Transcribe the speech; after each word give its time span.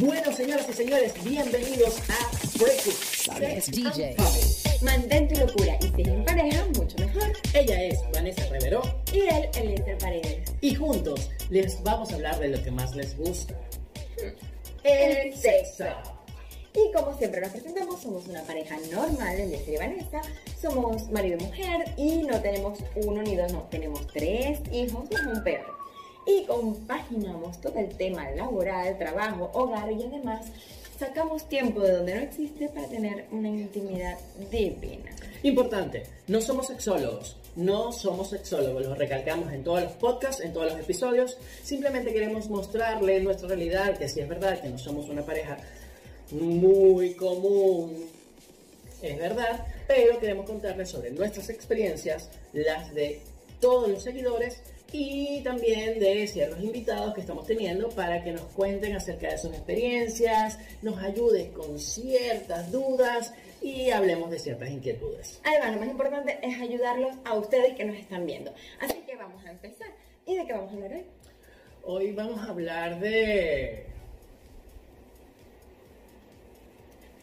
Bueno, 0.00 0.32
señoras 0.32 0.66
y 0.66 0.72
señores, 0.72 1.12
bienvenidos 1.22 2.00
a 2.08 2.58
Breakfast. 2.58 3.42
Es 3.42 3.70
DJ. 3.70 4.16
Mantén 4.80 5.28
tu 5.28 5.38
locura 5.38 5.76
y 5.78 5.88
si 5.94 6.00
es 6.00 6.08
en 6.08 6.24
pareja, 6.24 6.64
mucho 6.74 6.96
mejor. 6.96 7.30
Ella 7.52 7.82
es 7.84 7.98
Vanessa 8.10 8.42
Rivero 8.50 8.80
Y 9.12 9.18
él, 9.18 9.50
Eliezer 9.54 9.98
Paredes. 9.98 10.54
y 10.62 10.74
juntos 10.74 11.28
les 11.50 11.82
vamos 11.82 12.10
a 12.12 12.14
hablar 12.14 12.38
de 12.38 12.48
lo 12.48 12.62
que 12.62 12.70
más 12.70 12.96
les 12.96 13.14
gusta. 13.14 13.54
El 14.84 15.36
sexo. 15.36 15.84
Y 16.72 16.90
como 16.96 17.18
siempre 17.18 17.42
nos 17.42 17.50
presentamos, 17.50 18.00
somos 18.00 18.26
una 18.26 18.42
pareja 18.44 18.78
normal, 18.90 19.38
Eliezer 19.38 19.74
y 19.74 19.76
Vanessa. 19.76 20.22
Somos 20.58 21.10
marido 21.10 21.36
y 21.38 21.44
mujer 21.44 21.94
y 21.98 22.22
no 22.22 22.40
tenemos 22.40 22.78
uno 22.94 23.20
ni 23.20 23.36
dos, 23.36 23.52
no, 23.52 23.64
tenemos 23.64 24.06
tres 24.06 24.60
hijos 24.72 25.10
más 25.10 25.26
un 25.26 25.44
perro. 25.44 25.79
Y 26.26 26.44
compaginamos 26.44 27.60
todo 27.60 27.78
el 27.78 27.88
tema 27.96 28.30
laboral, 28.32 28.98
trabajo, 28.98 29.50
hogar 29.54 29.90
y 29.92 30.02
además 30.02 30.46
sacamos 30.98 31.48
tiempo 31.48 31.80
de 31.80 31.92
donde 31.92 32.14
no 32.14 32.20
existe 32.20 32.68
para 32.68 32.86
tener 32.86 33.26
una 33.32 33.48
intimidad 33.48 34.18
divina. 34.50 35.10
Importante, 35.42 36.02
no 36.28 36.42
somos 36.42 36.66
sexólogos, 36.66 37.36
no 37.56 37.90
somos 37.90 38.28
sexólogos, 38.28 38.84
lo 38.84 38.94
recalcamos 38.94 39.50
en 39.50 39.64
todos 39.64 39.82
los 39.82 39.92
podcasts, 39.92 40.42
en 40.42 40.52
todos 40.52 40.72
los 40.72 40.80
episodios, 40.80 41.38
simplemente 41.62 42.12
queremos 42.12 42.50
mostrarle 42.50 43.18
nuestra 43.20 43.48
realidad, 43.48 43.96
que 43.96 44.10
sí 44.10 44.20
es 44.20 44.28
verdad 44.28 44.60
que 44.60 44.68
no 44.68 44.76
somos 44.76 45.08
una 45.08 45.24
pareja 45.24 45.56
muy 46.32 47.14
común, 47.14 48.04
es 49.00 49.18
verdad, 49.18 49.66
pero 49.88 50.20
queremos 50.20 50.44
contarles 50.44 50.90
sobre 50.90 51.10
nuestras 51.12 51.48
experiencias, 51.48 52.28
las 52.52 52.92
de 52.94 53.22
todos 53.58 53.88
los 53.88 54.02
seguidores 54.02 54.60
y 54.92 55.40
también 55.42 55.98
de 56.00 56.26
ciertos 56.26 56.62
invitados 56.62 57.14
que 57.14 57.20
estamos 57.20 57.46
teniendo 57.46 57.88
para 57.90 58.22
que 58.24 58.32
nos 58.32 58.42
cuenten 58.42 58.96
acerca 58.96 59.28
de 59.30 59.38
sus 59.38 59.52
experiencias, 59.52 60.58
nos 60.82 60.98
ayuden 61.02 61.52
con 61.52 61.78
ciertas 61.78 62.70
dudas 62.72 63.32
y 63.62 63.90
hablemos 63.90 64.30
de 64.30 64.38
ciertas 64.38 64.70
inquietudes. 64.70 65.40
Además, 65.44 65.72
lo 65.74 65.80
más 65.80 65.88
importante 65.90 66.38
es 66.42 66.60
ayudarlos 66.60 67.14
a 67.24 67.34
ustedes 67.34 67.74
que 67.76 67.84
nos 67.84 67.96
están 67.96 68.26
viendo. 68.26 68.52
Así 68.80 68.98
que 69.06 69.16
vamos 69.16 69.44
a 69.44 69.50
empezar. 69.50 69.88
¿Y 70.26 70.36
de 70.36 70.46
qué 70.46 70.52
vamos 70.52 70.70
a 70.72 70.74
hablar 70.74 70.92
hoy? 70.92 71.04
Hoy 71.82 72.12
vamos 72.12 72.40
a 72.40 72.50
hablar 72.50 73.00
de 73.00 73.86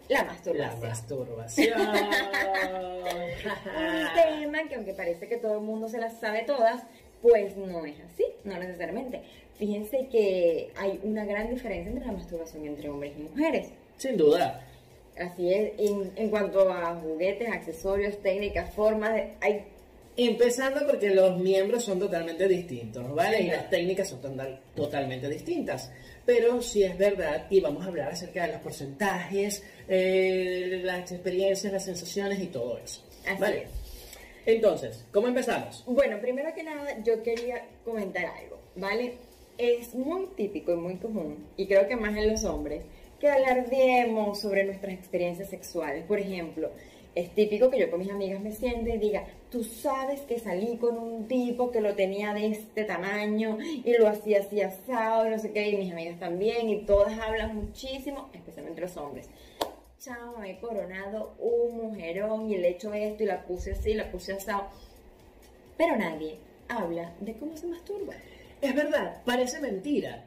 La 0.10 0.20
la 0.20 0.26
masturbación. 0.26 0.80
masturbación. 0.82 1.82
Un 3.78 4.08
tema 4.16 4.68
que 4.70 4.76
aunque 4.76 4.94
parece 4.94 5.28
que 5.28 5.38
todo 5.38 5.56
el 5.56 5.62
mundo 5.62 5.90
se 5.90 5.98
las 6.00 6.20
sabe 6.20 6.44
todas, 6.44 6.82
pues 7.22 7.56
no 7.58 7.86
es 7.86 7.96
así, 8.02 8.26
no 8.44 8.58
necesariamente. 8.60 9.22
Fíjense 9.56 10.08
que 10.12 10.70
hay 10.76 11.00
una 11.04 11.26
gran 11.26 11.50
diferencia 11.50 11.90
entre 11.92 12.06
la 12.06 12.12
masturbación 12.14 12.66
entre 12.66 12.90
hombres 12.90 13.14
y 13.18 13.22
mujeres. 13.24 13.68
Sin 13.98 14.16
duda. 14.18 14.64
Así 15.18 15.52
es, 15.52 15.72
en, 15.80 16.12
en 16.16 16.30
cuanto 16.30 16.70
a 16.72 16.96
juguetes, 16.96 17.50
accesorios, 17.50 18.22
técnicas, 18.22 18.72
formas, 18.74 19.14
de- 19.16 19.34
hay 19.42 19.66
Empezando 20.20 20.80
porque 20.88 21.12
los 21.12 21.38
miembros 21.40 21.84
son 21.84 22.00
totalmente 22.00 22.48
distintos, 22.48 23.14
¿vale? 23.14 23.40
Y 23.42 23.48
las 23.48 23.70
técnicas 23.70 24.10
son 24.10 24.20
total- 24.20 24.60
totalmente 24.76 25.30
distintas. 25.30 25.92
Pero 26.26 26.60
sí 26.62 26.82
es 26.84 26.98
verdad, 26.98 27.46
y 27.52 27.60
vamos 27.60 27.84
a 27.86 27.88
hablar 27.90 28.12
acerca 28.12 28.48
de 28.48 28.54
los 28.54 28.62
porcentajes, 28.62 29.64
eh, 29.88 30.82
las 30.84 31.12
experiencias, 31.12 31.72
las 31.72 31.86
sensaciones 31.86 32.40
y 32.42 32.48
todo 32.48 32.80
eso. 32.80 33.04
Así 33.28 33.40
¿Vale? 33.42 33.64
es. 33.64 33.70
Entonces, 34.48 35.06
¿cómo 35.12 35.28
empezamos? 35.28 35.84
Bueno, 35.86 36.22
primero 36.22 36.54
que 36.56 36.64
nada, 36.64 37.04
yo 37.04 37.22
quería 37.22 37.66
comentar 37.84 38.26
algo, 38.28 38.58
¿vale? 38.78 39.16
Es 39.58 39.94
muy 39.94 40.28
típico 40.38 40.72
y 40.72 40.78
muy 40.78 40.96
común, 40.96 41.46
y 41.58 41.68
creo 41.68 41.86
que 41.86 41.98
más 41.98 42.16
en 42.16 42.32
los 42.32 42.46
hombres, 42.46 42.86
que 43.20 43.28
alardeemos 43.28 44.40
sobre 44.40 44.64
nuestras 44.64 44.94
experiencias 44.94 45.50
sexuales. 45.50 46.06
Por 46.06 46.20
ejemplo, 46.20 46.70
es 47.14 47.36
típico 47.36 47.70
que 47.70 47.78
yo 47.78 47.92
con 47.92 48.00
mis 48.00 48.10
amigas 48.10 48.40
me 48.40 48.54
siente 48.54 48.92
y 48.92 48.98
diga, 48.98 49.26
tú 49.52 49.66
sabes 49.66 50.22
que 50.22 50.40
salí 50.40 50.78
con 50.78 50.98
un 50.98 51.28
tipo 51.28 51.70
que 51.70 51.82
lo 51.82 51.96
tenía 51.96 52.34
de 52.34 52.48
este 52.48 52.86
tamaño 52.86 53.58
y 53.62 53.98
lo 53.98 54.08
hacía 54.08 54.40
así 54.40 54.62
asado 54.62 55.28
y 55.28 55.30
no 55.30 55.40
sé 55.40 55.52
qué, 55.52 55.68
y 55.72 55.76
mis 55.76 55.92
amigas 55.92 56.22
también, 56.22 56.70
y 56.70 56.86
todas 56.86 57.20
hablan 57.20 57.54
muchísimo, 57.54 58.30
especialmente 58.34 58.80
los 58.80 58.96
hombres 58.96 59.30
chao, 60.00 60.38
me 60.38 60.52
he 60.52 60.60
coronado 60.60 61.36
un 61.40 61.78
mujerón 61.78 62.50
y 62.50 62.58
le 62.58 62.68
he 62.68 62.72
hecho 62.72 62.94
esto 62.94 63.24
y 63.24 63.26
la 63.26 63.44
puse 63.44 63.72
así, 63.72 63.94
la 63.94 64.12
puse 64.12 64.34
asado. 64.34 64.68
Pero 65.78 65.96
nadie 65.98 66.38
habla 66.68 67.14
de 67.20 67.34
cómo 67.38 67.56
se 67.58 67.68
masturba. 67.68 68.14
Es 68.62 68.76
verdad, 68.76 69.22
parece 69.26 69.60
mentira, 69.60 70.26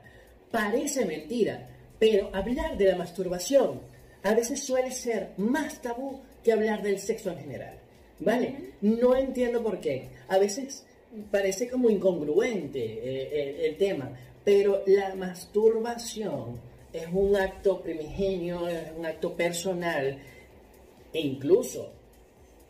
parece 0.50 1.04
mentira, 1.04 1.68
pero 1.98 2.30
hablar 2.34 2.76
de 2.76 2.86
la 2.86 2.96
masturbación 2.96 3.80
a 4.22 4.34
veces 4.34 4.62
suele 4.62 4.90
ser 4.90 5.30
más 5.36 5.80
tabú 5.80 6.20
que 6.44 6.52
hablar 6.52 6.82
del 6.82 6.98
sexo 6.98 7.30
en 7.30 7.38
general, 7.38 7.78
¿vale? 8.18 8.74
No 8.80 9.16
entiendo 9.16 9.62
por 9.62 9.80
qué. 9.80 10.10
A 10.28 10.38
veces 10.38 10.86
parece 11.30 11.68
como 11.68 11.90
incongruente 11.90 12.80
eh, 12.80 13.42
el, 13.42 13.64
el 13.66 13.76
tema, 13.76 14.10
pero 14.44 14.82
la 14.86 15.14
masturbación 15.14 16.69
es 16.92 17.06
un 17.12 17.36
acto 17.36 17.80
primigenio, 17.80 18.68
es 18.68 18.92
un 18.96 19.06
acto 19.06 19.34
personal 19.34 20.18
e 21.12 21.20
incluso 21.20 21.92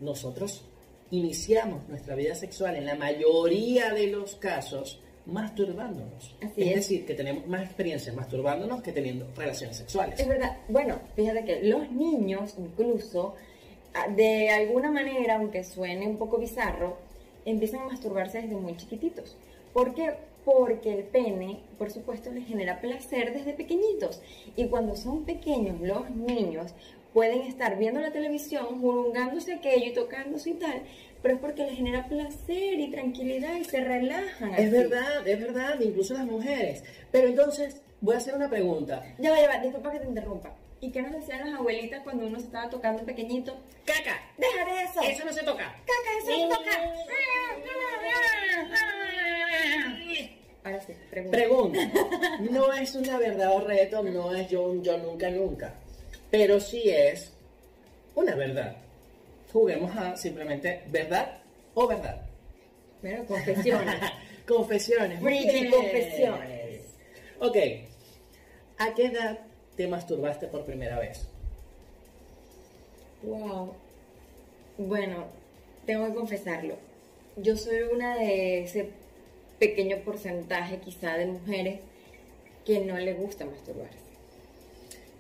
nosotros 0.01 0.65
iniciamos 1.11 1.89
nuestra 1.89 2.15
vida 2.15 2.35
sexual 2.35 2.77
en 2.77 2.87
la 2.87 2.95
mayoría 2.95 3.93
de 3.93 4.07
los 4.09 4.37
casos 4.37 5.01
masturbándonos. 5.27 6.37
Así 6.43 6.63
es, 6.63 6.69
es. 6.69 6.75
decir, 6.75 7.07
que 7.07 7.15
tenemos 7.15 7.47
más 7.47 7.65
experiencia 7.65 8.13
masturbándonos 8.13 8.83
que 8.83 8.93
teniendo 8.93 9.27
relaciones 9.37 9.77
sexuales. 9.77 10.19
Es 10.19 10.27
verdad, 10.27 10.57
bueno, 10.69 11.01
fíjate 11.15 11.45
que 11.45 11.63
los 11.63 11.91
niños 11.91 12.55
incluso, 12.59 13.35
ah, 13.95 14.09
de 14.09 14.51
alguna 14.51 14.91
manera, 14.91 15.37
aunque 15.37 15.65
suene 15.65 16.07
un 16.07 16.17
poco 16.17 16.39
bizarro, 16.39 16.99
empiezan 17.45 17.81
a 17.81 17.87
masturbarse 17.87 18.43
desde 18.43 18.57
muy 18.57 18.77
chiquititos. 18.77 19.37
¿Por 19.73 19.95
qué? 19.95 20.15
Porque 20.45 20.93
el 20.93 21.05
pene, 21.05 21.61
por 21.79 21.91
supuesto, 21.91 22.31
les 22.31 22.47
genera 22.47 22.81
placer 22.81 23.33
desde 23.33 23.53
pequeñitos. 23.53 24.23
Y 24.57 24.67
cuando 24.67 24.97
son 24.97 25.25
pequeños, 25.25 25.81
los 25.81 26.11
niños 26.11 26.75
pueden 27.13 27.43
estar 27.43 27.77
viendo 27.79 28.01
la 28.01 28.13
televisión, 28.13 28.81
jurungándose 28.81 29.55
aquello 29.55 29.87
y 29.87 29.95
tocándose 29.95 30.51
y 30.51 30.55
tal, 30.55 30.83
pero 31.23 31.35
es 31.35 31.41
porque 31.41 31.65
les 31.65 31.77
genera 31.77 32.07
placer 32.09 32.79
y 32.79 32.91
tranquilidad 32.91 33.57
y 33.57 33.65
se 33.65 33.81
relajan. 33.83 34.55
Es 34.55 34.61
así. 34.61 34.71
verdad, 34.71 35.27
es 35.27 35.41
verdad, 35.41 35.81
incluso 35.81 36.15
las 36.15 36.27
mujeres. 36.27 36.85
Pero 37.11 37.29
entonces, 37.29 37.83
voy 38.01 38.15
a 38.15 38.19
hacer 38.19 38.35
una 38.35 38.49
pregunta. 38.49 39.03
Ya 39.19 39.31
va, 39.31 39.41
ya 39.41 39.49
va, 39.49 39.59
disculpa 39.59 39.93
que 39.93 40.01
te 40.01 40.07
interrumpa. 40.07 40.55
¿Y 40.83 40.93
qué 40.93 41.03
nos 41.03 41.13
decían 41.13 41.41
las 41.51 41.59
abuelitas 41.59 42.03
cuando 42.03 42.27
uno 42.27 42.39
se 42.39 42.47
estaba 42.47 42.71
tocando 42.71 43.05
pequeñito? 43.05 43.55
¡Caca! 43.85 44.19
¡Deja 44.39 44.65
de 44.65 44.83
eso! 44.85 45.01
Eso 45.03 45.25
no 45.27 45.33
se 45.33 45.43
toca. 45.43 45.77
¡Caca, 45.85 46.11
eso 46.23 46.49
no 46.49 46.57
toca! 46.57 46.71
Ahora 50.63 50.81
sí, 50.81 50.93
pregunta. 51.11 51.37
Pregunta. 51.37 51.79
No 52.51 52.73
es 52.73 52.95
una 52.95 53.19
verdad 53.19 53.55
o 53.55 53.61
reto, 53.61 54.03
no 54.03 54.35
es 54.35 54.49
yo 54.49 54.65
un 54.65 54.83
yo 54.83 54.99
nunca 54.99 55.31
nunca. 55.31 55.75
Pero 56.31 56.61
sí 56.61 56.83
es 56.91 57.33
una 58.15 58.35
verdad. 58.35 58.77
Juguemos 59.53 59.97
a 59.97 60.17
simplemente 60.17 60.83
verdad 60.89 61.39
o 61.75 61.87
verdad. 61.87 62.21
Bueno, 63.03 63.25
confesiones. 63.25 63.97
confesiones. 64.47 65.21
Confesiones. 65.21 66.81
Ok. 67.39 67.57
¿A 68.79 68.95
qué 68.95 69.07
edad 69.07 69.39
te 69.77 69.87
masturbaste 69.89 70.47
por 70.47 70.65
primera 70.65 70.99
vez? 70.99 71.27
wow. 73.23 73.75
Bueno, 74.79 75.27
tengo 75.87 76.07
que 76.07 76.15
confesarlo. 76.15 76.77
Yo 77.37 77.57
soy 77.57 77.83
una 77.83 78.17
de 78.17 78.65
ese 78.65 78.91
pequeño 79.61 79.99
porcentaje 79.99 80.79
quizá 80.79 81.17
de 81.17 81.27
mujeres 81.27 81.79
que 82.67 82.81
no 82.81 82.97
le 82.99 83.13
gusta 83.15 83.45
masturbarse. 83.45 83.99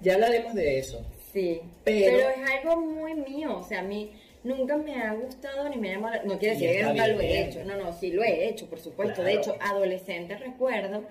Ya 0.00 0.14
hablaremos 0.14 0.54
de 0.54 0.78
eso. 0.78 1.04
Sí, 1.32 1.60
Pero- 1.84 2.16
pero, 2.16 2.30
es 2.30 2.50
algo 2.58 2.80
muy 2.80 3.14
mío, 3.14 3.56
o 3.58 3.62
sea, 3.62 3.80
a 3.80 3.82
mí 3.84 4.10
nunca 4.42 4.76
me 4.76 4.94
ha 5.00 5.12
gustado 5.14 5.68
ni 5.68 5.76
me 5.76 5.90
ha 5.90 5.94
llamado, 5.94 6.16
la- 6.16 6.22
no 6.24 6.38
quiere 6.38 6.54
decir 6.54 6.72
que 6.72 6.82
nunca 6.82 7.06
lo 7.06 7.20
he 7.20 7.40
hecho, 7.44 7.64
no, 7.64 7.76
no, 7.76 7.92
sí 7.92 8.10
lo 8.10 8.24
he 8.24 8.48
hecho, 8.48 8.66
por 8.66 8.80
supuesto, 8.80 9.22
de 9.22 9.34
hecho, 9.34 9.54
adolescente 9.60 10.34
recuerdo 10.36 11.04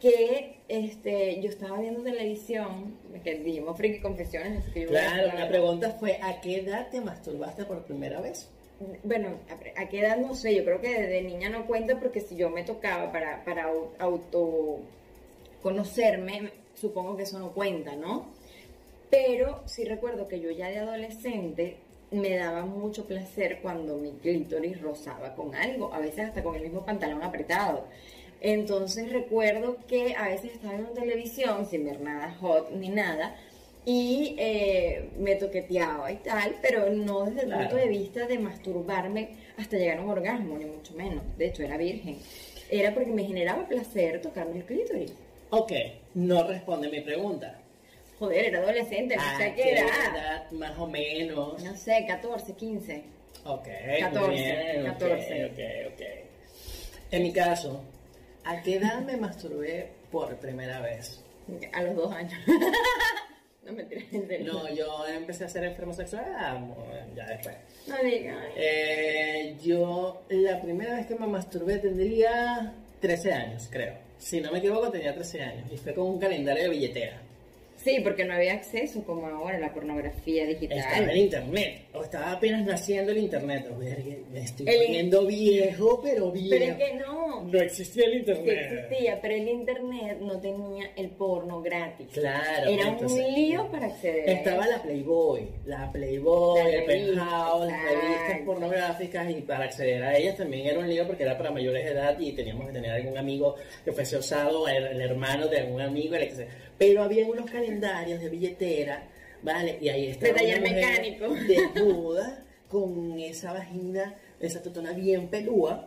que 0.00 0.56
este, 0.68 1.40
yo 1.40 1.48
estaba 1.50 1.78
viendo 1.78 2.02
televisión, 2.02 2.96
que 3.22 3.36
dijimos 3.36 3.76
Friki 3.76 4.00
Confesiones, 4.00 4.58
así 4.58 4.70
que 4.72 4.80
yo 4.82 4.88
Claro, 4.88 5.38
la 5.38 5.48
pregunta 5.48 5.90
fue, 5.92 6.18
¿a 6.20 6.40
qué 6.40 6.56
edad 6.60 6.88
te 6.90 7.00
masturbaste 7.00 7.64
por 7.64 7.84
primera 7.84 8.20
vez? 8.20 8.48
Bueno, 9.04 9.38
a, 9.76 9.88
qué 9.88 10.00
edad 10.00 10.16
no 10.18 10.34
sé, 10.34 10.54
yo 10.54 10.64
creo 10.64 10.80
que 10.80 10.88
desde 10.88 11.22
niña 11.22 11.48
no 11.48 11.66
cuenta 11.66 11.98
porque 12.00 12.20
si 12.20 12.36
yo 12.36 12.50
me 12.50 12.64
tocaba 12.64 13.12
para, 13.12 13.44
para 13.44 13.68
au- 13.68 13.90
auto 13.98 14.80
conocerme, 15.62 16.50
supongo 16.74 17.16
que 17.16 17.22
eso 17.22 17.38
no 17.38 17.52
cuenta, 17.52 17.94
¿no? 17.96 18.26
Pero 19.10 19.62
sí 19.66 19.84
recuerdo 19.84 20.28
que 20.28 20.40
yo 20.40 20.50
ya 20.50 20.68
de 20.68 20.78
adolescente 20.78 21.76
me 22.10 22.36
daba 22.36 22.64
mucho 22.66 23.06
placer 23.06 23.60
cuando 23.62 23.96
mi 23.96 24.12
clítoris 24.12 24.80
rozaba 24.80 25.34
con 25.34 25.54
algo, 25.54 25.92
a 25.94 26.00
veces 26.00 26.20
hasta 26.28 26.42
con 26.42 26.56
el 26.56 26.62
mismo 26.62 26.84
pantalón 26.84 27.22
apretado. 27.22 27.84
Entonces 28.40 29.12
recuerdo 29.12 29.78
que 29.88 30.14
a 30.16 30.28
veces 30.28 30.52
estaba 30.52 30.74
en 30.74 30.92
televisión 30.94 31.66
sin 31.66 31.84
ver 31.86 32.00
nada 32.00 32.34
hot 32.40 32.70
ni 32.72 32.88
nada 32.88 33.36
y 33.86 34.34
eh, 34.38 35.10
me 35.18 35.34
toqueteaba 35.36 36.10
y 36.10 36.16
tal, 36.16 36.56
pero 36.62 36.90
no 36.90 37.24
desde 37.26 37.40
el 37.42 37.46
Claro. 37.48 37.60
punto 37.62 37.76
de 37.76 37.88
vista 37.88 38.26
de 38.26 38.38
masturbarme 38.38 39.28
hasta 39.58 39.76
llegar 39.76 39.98
a 39.98 40.02
un 40.02 40.10
orgasmo, 40.10 40.56
ni 40.56 40.64
mucho 40.64 40.94
menos. 40.94 41.22
De 41.36 41.46
hecho, 41.46 41.62
era 41.62 41.76
virgen. 41.76 42.18
Era 42.70 42.94
porque 42.94 43.10
me 43.10 43.24
generaba 43.24 43.68
placer 43.68 44.20
tocarme 44.22 44.56
el 44.58 44.64
clítoris. 44.64 45.12
Ok, 45.50 45.72
no 46.14 46.46
responde 46.48 46.88
mi 46.88 47.00
pregunta. 47.02 47.58
Joder, 48.18 48.46
era 48.46 48.60
adolescente, 48.60 49.16
no 49.16 49.22
¿A 49.22 49.36
sé 49.36 49.52
qué 49.54 49.72
edad. 49.72 49.86
edad 50.14 50.50
más 50.52 50.78
o 50.78 50.86
menos? 50.86 51.62
No 51.62 51.76
sé, 51.76 52.04
14, 52.08 52.52
15. 52.54 53.02
Ok, 53.44 53.68
14, 54.00 54.26
muy 54.26 54.36
bien, 54.36 54.80
ok, 54.80 54.98
14. 54.98 55.44
ok, 55.44 55.92
ok. 55.92 56.02
En 57.10 57.22
mi 57.22 57.32
caso, 57.32 57.82
¿a 58.44 58.62
qué 58.62 58.76
edad 58.76 59.00
me 59.02 59.16
masturbé 59.18 59.90
por 60.10 60.34
primera 60.36 60.80
vez? 60.80 61.20
A 61.72 61.82
los 61.82 61.94
dos 61.96 62.12
años. 62.12 62.32
no 63.64 63.72
me 63.72 63.84
tiras 63.84 64.04
en 64.12 64.26
serio. 64.28 64.52
No, 64.52 64.74
yo 64.74 65.06
empecé 65.06 65.44
a 65.44 65.48
ser 65.48 65.64
enfermo 65.64 65.92
sexual 65.92 66.24
ah, 66.36 66.60
ya 67.14 67.26
después. 67.26 67.56
No 67.86 67.96
digas. 68.02 68.36
Eh, 68.56 69.56
yo 69.62 70.22
la 70.28 70.60
primera 70.60 70.96
vez 70.96 71.06
que 71.06 71.14
me 71.14 71.26
masturbé 71.26 71.78
tendría 71.78 72.74
13 73.00 73.32
años, 73.32 73.68
creo. 73.70 73.94
Si 74.18 74.40
no 74.40 74.52
me 74.52 74.58
equivoco, 74.58 74.90
tenía 74.90 75.14
13 75.14 75.42
años. 75.42 75.72
Y 75.72 75.76
fue 75.76 75.94
con 75.94 76.06
un 76.06 76.18
calendario 76.18 76.64
de 76.64 76.68
billetera. 76.70 77.20
Sí, 77.84 78.00
porque 78.02 78.24
no 78.24 78.34
había 78.34 78.54
acceso 78.54 79.04
como 79.04 79.26
ahora 79.26 79.56
a 79.58 79.60
la 79.60 79.72
pornografía 79.74 80.46
digital. 80.46 80.78
Estaba 80.78 81.12
en 81.12 81.16
internet. 81.18 81.80
O 81.92 82.02
estaba 82.02 82.32
apenas 82.32 82.64
naciendo 82.64 83.12
el 83.12 83.18
internet. 83.18 83.66
Me 84.32 84.40
estoy 84.40 84.66
El- 84.66 84.86
poniendo 84.86 85.26
viejo, 85.26 86.00
pero 86.02 86.30
viejo. 86.32 86.48
Pero 86.50 86.64
es 86.72 86.76
que 86.78 86.94
no. 86.94 87.42
No 87.44 87.60
existía 87.60 88.06
el 88.06 88.12
Sí 88.12 88.18
internet. 88.20 88.72
existía, 88.72 89.18
pero 89.20 89.34
el 89.34 89.48
internet 89.48 90.18
no 90.20 90.40
tenía 90.40 90.90
el 90.96 91.10
porno 91.10 91.60
gratis. 91.60 92.06
Claro, 92.12 92.70
Era 92.70 92.88
entonces- 92.88 93.18
un 93.26 93.34
lío 93.34 93.70
para 93.70 93.86
acceder. 93.86 94.28
a 94.30 94.32
Estaba 94.32 94.66
la 94.66 94.80
Playboy, 94.82 95.48
la 95.66 95.92
Playboy, 95.92 96.58
La 96.62 96.68
el 96.70 96.86
revista, 96.86 97.14
Penthouse, 97.14 97.66
las 97.70 97.82
revistas 97.84 98.40
pornográficas 98.46 99.30
y 99.30 99.34
para 99.42 99.64
acceder 99.66 100.02
a 100.02 100.16
ellas 100.16 100.36
también 100.36 100.66
era 100.68 100.78
un 100.78 100.88
lío 100.88 101.06
porque 101.06 101.24
era 101.24 101.36
para 101.36 101.50
mayores 101.50 101.84
de 101.84 101.90
edad 101.90 102.18
y 102.18 102.32
teníamos 102.32 102.66
que 102.68 102.72
tener 102.72 102.90
algún 102.92 103.18
amigo 103.18 103.56
que 103.84 103.92
fuese 103.92 104.16
osado, 104.16 104.66
el, 104.68 104.84
el 104.86 105.00
hermano 105.02 105.48
de 105.48 105.58
algún 105.58 105.82
amigo, 105.82 106.14
etc. 106.14 106.48
Pero 106.78 107.02
había 107.02 107.26
unos 107.26 107.50
calendarios 107.50 108.20
de 108.20 108.28
billetera, 108.28 109.04
¿vale? 109.42 109.78
Y 109.80 109.88
ahí 109.88 110.08
estaba 110.08 110.32
De 110.32 110.38
taller 110.40 110.60
mecánico. 110.60 111.28
desnuda 111.28 112.42
con 112.68 113.18
esa 113.20 113.52
vagina, 113.52 114.14
esa 114.40 114.62
totona 114.62 114.92
bien 114.92 115.28
pelúa, 115.28 115.86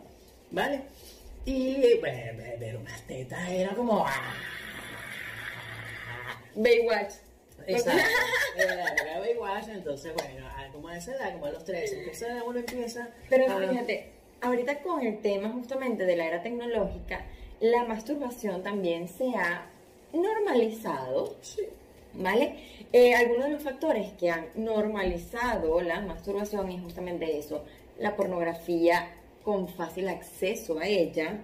¿vale? 0.50 0.82
Y 1.44 1.98
bueno, 2.00 2.42
ver 2.58 2.76
unas 2.76 3.00
tetas 3.02 3.48
era 3.50 3.70
como... 3.74 4.06
¡ah! 4.06 4.34
Baywatch. 6.54 7.14
Exacto. 7.66 8.00
Era 8.56 9.18
Baywatch, 9.20 9.68
entonces, 9.68 10.12
bueno, 10.14 10.46
a- 10.48 10.68
como 10.72 10.88
a 10.88 10.96
esa 10.96 11.12
edad, 11.14 11.32
como 11.32 11.46
a 11.46 11.50
los 11.50 11.64
13, 11.64 11.98
empieza, 11.98 12.42
uno 12.44 12.58
empieza. 12.58 13.08
Pero 13.28 13.52
a- 13.52 13.68
fíjate, 13.68 14.10
ahorita 14.40 14.80
con 14.82 15.04
el 15.04 15.20
tema 15.20 15.50
justamente 15.50 16.04
de 16.06 16.16
la 16.16 16.26
era 16.26 16.42
tecnológica, 16.42 17.24
la 17.60 17.84
masturbación 17.84 18.62
también 18.62 19.08
se 19.08 19.28
ha 19.36 19.66
normalizado, 20.12 21.36
Sí. 21.40 21.62
¿vale? 22.14 22.54
Eh, 22.92 23.14
algunos 23.14 23.44
de 23.44 23.50
los 23.52 23.62
factores 23.62 24.12
que 24.18 24.30
han 24.30 24.46
normalizado 24.54 25.80
la 25.82 26.00
masturbación 26.00 26.70
es 26.70 26.80
justamente 26.80 27.38
eso, 27.38 27.64
la 27.98 28.16
pornografía 28.16 29.08
con 29.44 29.68
fácil 29.68 30.08
acceso 30.08 30.78
a 30.78 30.86
ella, 30.86 31.38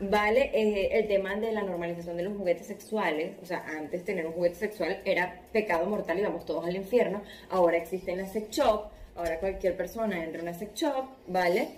¿vale? 0.00 0.50
Eh, 0.54 0.98
el 0.98 1.08
tema 1.08 1.36
de 1.36 1.52
la 1.52 1.62
normalización 1.62 2.16
de 2.16 2.22
los 2.24 2.36
juguetes 2.36 2.66
sexuales, 2.66 3.32
o 3.42 3.46
sea, 3.46 3.64
antes 3.66 4.04
tener 4.04 4.26
un 4.26 4.32
juguete 4.32 4.56
sexual 4.56 5.00
era 5.04 5.40
pecado 5.52 5.86
mortal 5.86 6.18
y 6.18 6.22
vamos 6.22 6.44
todos 6.44 6.64
al 6.66 6.76
infierno, 6.76 7.22
ahora 7.50 7.76
existen 7.76 8.18
las 8.18 8.32
sex 8.32 8.50
shop, 8.50 8.84
ahora 9.16 9.38
cualquier 9.38 9.76
persona 9.76 10.22
entra 10.24 10.40
en 10.40 10.48
una 10.48 10.58
sex 10.58 10.74
shop, 10.74 11.04
¿vale? 11.26 11.68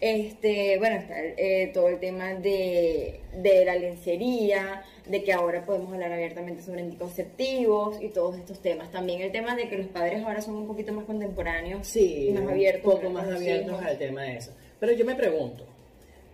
Este, 0.00 0.76
bueno, 0.78 0.96
está 0.96 1.14
eh, 1.18 1.70
todo 1.72 1.88
el 1.88 1.98
tema 1.98 2.34
de, 2.34 3.20
de 3.34 3.64
la 3.64 3.76
lencería, 3.76 4.82
de 5.06 5.24
que 5.24 5.32
ahora 5.32 5.64
podemos 5.64 5.92
hablar 5.94 6.12
abiertamente 6.12 6.62
sobre 6.62 6.82
anticonceptivos 6.82 8.02
y 8.02 8.08
todos 8.10 8.36
estos 8.36 8.60
temas. 8.60 8.90
También 8.92 9.22
el 9.22 9.32
tema 9.32 9.56
de 9.56 9.68
que 9.68 9.78
los 9.78 9.86
padres 9.88 10.22
ahora 10.22 10.42
son 10.42 10.56
un 10.56 10.66
poquito 10.66 10.92
más 10.92 11.06
contemporáneos 11.06 11.86
Sí, 11.86 12.28
y 12.28 12.32
más 12.32 12.46
abiertos. 12.52 12.94
un 12.94 13.00
poco 13.00 13.10
más 13.10 13.26
abiertos 13.28 13.72
hijos. 13.72 13.84
al 13.86 13.98
tema 13.98 14.22
de 14.24 14.36
eso. 14.36 14.52
Pero 14.78 14.92
yo 14.92 15.04
me 15.06 15.14
pregunto, 15.14 15.64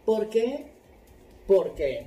¿por 0.04 0.28
qué? 0.28 0.66
Porque 1.46 2.06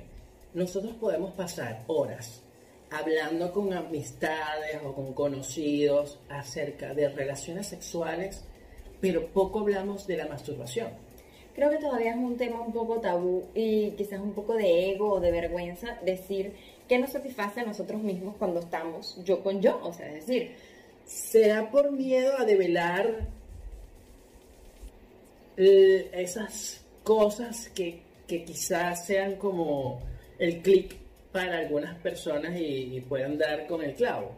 nosotros 0.52 0.94
podemos 1.00 1.32
pasar 1.32 1.84
horas 1.86 2.42
hablando 2.90 3.50
con 3.52 3.72
amistades 3.72 4.78
o 4.84 4.92
con 4.94 5.14
conocidos 5.14 6.18
acerca 6.28 6.92
de 6.94 7.08
relaciones 7.08 7.66
sexuales, 7.66 8.44
pero 9.00 9.26
poco 9.28 9.60
hablamos 9.60 10.06
de 10.06 10.18
la 10.18 10.26
masturbación. 10.26 10.88
Creo 11.56 11.70
que 11.70 11.78
todavía 11.78 12.12
es 12.12 12.16
un 12.18 12.36
tema 12.36 12.60
un 12.60 12.72
poco 12.72 13.00
tabú 13.00 13.46
y 13.54 13.90
quizás 13.92 14.20
un 14.20 14.34
poco 14.34 14.54
de 14.54 14.92
ego 14.92 15.14
o 15.14 15.20
de 15.20 15.32
vergüenza 15.32 15.98
decir 16.04 16.52
que 16.88 16.98
nos 16.98 17.10
satisface 17.10 17.62
a 17.62 17.64
nosotros 17.64 18.00
mismos 18.00 18.36
cuando 18.38 18.60
estamos 18.60 19.18
yo 19.24 19.42
con 19.42 19.60
yo. 19.60 19.80
O 19.82 19.92
sea, 19.92 20.06
es 20.08 20.26
decir, 20.26 20.54
¿Será 21.06 21.70
por 21.70 21.92
miedo 21.92 22.36
a 22.36 22.44
develar 22.44 23.28
esas 25.56 26.84
cosas 27.04 27.68
que, 27.68 28.00
que 28.26 28.44
quizás 28.44 29.06
sean 29.06 29.36
como 29.36 30.02
el 30.38 30.60
clic 30.62 30.96
para 31.30 31.58
algunas 31.58 31.96
personas 32.00 32.54
y 32.58 33.00
puedan 33.08 33.38
dar 33.38 33.68
con 33.68 33.82
el 33.84 33.94
clavo? 33.94 34.32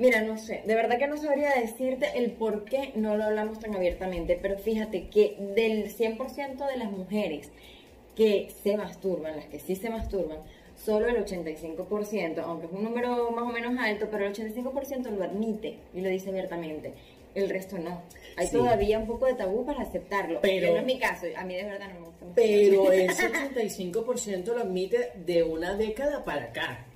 Mira, 0.00 0.22
no 0.22 0.38
sé, 0.38 0.62
de 0.66 0.74
verdad 0.74 0.98
que 0.98 1.06
no 1.06 1.18
sabría 1.18 1.52
decirte 1.54 2.06
el 2.16 2.32
por 2.32 2.64
qué 2.64 2.90
no 2.94 3.16
lo 3.18 3.24
hablamos 3.24 3.60
tan 3.60 3.74
abiertamente, 3.76 4.38
pero 4.40 4.56
fíjate 4.58 5.08
que 5.08 5.36
del 5.54 5.94
100% 5.94 6.66
de 6.66 6.76
las 6.78 6.90
mujeres 6.90 7.50
que 8.16 8.48
se 8.62 8.76
masturban, 8.78 9.36
las 9.36 9.44
que 9.44 9.58
sí 9.60 9.76
se 9.76 9.90
masturban, 9.90 10.38
solo 10.74 11.06
el 11.06 11.22
85%, 11.22 12.38
aunque 12.42 12.66
es 12.66 12.72
un 12.72 12.82
número 12.82 13.30
más 13.30 13.44
o 13.44 13.52
menos 13.52 13.78
alto, 13.78 14.08
pero 14.10 14.24
el 14.24 14.32
85% 14.32 15.10
lo 15.10 15.22
admite 15.24 15.76
y 15.94 16.00
lo 16.00 16.08
dice 16.08 16.30
abiertamente. 16.30 16.94
El 17.34 17.48
resto 17.50 17.78
no. 17.78 18.02
Hay 18.36 18.46
Sí. 18.48 18.56
todavía 18.56 18.98
un 18.98 19.06
poco 19.06 19.26
de 19.26 19.34
tabú 19.34 19.64
para 19.64 19.82
aceptarlo. 19.82 20.40
Pero- 20.40 20.66
Que 20.68 20.72
no 20.72 20.78
es 20.78 20.84
mi 20.86 20.98
caso. 20.98 21.26
A 21.36 21.44
mí 21.44 21.54
de 21.54 21.62
verdad 21.64 21.88
no 21.92 22.00
me 22.00 22.06
gusta. 22.06 22.26
Pero 22.34 22.90
ese 22.90 23.28
85% 23.28 24.54
lo 24.54 24.60
admite 24.62 25.12
de 25.14 25.42
una 25.44 25.76
década 25.76 26.24
para 26.24 26.44
acá. 26.46 26.86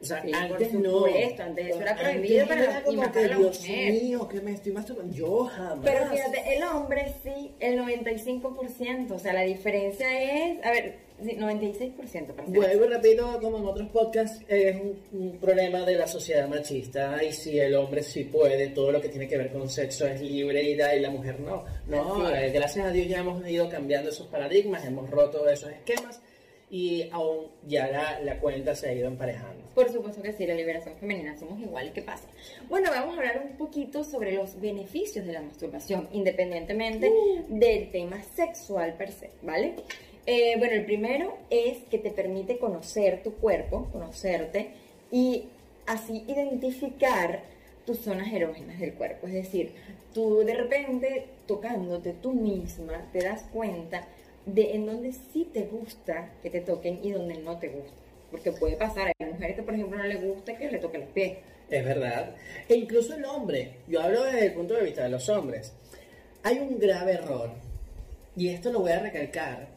O 0.00 0.04
sea, 0.04 0.20
Sí, 0.22 0.30
por 0.32 0.36
antes 0.36 0.72
no. 0.74 1.04
antes 1.06 1.66
eso 1.68 1.80
era 1.80 1.96
prohibido 1.96 2.46
para 2.46 2.64
era 2.64 2.82
como 2.82 3.10
que, 3.12 3.26
la 3.28 3.36
Dios 3.38 3.60
mujer". 3.60 3.92
mío, 3.92 4.28
que 4.28 4.40
me 4.40 4.52
estoy 4.52 4.72
masturbando. 4.72 5.14
Yo 5.14 5.44
jamás. 5.46 5.78
Pero 5.82 6.06
fíjate, 6.10 6.56
el 6.56 6.62
hombre 6.64 7.14
sí, 7.22 7.54
el 7.60 7.78
95%. 7.78 9.10
O 9.14 9.18
sea, 9.18 9.32
la 9.32 9.42
diferencia 9.42 10.06
es, 10.20 10.64
a 10.64 10.70
ver, 10.70 10.96
sí, 11.24 11.36
96% 11.36 12.26
para 12.34 12.46
ser 12.48 12.54
Vuelvo 12.56 12.84
y 12.84 12.88
repito, 12.88 13.38
como 13.40 13.58
en 13.58 13.64
otros 13.66 13.88
podcasts, 13.90 14.44
es 14.48 14.76
un, 14.76 15.00
un 15.12 15.38
problema 15.38 15.80
de 15.86 15.94
la 15.96 16.06
sociedad 16.06 16.48
machista. 16.48 17.22
Y 17.24 17.32
si 17.32 17.58
el 17.58 17.74
hombre 17.74 18.02
sí 18.02 18.24
puede, 18.24 18.68
todo 18.68 18.92
lo 18.92 19.00
que 19.00 19.08
tiene 19.08 19.26
que 19.28 19.38
ver 19.38 19.52
con 19.52 19.68
sexo 19.70 20.06
es 20.06 20.20
libre 20.20 20.62
y, 20.62 20.76
da, 20.76 20.94
y 20.94 21.00
la 21.00 21.10
mujer 21.10 21.40
no. 21.40 21.64
No, 21.86 22.28
eh, 22.34 22.50
gracias 22.50 22.86
a 22.86 22.90
Dios 22.90 23.08
ya 23.08 23.18
hemos 23.20 23.46
ido 23.48 23.68
cambiando 23.70 24.10
esos 24.10 24.26
paradigmas, 24.26 24.84
hemos 24.84 25.08
roto 25.08 25.48
esos 25.48 25.70
esquemas 25.70 26.20
y 26.74 27.08
aún 27.12 27.46
ya 27.68 27.86
la, 27.86 28.18
la 28.18 28.40
cuenta 28.40 28.74
se 28.74 28.88
ha 28.88 28.92
ido 28.92 29.06
emparejando. 29.06 29.64
Por 29.76 29.92
supuesto 29.92 30.20
que 30.20 30.32
sí, 30.32 30.44
la 30.44 30.54
liberación 30.54 30.96
femenina, 30.96 31.38
somos 31.38 31.60
iguales, 31.60 31.92
¿qué 31.92 32.02
pasa? 32.02 32.24
Bueno, 32.68 32.90
vamos 32.90 33.14
a 33.14 33.18
hablar 33.18 33.44
un 33.48 33.56
poquito 33.56 34.02
sobre 34.02 34.32
los 34.32 34.60
beneficios 34.60 35.24
de 35.24 35.34
la 35.34 35.40
masturbación, 35.40 36.08
independientemente 36.10 37.12
del 37.48 37.92
tema 37.92 38.20
sexual 38.24 38.94
per 38.94 39.12
se, 39.12 39.30
¿vale? 39.42 39.76
Eh, 40.26 40.56
bueno, 40.58 40.74
el 40.74 40.84
primero 40.84 41.38
es 41.48 41.78
que 41.92 41.98
te 41.98 42.10
permite 42.10 42.58
conocer 42.58 43.22
tu 43.22 43.34
cuerpo, 43.34 43.86
conocerte 43.92 44.72
y 45.12 45.44
así 45.86 46.24
identificar 46.26 47.44
tus 47.86 47.98
zonas 47.98 48.32
erógenas 48.32 48.80
del 48.80 48.94
cuerpo. 48.94 49.28
Es 49.28 49.34
decir, 49.34 49.74
tú 50.12 50.38
de 50.38 50.54
repente 50.54 51.26
tocándote 51.46 52.14
tú 52.14 52.32
misma 52.32 53.08
te 53.12 53.22
das 53.22 53.44
cuenta 53.52 54.08
de 54.46 54.74
en 54.74 54.86
dónde 54.86 55.12
sí 55.12 55.48
te 55.52 55.62
gusta 55.62 56.32
que 56.42 56.50
te 56.50 56.60
toquen 56.60 57.00
y 57.02 57.12
dónde 57.12 57.38
no 57.38 57.58
te 57.58 57.68
gusta. 57.68 57.92
Porque 58.30 58.52
puede 58.52 58.76
pasar, 58.76 59.12
hay 59.18 59.26
mujeres 59.26 59.56
que 59.56 59.62
por 59.62 59.74
ejemplo 59.74 59.98
no 59.98 60.04
les 60.04 60.22
gusta 60.22 60.56
que 60.56 60.70
le 60.70 60.78
toquen 60.78 61.02
los 61.02 61.10
pies. 61.10 61.38
Es 61.70 61.84
verdad. 61.84 62.34
E 62.68 62.74
incluso 62.74 63.14
el 63.14 63.24
hombre, 63.24 63.76
yo 63.88 64.02
hablo 64.02 64.24
desde 64.24 64.46
el 64.46 64.52
punto 64.52 64.74
de 64.74 64.84
vista 64.84 65.04
de 65.04 65.08
los 65.08 65.28
hombres, 65.28 65.72
hay 66.42 66.58
un 66.58 66.78
grave 66.78 67.12
error, 67.12 67.50
y 68.36 68.48
esto 68.48 68.70
lo 68.70 68.80
voy 68.80 68.92
a 68.92 68.98
recalcar, 68.98 69.68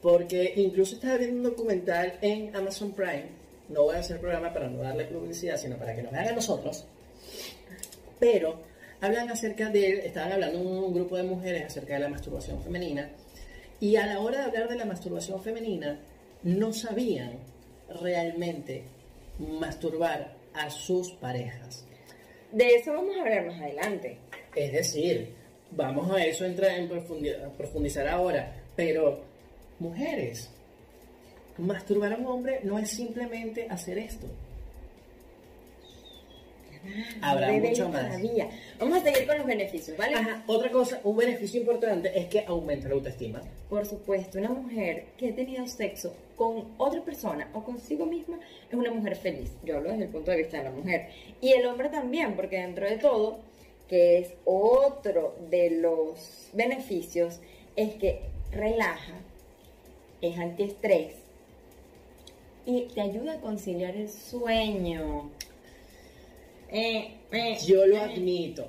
porque 0.00 0.54
incluso 0.56 0.94
estaba 0.94 1.18
viendo 1.18 1.36
un 1.36 1.42
documental 1.42 2.18
en 2.22 2.54
Amazon 2.56 2.92
Prime, 2.92 3.26
no 3.68 3.82
voy 3.82 3.96
a 3.96 3.98
hacer 3.98 4.20
programa 4.20 4.52
para 4.52 4.68
no 4.68 4.78
darle 4.78 5.04
publicidad, 5.04 5.56
sino 5.56 5.76
para 5.76 5.94
que 5.94 6.02
nos 6.02 6.12
a 6.12 6.32
nosotros, 6.32 6.86
pero 8.18 8.60
hablan 9.00 9.28
acerca 9.30 9.68
de, 9.68 10.06
estaban 10.06 10.32
hablando 10.32 10.60
un 10.60 10.94
grupo 10.94 11.16
de 11.16 11.24
mujeres 11.24 11.66
acerca 11.66 11.94
de 11.94 12.00
la 12.00 12.08
masturbación 12.08 12.62
femenina, 12.62 13.10
y 13.80 13.96
a 13.96 14.06
la 14.06 14.20
hora 14.20 14.38
de 14.38 14.44
hablar 14.44 14.68
de 14.68 14.76
la 14.76 14.84
masturbación 14.84 15.42
femenina, 15.42 15.98
no 16.42 16.72
sabían 16.72 17.38
realmente 18.00 18.84
masturbar 19.38 20.34
a 20.54 20.70
sus 20.70 21.12
parejas. 21.12 21.84
De 22.52 22.66
eso 22.76 22.92
vamos 22.92 23.16
a 23.16 23.20
hablar 23.20 23.46
más 23.46 23.60
adelante. 23.60 24.18
Es 24.54 24.72
decir, 24.72 25.34
vamos 25.72 26.10
a 26.10 26.24
eso 26.24 26.44
entrar 26.44 26.78
en 26.78 26.88
profundi- 26.88 27.36
a 27.44 27.50
profundizar 27.50 28.06
ahora, 28.08 28.54
pero 28.74 29.20
mujeres, 29.78 30.50
masturbar 31.58 32.12
a 32.14 32.16
un 32.16 32.26
hombre 32.26 32.60
no 32.62 32.78
es 32.78 32.90
simplemente 32.90 33.66
hacer 33.68 33.98
esto. 33.98 34.26
Habrá 37.20 37.52
mucho 37.52 37.88
más. 37.88 38.06
todavía. 38.06 38.48
Vamos 38.78 38.98
a 38.98 39.02
seguir 39.02 39.26
con 39.26 39.38
los 39.38 39.46
beneficios, 39.46 39.96
¿vale? 39.96 40.14
Ajá, 40.14 40.44
otra 40.46 40.70
cosa, 40.70 41.00
un 41.04 41.16
beneficio 41.16 41.60
importante 41.60 42.18
es 42.18 42.26
que 42.26 42.44
aumenta 42.46 42.88
la 42.88 42.94
autoestima. 42.94 43.42
Por 43.68 43.86
supuesto, 43.86 44.38
una 44.38 44.50
mujer 44.50 45.06
que 45.16 45.30
ha 45.30 45.34
tenido 45.34 45.66
sexo 45.66 46.14
con 46.36 46.68
otra 46.76 47.02
persona 47.02 47.48
o 47.54 47.64
consigo 47.64 48.06
misma 48.06 48.38
es 48.68 48.74
una 48.74 48.90
mujer 48.90 49.16
feliz. 49.16 49.52
Yo 49.64 49.76
hablo 49.76 49.90
desde 49.90 50.04
el 50.04 50.10
punto 50.10 50.30
de 50.30 50.38
vista 50.38 50.58
de 50.58 50.64
la 50.64 50.70
mujer. 50.70 51.08
Y 51.40 51.52
el 51.52 51.66
hombre 51.66 51.88
también, 51.88 52.36
porque 52.36 52.60
dentro 52.60 52.88
de 52.88 52.98
todo, 52.98 53.38
que 53.88 54.18
es 54.18 54.34
otro 54.44 55.36
de 55.50 55.70
los 55.70 56.50
beneficios, 56.52 57.40
es 57.76 57.94
que 57.94 58.22
relaja, 58.52 59.14
es 60.20 60.38
antiestrés 60.38 61.14
y 62.66 62.88
te 62.94 63.00
ayuda 63.00 63.34
a 63.34 63.40
conciliar 63.40 63.96
el 63.96 64.10
sueño. 64.10 65.30
Eh, 66.70 67.20
eh, 67.30 67.58
Yo 67.66 67.86
lo 67.86 67.98
admito, 68.00 68.66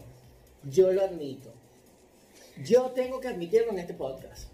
yo 0.63 0.91
lo 0.91 1.01
admito. 1.03 1.51
Yo 2.63 2.91
tengo 2.91 3.19
que 3.19 3.27
admitirlo 3.27 3.71
en 3.71 3.79
este 3.79 3.93
podcast. 3.93 4.49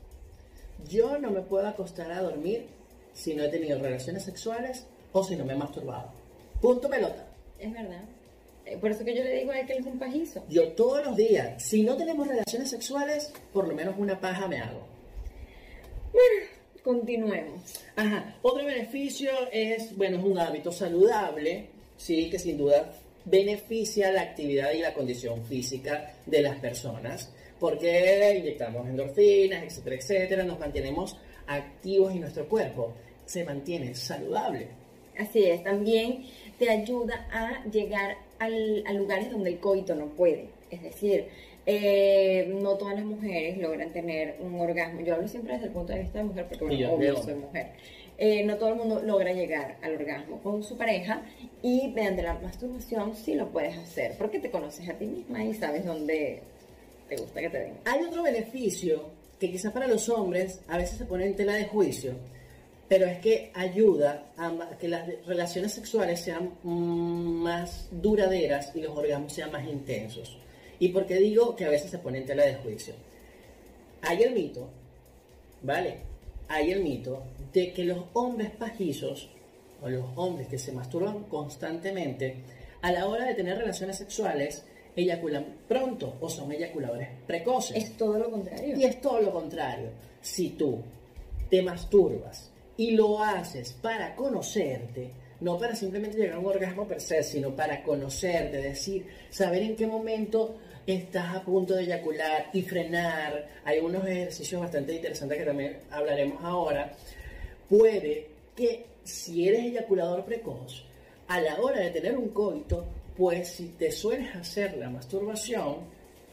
Yo 0.89 1.17
no 1.17 1.31
me 1.31 1.41
puedo 1.41 1.67
acostar 1.67 2.12
a 2.12 2.21
dormir 2.21 2.67
si 3.13 3.33
no 3.33 3.43
he 3.43 3.50
tenido 3.50 3.79
relaciones 3.79 4.23
sexuales 4.23 4.85
o 5.12 5.23
si 5.23 5.35
no 5.35 5.45
me 5.45 5.53
he 5.53 5.57
masturbado. 5.57 6.12
Punto 6.62 6.89
pelota. 6.89 7.25
Es 7.59 7.71
verdad. 7.71 8.01
Eh, 8.65 8.77
Por 8.77 8.91
eso 8.91 9.05
que 9.05 9.15
yo 9.15 9.23
le 9.23 9.39
digo 9.39 9.51
a 9.51 9.59
él 9.59 9.67
que 9.67 9.73
él 9.73 9.79
es 9.79 9.85
un 9.85 10.00
pajizo. 10.00 10.43
Yo 10.50 10.69
todos 10.73 11.05
los 11.05 11.15
días, 11.15 11.62
si 11.63 11.83
no 11.83 11.95
tenemos 11.95 12.27
relaciones 12.27 12.69
sexuales, 12.69 13.31
por 13.53 13.67
lo 13.67 13.75
menos 13.75 13.95
una 13.97 14.19
paja 14.19 14.47
me 14.47 14.59
hago. 14.59 14.85
Continuemos. 16.83 17.62
Ajá. 17.95 18.35
Otro 18.41 18.65
beneficio 18.65 19.31
es, 19.51 19.95
bueno, 19.95 20.17
es 20.17 20.23
un 20.23 20.38
hábito 20.38 20.71
saludable, 20.71 21.69
sí, 21.95 22.29
que 22.29 22.38
sin 22.38 22.57
duda 22.57 22.91
beneficia 23.25 24.12
la 24.12 24.22
actividad 24.22 24.72
y 24.74 24.80
la 24.80 24.94
condición 24.94 25.44
física 25.46 26.13
de 26.25 26.42
las 26.42 26.60
personas, 26.60 27.34
porque 27.60 28.36
inyectamos 28.38 28.88
endorfinas, 28.88 29.63
etcétera, 29.63 29.96
etcétera, 29.96 30.44
nos 30.44 30.60
mantenemos 30.60 31.18
activos 31.48 32.13
y 32.13 32.20
nuestro 32.20 32.48
cuerpo 32.48 32.94
se 33.25 33.44
mantiene 33.46 33.96
saludable. 33.96 34.68
Así 35.18 35.44
es, 35.46 35.63
también 35.63 36.25
te 36.58 36.70
ayuda 36.70 37.27
a 37.32 37.63
llegar 37.70 38.18
al- 38.39 38.84
a 38.86 38.94
lugares 38.94 39.32
donde 39.32 39.51
el 39.51 39.60
coito 39.60 39.96
no 39.96 40.08
puede. 40.08 40.48
Es 40.72 40.82
decir, 40.82 41.27
eh, 41.65 42.51
no 42.62 42.75
todas 42.77 42.96
las 42.96 43.06
mujeres 43.06 43.58
logran 43.58 43.94
tener 43.94 44.36
un 44.42 44.60
orgasmo. 44.60 45.01
Yo 45.01 45.15
hablo 45.15 45.27
siempre 45.27 45.53
desde 45.53 45.68
el 45.68 45.72
punto 45.72 45.94
de 45.94 46.00
vista 46.00 46.18
de 46.18 46.25
mujer, 46.25 46.48
porque 46.50 46.77
yo 46.77 46.89
bueno, 46.89 46.94
obvio, 47.13 47.24
soy 47.24 47.36
mujer. 47.36 47.68
Eh, 48.17 48.43
no 48.43 48.58
todo 48.58 48.70
el 48.70 48.75
mundo 48.75 49.01
logra 49.03 49.34
llegar 49.34 49.77
al 49.82 49.96
orgasmo 49.96 50.39
con 50.41 50.63
su 50.63 50.77
pareja 50.77 51.24
y 51.63 51.88
mediante 51.89 52.22
la 52.22 52.36
masturbación 52.36 53.15
sí 53.15 53.34
lo 53.34 53.50
puedes 53.50 53.75
hacer, 53.77 54.15
porque 54.17 54.39
te 54.39 54.51
conoces 54.51 54.88
a 54.88 54.93
ti 54.93 55.05
misma 55.05 55.43
y 55.43 55.53
sabes 55.53 55.86
dónde 55.86 56.41
te 57.10 57.15
gusta 57.17 57.41
que 57.41 57.50
te 57.50 57.60
den. 57.60 57.77
Hay 57.86 58.03
otro 58.03 58.24
beneficio 58.24 59.10
que 59.39 59.51
quizás 59.51 59.74
para 59.74 59.88
los 59.88 60.08
hombres 60.10 60.62
a 60.67 60.77
veces 60.77 60.98
se 60.98 61.05
pone 61.05 61.25
en 61.25 61.36
tela 61.36 61.53
de 61.53 61.65
juicio, 61.65 62.13
pero 62.88 63.05
es 63.05 63.20
que 63.20 63.51
ayuda 63.55 64.27
a 64.38 64.77
que 64.79 64.88
las 64.88 65.08
relaciones 65.25 65.74
sexuales 65.74 66.20
sean 66.20 66.51
más 66.63 67.88
duraderas 67.91 68.72
y 68.75 68.82
los 68.82 68.96
orgasmos 68.96 69.34
sean 69.34 69.51
más 69.51 69.67
intensos. 69.67 70.38
¿Y 70.79 70.89
por 70.89 71.08
qué 71.08 71.15
digo 71.15 71.55
que 71.55 71.65
a 71.65 71.70
veces 71.70 71.89
se 71.89 71.98
pone 71.98 72.20
en 72.20 72.25
tela 72.25 72.46
de 72.46 72.55
juicio? 72.55 72.93
Hay 74.01 74.22
el 74.22 74.34
mito, 74.34 74.70
¿vale? 75.62 76.12
Hay 76.47 76.71
el 76.71 76.83
mito 76.83 77.23
de 77.51 77.73
que 77.73 77.83
los 77.83 78.05
hombres 78.13 78.51
pajizos 78.51 79.29
o 79.81 79.89
los 79.89 80.05
hombres 80.15 80.47
que 80.47 80.57
se 80.57 80.71
masturban 80.71 81.23
constantemente, 81.23 82.38
a 82.81 82.91
la 82.91 83.07
hora 83.07 83.25
de 83.25 83.35
tener 83.35 83.57
relaciones 83.57 83.97
sexuales, 83.97 84.65
eyaculan 84.95 85.57
pronto 85.67 86.17
o 86.21 86.29
son 86.29 86.51
eyaculadores 86.51 87.09
precoces. 87.27 87.77
Es 87.77 87.97
todo 87.97 88.17
lo 88.17 88.31
contrario. 88.31 88.77
Y 88.77 88.83
es 88.83 89.01
todo 89.01 89.21
lo 89.21 89.31
contrario. 89.31 89.89
Si 90.21 90.51
tú 90.51 90.81
te 91.50 91.62
masturbas 91.62 92.51
y 92.77 92.91
lo 92.91 93.21
haces 93.21 93.73
para 93.73 94.15
conocerte, 94.15 95.12
no 95.43 95.57
para 95.57 95.75
simplemente 95.75 96.17
llegar 96.17 96.38
a 96.38 96.39
un 96.39 96.45
orgasmo 96.45 96.88
per 96.88 97.01
se, 97.01 97.21
sino 97.21 97.53
para 97.53 97.83
conocerte, 97.83 98.57
decir, 98.57 99.05
saber 99.29 99.62
en 99.62 99.75
qué 99.75 99.85
momento 99.85 100.57
estás 100.88 101.35
a 101.35 101.43
punto 101.43 101.75
de 101.75 101.83
eyacular 101.83 102.50
y 102.53 102.62
frenar. 102.62 103.50
Hay 103.65 103.79
unos 103.79 104.07
ejercicios 104.07 104.62
bastante 104.62 104.95
interesantes 104.95 105.38
que 105.38 105.43
también 105.43 105.79
hablaremos 105.91 106.41
ahora. 106.43 106.93
Puede 107.69 108.29
que 108.55 108.85
si 109.03 109.47
eres 109.50 109.65
eyaculador 109.65 110.23
precoz, 110.23 110.85
a 111.27 111.41
la 111.41 111.59
hora 111.59 111.81
de 111.81 111.89
tener 111.89 112.17
un 112.17 112.29
coito, 112.29 112.85
pues 113.17 113.50
si 113.50 113.69
te 113.69 113.91
sueles 113.91 114.33
hacer 114.35 114.77
la 114.77 114.89
masturbación, 114.89 115.77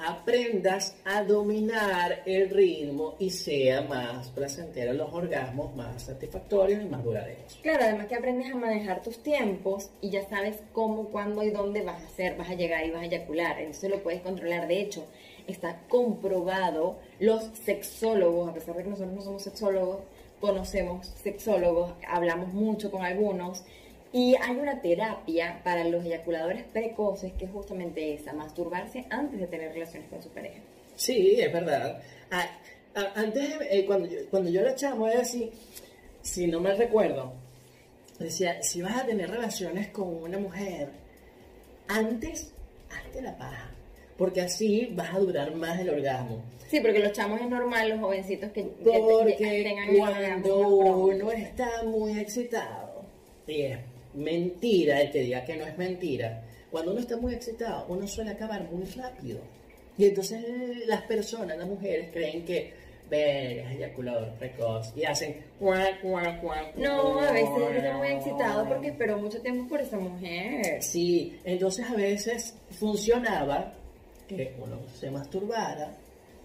aprendas 0.07 0.97
a 1.05 1.23
dominar 1.23 2.23
el 2.27 2.51
ritmo 2.51 3.17
y 3.19 3.31
sea 3.31 3.83
más 3.83 4.29
placentero 4.29 4.93
los 4.93 5.13
orgasmos, 5.13 5.75
más 5.77 6.03
satisfactorios 6.03 6.83
y 6.83 6.87
más 6.87 7.05
duraderos. 7.05 7.59
Claro, 7.63 7.85
además 7.85 8.07
que 8.07 8.15
aprendes 8.15 8.53
a 8.53 8.57
manejar 8.57 9.03
tus 9.03 9.23
tiempos 9.23 9.91
y 10.01 10.11
ya 10.11 10.29
sabes 10.29 10.59
cómo, 10.73 11.09
cuándo 11.09 11.43
y 11.43 11.51
dónde 11.51 11.83
vas 11.83 12.03
a 12.03 12.07
hacer, 12.07 12.37
vas 12.37 12.51
a 12.51 12.55
llegar 12.55 12.87
y 12.87 12.91
vas 12.91 13.03
a 13.03 13.07
eyacular. 13.07 13.59
Entonces 13.59 13.91
lo 13.91 14.03
puedes 14.03 14.23
controlar. 14.23 14.67
De 14.67 14.81
hecho, 14.81 15.07
está 15.47 15.81
comprobado, 15.89 16.99
los 17.19 17.45
sexólogos, 17.65 18.49
a 18.49 18.55
pesar 18.55 18.77
de 18.77 18.85
que 18.85 18.91
nosotros 18.91 19.15
no 19.15 19.23
somos 19.23 19.43
sexólogos, 19.43 20.01
conocemos 20.41 21.07
sexólogos, 21.23 21.93
hablamos 22.09 22.53
mucho 22.53 22.91
con 22.91 23.03
algunos. 23.03 23.65
Y 24.13 24.35
hay 24.41 24.57
una 24.57 24.81
terapia 24.81 25.61
para 25.63 25.85
los 25.85 26.05
eyaculadores 26.05 26.65
precoces 26.65 27.33
que 27.35 27.45
es 27.45 27.51
justamente 27.51 28.15
esa, 28.15 28.33
masturbarse 28.33 29.05
antes 29.09 29.39
de 29.39 29.47
tener 29.47 29.73
relaciones 29.73 30.09
con 30.09 30.21
su 30.21 30.31
pareja. 30.31 30.61
Sí, 30.97 31.41
es 31.41 31.53
verdad. 31.53 32.03
Ah, 32.31 32.47
ah, 32.97 33.13
antes, 33.15 33.55
eh, 33.71 33.85
cuando, 33.87 34.09
yo, 34.09 34.19
cuando 34.31 34.51
yo 34.51 34.61
era 34.61 34.75
chamo, 34.75 35.07
era 35.07 35.21
así, 35.21 35.51
si 36.23 36.49
no 36.49 36.61
me 36.61 36.75
recuerdo, 36.75 37.33
decía, 38.19 38.63
si 38.63 38.83
vas 38.83 38.97
a 38.97 39.07
tener 39.07 39.31
relaciones 39.31 39.89
con 39.89 40.09
una 40.09 40.39
mujer, 40.39 40.91
antes, 41.87 42.53
hazte 42.91 43.23
la 43.23 43.39
paja, 43.39 43.71
porque 44.19 44.41
así 44.41 44.89
vas 44.93 45.15
a 45.15 45.21
durar 45.21 45.55
más 45.55 45.79
el 45.81 45.91
orgasmo. 45.91 46.43
Sí, 46.69 46.81
porque 46.81 46.99
los 46.99 47.13
chamos 47.13 47.41
es 47.41 47.49
normal, 47.49 47.89
los 47.89 48.01
jovencitos 48.01 48.51
que, 48.51 48.63
que 48.63 48.71
Porque 48.85 49.63
tengan 49.65 49.89
el 49.89 50.01
orgasmo 50.01 50.43
cuando 50.43 50.99
uno 50.99 51.33
está 51.33 51.83
muy 51.85 52.19
excitado, 52.19 53.05
y 53.47 53.63
es 53.63 53.79
mentira 54.15 55.01
el 55.01 55.11
que 55.11 55.21
diga 55.21 55.45
que 55.45 55.57
no 55.57 55.65
es 55.65 55.77
mentira, 55.79 56.43
cuando 56.71 56.93
uno 56.93 57.01
está 57.01 57.17
muy 57.17 57.35
excitado, 57.35 57.87
uno 57.89 58.07
suele 58.07 58.31
acabar 58.31 58.63
muy 58.71 58.85
rápido. 58.85 59.41
Y 59.99 60.07
entonces 60.07 60.43
las 60.87 61.03
personas, 61.03 61.59
las 61.59 61.67
mujeres, 61.67 62.11
creen 62.13 62.45
que 62.45 62.73
ver, 63.11 63.59
es 63.59 63.71
eyaculador 63.73 64.31
precoz 64.35 64.93
y 64.97 65.05
hacen 65.05 65.37
cuac, 65.59 66.01
cuac, 66.01 66.41
cuac, 66.41 66.77
No, 66.77 67.19
a 67.21 67.33
veces 67.33 67.49
está 67.77 67.99
muy 67.99 68.09
excitado 68.09 68.69
porque 68.69 68.89
esperó 68.89 69.19
mucho 69.19 69.43
tiempo 69.43 69.69
por 69.69 69.81
esa 69.81 69.99
mujer. 69.99 70.81
Sí, 70.83 71.39
entonces 71.45 71.91
a 71.91 71.95
veces 71.95 72.55
funcionaba 72.71 73.75
que 74.29 74.55
uno 74.63 74.79
se 74.95 75.11
masturbara 75.11 75.93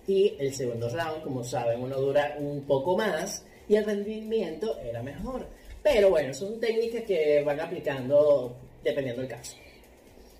y 0.07 0.35
el 0.39 0.53
segundo 0.53 0.89
round, 0.89 1.23
como 1.23 1.43
saben, 1.43 1.81
uno 1.81 1.97
dura 1.97 2.35
un 2.39 2.61
poco 2.63 2.97
más 2.97 3.45
y 3.67 3.75
el 3.75 3.85
rendimiento 3.85 4.79
era 4.79 5.01
mejor. 5.03 5.47
Pero 5.85 6.09
bueno, 6.09 6.33
son 6.33 6.59
técnicas 6.59 7.03
que 7.03 7.43
van 7.43 7.59
aplicando 7.59 8.55
dependiendo 8.83 9.21
del 9.21 9.29
caso. 9.29 9.55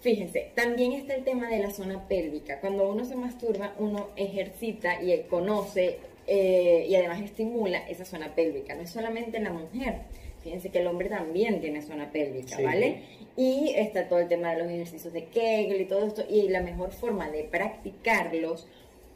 Fíjense, 0.02 0.52
también 0.56 0.94
está 0.94 1.14
el 1.14 1.24
tema 1.24 1.48
de 1.48 1.60
la 1.60 1.70
zona 1.70 2.08
pélvica. 2.08 2.60
Cuando 2.60 2.90
uno 2.90 3.06
se 3.06 3.16
masturba, 3.16 3.75
uno 3.78 4.10
ejercita 4.16 5.00
y 5.04 5.16
conoce 5.30 6.00
eh, 6.25 6.88
y 6.90 6.96
además 6.96 7.22
estimula 7.22 7.88
esa 7.88 8.06
zona 8.06 8.34
pélvica. 8.34 8.74
No 8.74 8.82
es 8.82 8.90
solamente 8.90 9.40
la 9.40 9.52
mujer. 9.52 10.00
Fíjense 10.44 10.70
que 10.72 10.80
el 10.80 10.88
hombre 10.88 11.10
también 11.10 11.62
tiene 11.62 11.84
zona 11.84 12.12
pélvica, 12.12 12.58
Sí. 12.58 12.64
¿vale? 12.64 13.02
Y 13.38 13.72
está 13.75 14.08
todo 14.10 14.18
el 14.20 14.28
tema 14.28 14.52
de 14.56 14.64
los 14.64 14.72
ejercicios 14.72 15.14
de 15.14 15.25
Kegel 15.25 15.80
y 15.80 15.86
todo 15.86 16.08
esto. 16.08 16.24
Y 16.28 16.50
la 16.50 16.62
mejor 16.62 16.92
forma 16.92 17.30
de 17.30 17.44
practicarlos 17.44 18.68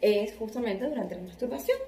es 0.02 0.36
justamente 0.36 0.88
durante 0.88 1.16
la 1.16 1.22
masturbación. 1.24 1.80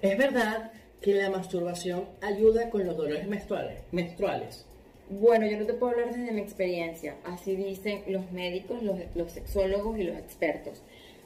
Es 0.00 0.18
verdad 0.18 0.72
que 1.02 1.14
la 1.14 1.28
masturbación 1.30 2.04
ayuda 2.20 2.70
con 2.70 2.86
los 2.86 2.96
dolores 2.96 3.26
menstruales. 3.26 3.80
menstruales. 3.90 4.64
Bueno, 5.10 5.46
yo 5.46 5.58
no 5.58 5.66
te 5.66 5.74
puedo 5.74 5.92
hablar 5.92 6.14
desde 6.14 6.32
mi 6.32 6.40
experiencia. 6.40 7.16
Así 7.24 7.54
dicen 7.56 8.02
los 8.06 8.30
médicos, 8.32 8.82
los, 8.82 8.96
los 9.14 9.32
sexólogos 9.32 9.98
y 9.98 10.04
los 10.04 10.16
expertos. 10.16 10.80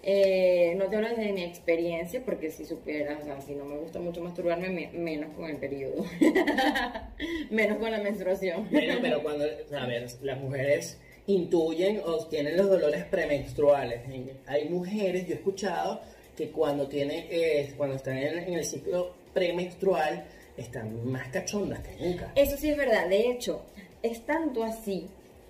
Eh, 0.09 0.75
no 0.77 0.87
te 0.87 0.97
hablo 0.97 1.09
desde 1.09 1.33
mi 1.33 1.43
experiencia, 1.43 2.23
porque 2.25 2.51
si 2.51 2.65
supieras, 2.65 3.23
o 3.23 3.25
sea, 3.25 3.41
si 3.41 3.55
no 3.55 3.65
me 3.65 3.77
gusta 3.77 3.99
mucho 3.99 4.21
masturbarme, 4.23 4.69
me- 4.71 4.91
menos 4.93 5.35
con 5.35 5.51
el 5.51 5.57
periodo. 5.57 6.05
menos 7.51 7.79
con 7.79 7.91
la 7.91 7.99
menstruación. 7.99 8.69
Bueno, 8.71 8.95
pero 9.01 9.23
cuando, 9.23 9.45
a 9.45 9.87
ver, 9.87 10.07
las 10.23 10.41
mujeres 10.41 10.99
intuyen 11.27 12.01
o 12.05 12.25
tienen 12.27 12.57
los 12.57 12.69
dolores 12.69 13.05
premenstruales. 13.05 14.01
Hay 14.47 14.69
mujeres, 14.69 15.27
yo 15.27 15.35
he 15.35 15.37
escuchado, 15.39 16.01
que 16.37 16.51
cuando 16.51 16.87
tienen, 16.89 17.27
eh, 17.31 17.73
cuando 17.77 17.97
están 17.97 18.17
en, 18.19 18.39
en 18.39 18.55
el 18.55 18.65
ciclo 18.65 19.15
premenstrual, 19.41 20.25
están 20.57 21.07
más 21.11 21.29
cachondas 21.29 21.81
que 21.81 21.95
nunca. 22.03 22.33
Eso 22.35 22.57
sí 22.57 22.71
es 22.71 22.77
verdad. 22.77 23.07
De 23.09 23.31
hecho, 23.31 23.63
es 24.03 24.25
tanto 24.25 24.65
así 24.65 25.07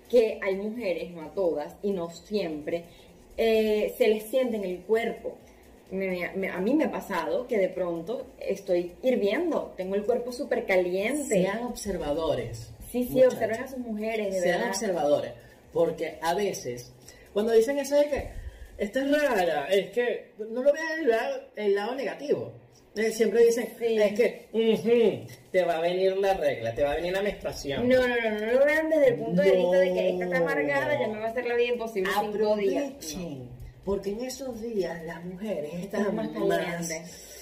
que 0.09 0.39
hay 0.43 0.55
mujeres, 0.55 1.09
no 1.11 1.21
a 1.21 1.33
todas, 1.33 1.75
y 1.81 1.91
no 1.91 2.09
siempre, 2.09 2.83
eh, 3.37 3.93
se 3.97 4.09
les 4.09 4.23
siente 4.23 4.57
en 4.57 4.65
el 4.65 4.79
cuerpo. 4.81 5.37
Me- 5.89 6.29
me- 6.35 6.49
a 6.49 6.57
mí 6.59 6.73
me 6.73 6.83
ha 6.85 6.91
pasado 6.91 7.47
que 7.47 7.57
de 7.57 7.69
pronto 7.69 8.27
estoy 8.39 8.91
hirviendo, 9.03 9.73
tengo 9.77 9.95
el 9.95 10.03
cuerpo 10.03 10.33
súper 10.33 10.65
caliente. 10.65 11.23
Sean 11.43 11.63
observadores. 11.63 12.71
Sí, 12.91 13.03
sí, 13.05 13.09
muchachos. 13.13 13.33
observen 13.35 13.61
a 13.63 13.67
sus 13.69 13.77
mujeres, 13.79 14.33
de 14.33 14.41
Sean 14.41 14.55
verdad. 14.57 14.69
observadores. 14.69 15.31
Porque 15.71 16.17
a 16.21 16.33
veces, 16.33 16.91
cuando 17.33 17.53
dicen 17.53 17.77
eso 17.79 17.95
de 17.95 18.09
que 18.09 18.29
esta 18.77 18.99
es 19.01 19.11
rara, 19.11 19.67
es 19.69 19.91
que 19.91 20.31
no 20.49 20.61
lo 20.61 20.73
vean 20.73 20.99
el 20.99 21.11
el 21.55 21.75
lado 21.75 21.95
negativo. 21.95 22.51
Eh, 22.97 23.11
Siempre 23.11 23.45
dicen, 23.45 23.69
Sí. 23.77 23.97
es 24.01 24.13
que 24.13 24.47
ujú, 24.53 25.27
te 25.51 25.63
va 25.63 25.77
a 25.77 25.81
venir 25.81 26.17
la 26.17 26.33
regla, 26.33 26.73
te 26.73 26.83
va 26.83 26.93
a 26.93 26.95
venir 26.95 27.13
la 27.13 27.21
menstruación. 27.21 27.87
No, 27.87 28.07
no, 28.07 28.15
no, 28.15 28.39
no 28.39 28.51
lo 28.53 28.65
vean 28.65 28.89
desde 28.89 29.07
el 29.09 29.15
punto 29.15 29.41
de 29.41 29.51
vista 29.51 29.77
de 29.77 29.93
que 29.93 30.09
esta 30.09 30.23
está 30.25 30.37
amargada, 30.37 30.99
ya 30.99 31.07
me 31.07 31.19
va 31.19 31.25
a 31.25 31.29
hacer 31.29 31.45
la 31.45 31.55
vida 31.55 31.67
imposible 31.73 32.09
cinco 32.19 32.55
días. 32.57 32.83
Aprovechen, 32.85 33.49
porque 33.85 34.09
en 34.11 34.21
esos 34.25 34.61
días 34.61 35.03
las 35.03 35.23
mujeres 35.23 35.73
Están 35.75 36.01
están 36.01 36.15
más 36.15 36.31
más... 36.31 36.57
calientes. 36.57 37.33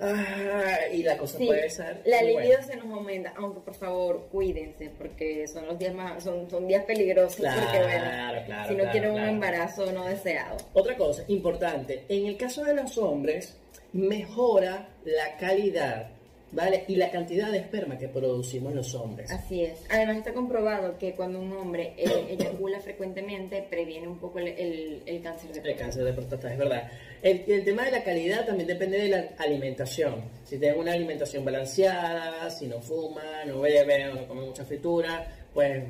Ah, 0.00 0.88
y 0.92 1.02
la 1.04 1.16
cosa 1.16 1.38
Sí, 1.38 1.46
puede 1.46 1.70
ser... 1.70 2.02
la 2.04 2.18
muy 2.18 2.26
libido 2.30 2.46
buena. 2.58 2.62
se 2.64 2.76
nos 2.76 2.86
aumenta, 2.92 3.32
aunque 3.36 3.60
por 3.60 3.74
favor 3.74 4.26
cuídense, 4.30 4.90
porque 4.98 5.46
son 5.46 5.66
los 5.66 5.78
días 5.78 5.94
más, 5.94 6.22
son, 6.24 6.50
son 6.50 6.66
días 6.66 6.84
peligrosos, 6.84 7.36
Claro, 7.36 7.60
porque 7.62 7.78
bueno, 7.78 8.04
claro, 8.04 8.40
si 8.68 8.72
no 8.74 8.76
claro, 8.78 8.90
quieren 8.90 9.10
un 9.10 9.16
claro. 9.16 9.30
embarazo 9.30 9.92
no 9.92 10.04
deseado. 10.06 10.56
Otra 10.72 10.96
cosa 10.96 11.22
importante, 11.28 12.04
en 12.08 12.26
el 12.26 12.36
caso 12.36 12.64
de 12.64 12.74
los 12.74 12.98
hombres, 12.98 13.56
mejora 13.94 14.88
la 15.04 15.36
calidad, 15.38 16.10
¿vale? 16.52 16.84
Y 16.88 16.96
la 16.96 17.10
cantidad 17.10 17.50
de 17.50 17.58
esperma 17.58 17.96
que 17.96 18.08
producimos 18.08 18.74
los 18.74 18.94
hombres. 18.94 19.30
Así 19.30 19.62
es. 19.62 19.78
Además 19.88 20.18
está 20.18 20.34
comprobado 20.34 20.98
que 20.98 21.14
cuando 21.14 21.40
un 21.40 21.52
hombre 21.52 21.94
eh, 21.96 22.26
eyacula 22.30 22.80
frecuentemente 22.80 23.64
previene 23.70 24.06
un 24.08 24.18
poco 24.18 24.40
el, 24.40 24.48
el- 24.48 25.02
el 25.06 25.22
cáncer 25.22 25.50
de 25.52 25.56
El 25.58 25.62
próstata. 25.62 25.78
cáncer 25.84 26.04
de 26.04 26.12
próstata, 26.12 26.52
es 26.52 26.58
verdad. 26.58 26.90
El, 27.22 27.44
el 27.46 27.64
tema 27.64 27.84
de 27.84 27.92
la 27.92 28.02
calidad 28.04 28.44
también 28.44 28.66
depende 28.66 28.98
de 28.98 29.08
la 29.08 29.28
alimentación. 29.38 30.16
Si 30.44 30.58
tienen 30.58 30.78
una 30.78 30.92
alimentación 30.92 31.44
balanceada, 31.44 32.50
si 32.50 32.66
no 32.66 32.80
fuman, 32.80 33.46
no 33.48 33.60
beben, 33.60 34.10
o 34.10 34.14
no 34.14 34.26
comen 34.28 34.44
mucha 34.46 34.64
fritura, 34.64 35.26
pues 35.54 35.84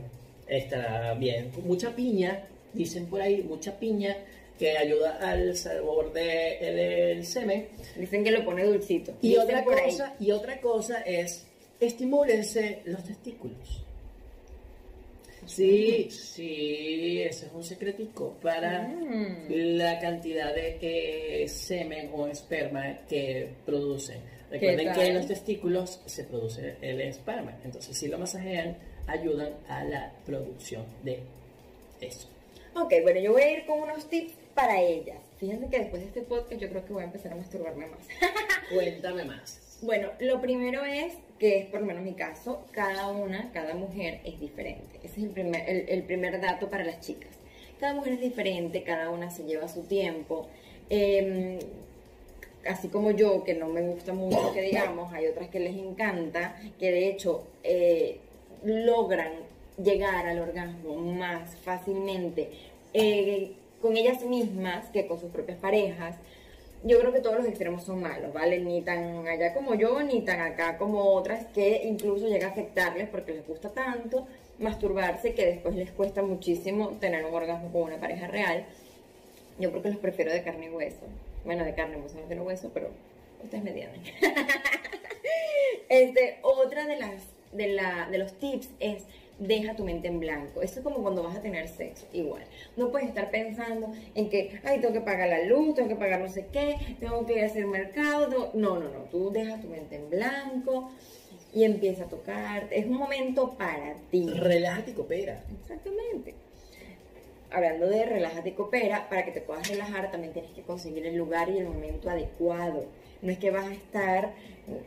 estará 0.47 1.15
bien. 1.15 1.51
Mucha 1.65 1.91
piña, 1.97 2.45
dicen 2.75 3.07
por 3.07 3.21
ahí, 3.23 3.43
mucha 3.43 3.79
piña 3.79 4.15
que 4.59 4.77
ayuda 4.79 5.19
al 5.21 5.57
sabor 5.57 6.13
del 6.13 7.25
semen. 7.27 7.69
Dicen 7.97 8.23
que 8.25 8.31
lo 8.31 8.45
pone 8.45 8.65
dulcito. 8.65 9.15
Y 9.21 9.31
Dicen 9.31 9.43
otra 9.45 9.59
ahí. 9.59 9.85
cosa, 9.91 10.15
y 10.21 10.31
otra 10.31 10.61
cosa 10.61 11.01
es 11.03 11.47
estimúlense 11.81 12.83
los 12.85 13.03
testículos. 13.05 13.81
Sí, 15.47 16.09
sí, 16.11 17.21
ese 17.23 17.47
es 17.47 17.53
un 17.53 17.63
secretico 17.63 18.33
para 18.41 18.83
Mm. 18.89 19.47
la 19.77 19.99
cantidad 19.99 20.55
de 20.55 20.79
eh, 20.81 21.49
semen 21.49 22.11
o 22.15 22.27
esperma 22.29 23.01
que 23.09 23.51
produce. 23.67 24.15
Recuerden 24.51 24.93
que 24.95 25.07
en 25.09 25.15
los 25.17 25.27
testículos 25.27 26.01
se 26.07 26.25
produce 26.25 26.77
el 26.81 27.01
esperma, 27.03 27.59
entonces 27.65 27.95
si 27.97 28.09
lo 28.09 28.19
masajean 28.19 28.79
ayudan 29.07 29.53
a 29.69 29.85
la 29.85 30.13
producción 30.25 30.87
de 31.03 31.21
eso. 32.01 32.29
Ok, 32.75 32.95
bueno, 33.03 33.21
yo 33.21 33.33
voy 33.33 33.43
a 33.43 33.51
ir 33.59 33.67
con 33.67 33.81
unos 33.81 34.09
tips 34.09 34.33
para 34.55 34.81
ellas. 34.81 35.19
Fíjense 35.39 35.69
que 35.69 35.79
después 35.81 36.03
de 36.03 36.09
este 36.09 36.23
podcast 36.23 36.61
yo 36.61 36.69
creo 36.69 36.85
que 36.85 36.93
voy 36.93 37.03
a 37.03 37.07
empezar 37.07 37.33
a 37.33 37.37
masturbarme 37.37 37.87
más. 37.87 38.07
Cuéntame 38.73 39.25
más. 39.25 39.79
Bueno, 39.83 40.11
lo 40.21 40.41
primero 40.41 40.85
es 40.85 41.15
que 41.39 41.59
es 41.59 41.67
por 41.67 41.81
lo 41.81 41.87
menos 41.87 42.03
mi 42.03 42.15
caso, 42.15 42.65
cada 42.71 43.09
una, 43.09 43.51
cada 43.53 43.75
mujer 43.75 44.21
es 44.25 44.41
diferente. 44.41 45.01
Ese 45.03 45.21
es 45.21 45.27
el 45.27 45.31
primer, 45.31 45.69
el, 45.69 45.89
el 45.89 46.03
primer 46.05 46.41
dato 46.41 46.71
para 46.71 46.85
las 46.85 47.01
chicas. 47.01 47.31
Cada 47.81 47.95
mujer 47.95 48.15
es 48.15 48.21
diferente, 48.21 48.83
cada 48.83 49.11
una 49.11 49.31
se 49.31 49.45
lleva 49.45 49.69
su 49.69 49.83
tiempo. 49.83 50.49
Eh, 50.91 51.59
así 52.67 52.89
como 52.89 53.11
yo, 53.11 53.45
que 53.45 53.55
no 53.55 53.69
me 53.69 53.83
gusta 53.83 54.13
mucho 54.13 54.53
que 54.53 54.63
digamos, 54.63 55.13
hay 55.13 55.27
otras 55.27 55.49
que 55.49 55.61
les 55.61 55.77
encanta, 55.77 56.57
que 56.79 56.91
de 56.91 57.09
hecho 57.09 57.47
eh, 57.63 58.19
logran 58.63 59.33
llegar 59.83 60.27
al 60.27 60.39
orgasmo 60.39 60.97
más 60.97 61.57
fácilmente 61.57 62.51
eh, 62.93 63.53
con 63.85 63.99
ellas 63.99 64.25
mismas 64.25 64.87
que 64.95 65.07
con 65.07 65.21
sus 65.21 65.31
propias 65.31 65.59
parejas. 65.59 66.17
Yo 66.85 66.99
creo 67.01 67.13
que 67.13 67.21
todos 67.21 67.37
los 67.37 67.47
extremos 67.47 67.85
son 67.85 68.01
malos, 68.01 68.33
¿vale? 68.33 68.59
Ni 68.59 68.81
tan 68.81 69.29
allá 69.29 69.53
como 69.53 69.75
yo, 69.75 70.03
ni 70.03 70.23
tan 70.23 70.41
acá 70.41 70.79
como 70.79 71.03
otras 71.13 71.45
que 71.49 71.83
incluso 71.85 72.27
llega 72.27 72.47
a 72.47 72.51
afectarles 72.53 73.11
porque 73.11 73.35
les 73.35 73.47
gusta 73.47 73.69
tanto 73.69 74.27
masturbarse 74.59 75.35
que 75.35 75.45
después 75.45 75.75
les 75.75 75.91
cuesta 75.91 76.23
muchísimo 76.23 76.97
tener 76.99 77.27
un 77.27 77.35
orgasmo 77.35 77.71
con 77.71 77.83
una 77.83 78.01
pareja 78.01 78.27
real. 78.27 78.65
Yo 79.59 79.71
porque 79.71 79.91
los 79.91 79.99
prefiero 79.99 80.33
de 80.33 80.43
carne 80.43 80.65
y 80.65 80.71
hueso. 80.71 81.05
Bueno, 81.45 81.63
de 81.63 81.75
carne 81.75 81.99
hueso, 81.99 82.17
no 82.19 82.27
tiene 82.27 82.41
hueso, 82.41 82.71
pero 82.73 82.89
ustedes 83.43 83.65
me 83.65 83.69
entienden. 83.73 84.01
este, 85.91 86.39
otra 86.41 86.87
de 86.87 86.97
las 86.97 87.23
de, 87.53 87.69
la, 87.69 88.09
de 88.11 88.17
los 88.17 88.33
tips 88.39 88.71
es 88.81 89.05
deja 89.39 89.75
tu 89.75 89.85
mente 89.85 90.09
en 90.09 90.21
blanco. 90.21 90.63
Esto 90.63 90.81
es 90.81 90.85
como 90.85 91.03
cuando 91.03 91.23
vas 91.23 91.37
a 91.37 91.41
tener 91.41 91.69
sexo, 91.69 92.07
igual. 92.13 92.45
No 92.77 92.91
puedes 92.91 93.09
estar 93.09 93.31
pensando 93.31 93.93
en 94.15 94.31
que, 94.31 94.61
ay, 94.65 94.81
tengo 94.81 94.95
que 94.95 95.01
pagar 95.01 95.29
la 95.29 95.43
luz, 95.43 95.75
tengo 95.75 95.89
que 95.89 95.97
pagar 95.97 96.21
no 96.21 96.29
sé 96.29 96.47
qué, 96.53 96.77
tengo 97.01 97.27
que 97.27 97.35
ir 97.35 97.45
a 97.45 97.47
hacer 97.47 97.67
mercado. 97.67 98.51
No, 98.55 98.79
no, 98.79 98.89
no. 98.91 99.01
Tú 99.11 99.31
dejas 99.31 99.61
tu 99.61 99.69
mente 99.69 99.97
en 99.97 100.11
blanco 100.11 100.91
y 101.53 101.65
empieza 101.65 102.05
a 102.05 102.09
tocar. 102.09 102.69
Es 102.71 102.87
un 102.87 102.97
momento 102.97 103.57
para 103.57 103.95
ti. 104.11 104.29
Relájate 104.29 104.93
y 104.93 104.95
coopera. 104.95 105.45
Exactamente. 105.61 106.35
Hablando 107.51 107.87
de 107.87 108.05
relájate 108.05 108.49
y 108.49 108.53
coopera, 108.53 109.09
para 109.09 109.25
que 109.25 109.31
te 109.31 109.41
puedas 109.41 109.69
relajar 109.69 110.11
también 110.11 110.33
tienes 110.33 110.51
que 110.53 110.63
conseguir 110.63 111.07
el 111.07 111.17
lugar 111.17 111.49
y 111.51 111.59
el 111.59 111.67
momento 111.67 112.11
adecuado. 112.11 112.87
No 113.23 113.31
es 113.31 113.39
que 113.39 113.51
vas 113.51 113.67
a 113.67 113.73
estar 113.73 114.33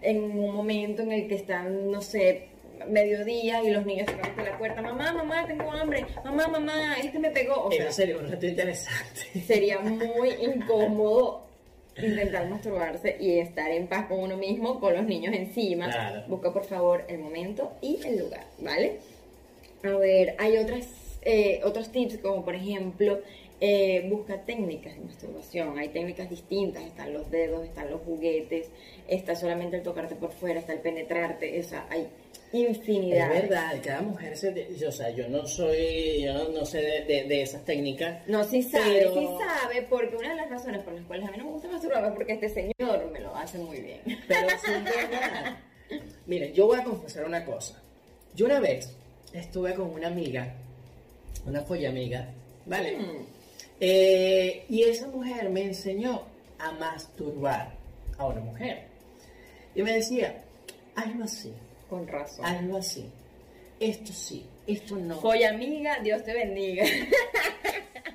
en 0.02 0.24
un 0.24 0.54
momento 0.54 1.02
en 1.02 1.12
el 1.12 1.28
que 1.28 1.36
están, 1.36 1.90
no 1.90 2.02
sé, 2.02 2.50
mediodía 2.86 3.64
y 3.64 3.72
los 3.72 3.86
niños 3.86 4.08
tocan 4.08 4.36
por 4.36 4.44
la 4.46 4.58
puerta, 4.58 4.82
mamá, 4.82 5.14
mamá, 5.14 5.46
tengo 5.48 5.72
hambre, 5.72 6.06
mamá, 6.24 6.48
mamá, 6.48 6.96
este 6.96 7.20
me 7.20 7.32
pegó. 7.32 7.66
O 7.66 7.72
sea, 7.72 7.86
en 7.86 7.94
serio, 7.94 8.20
un 8.20 8.30
rato 8.30 8.46
interesante. 8.46 9.42
sería 9.46 9.80
muy 9.80 10.30
incómodo 10.42 11.48
intentar 11.98 12.48
masturbarse 12.50 13.18
y 13.20 13.40
estar 13.40 13.72
en 13.72 13.88
paz 13.88 14.06
con 14.08 14.20
uno 14.20 14.38
mismo, 14.38 14.80
con 14.80 14.94
los 14.94 15.06
niños 15.06 15.34
encima. 15.36 15.90
Claro. 15.90 16.24
Busca 16.28 16.54
por 16.54 16.66
favor 16.66 17.04
el 17.08 17.20
momento 17.20 17.74
y 17.82 18.00
el 18.06 18.20
lugar, 18.20 18.46
¿vale? 18.60 19.00
A 19.84 19.90
ver, 19.98 20.36
hay 20.38 20.58
otras, 20.58 20.88
eh, 21.22 21.62
otros 21.64 21.92
tips 21.92 22.18
como 22.18 22.44
por 22.44 22.56
ejemplo, 22.56 23.20
eh, 23.60 24.08
busca 24.10 24.42
técnicas 24.42 24.96
de 24.96 25.02
masturbación. 25.02 25.78
Hay 25.80 25.90
técnicas 25.90 26.30
distintas, 26.30 26.84
están 26.84 27.14
los 27.14 27.30
dedos, 27.32 27.66
están 27.66 27.90
los 27.90 28.02
juguetes, 28.02 28.70
está 29.08 29.36
solamente 29.36 29.78
el 29.78 29.84
tocarte 29.84 30.16
por 30.16 30.32
fuera, 30.32 30.60
está 30.60 30.74
el 30.74 30.80
penetrarte, 30.80 31.60
o 31.60 31.64
sea, 31.64 31.88
hay 31.90 32.08
infinidad. 32.54 33.34
Es 33.36 33.42
verdad, 33.44 33.74
cada 33.84 34.02
mujer 34.02 34.38
se... 34.38 34.52
de- 34.52 34.76
yo, 34.78 34.90
o 34.90 34.92
sea, 34.92 35.10
yo 35.10 35.28
no 35.28 35.46
soy, 35.46 36.22
yo 36.24 36.34
no, 36.34 36.50
no 36.50 36.66
sé 36.66 36.80
de, 36.82 37.04
de- 37.06 37.24
de 37.26 37.42
esas 37.42 37.64
técnicas. 37.66 38.28
No, 38.28 38.44
sí 38.44 38.64
sabe, 38.64 39.00
Pero- 39.00 39.14
sí 39.14 39.28
sabe, 39.38 39.82
porque 39.90 40.16
una 40.16 40.30
de 40.30 40.36
las 40.36 40.50
razones 40.50 40.82
por 40.84 40.94
las 40.94 41.06
cuales 41.06 41.28
a 41.28 41.32
mí 41.32 41.38
no 41.38 41.46
me 41.46 41.52
gusta 41.52 41.68
masturbarme 41.68 42.08
es 42.10 42.14
porque 42.14 42.34
este 42.34 42.50
señor 42.50 43.12
me 43.12 43.20
lo 43.20 43.36
hace 43.36 43.58
muy 43.58 43.82
bien. 43.82 44.02
Pero 44.28 44.48
sí 44.64 44.72
es 44.72 44.84
verdad. 44.84 45.58
Miren, 46.26 46.54
yo 46.54 46.68
voy 46.68 46.80
a 46.80 46.84
confesar 46.84 47.26
una 47.26 47.44
cosa. 47.46 47.82
Yo 48.36 48.46
una 48.46 48.60
vez 48.60 48.96
estuve 49.34 49.74
con 49.74 49.90
una 49.92 50.08
amiga, 50.08 50.54
una 51.46 51.62
folla 51.62 51.90
amiga, 51.90 52.30
¿vale? 52.66 52.98
Mm. 52.98 53.26
Eh, 53.80 54.66
y 54.70 54.84
esa 54.84 55.08
mujer 55.08 55.50
me 55.50 55.64
enseñó 55.64 56.24
a 56.60 56.72
masturbar 56.72 57.74
a 58.18 58.26
una 58.26 58.42
mujer. 58.42 58.88
Y 59.76 59.84
me 59.84 59.94
decía, 59.94 60.44
hazlo 60.96 61.24
así, 61.26 61.54
Con 61.90 62.08
razón. 62.08 62.46
hazlo 62.46 62.78
así. 62.78 63.06
Esto 63.80 64.12
sí, 64.12 64.46
esto 64.66 64.96
no. 64.96 65.22
Folla 65.22 65.52
amiga, 65.52 66.00
Dios 66.04 66.24
te 66.24 66.34
bendiga. 66.34 66.84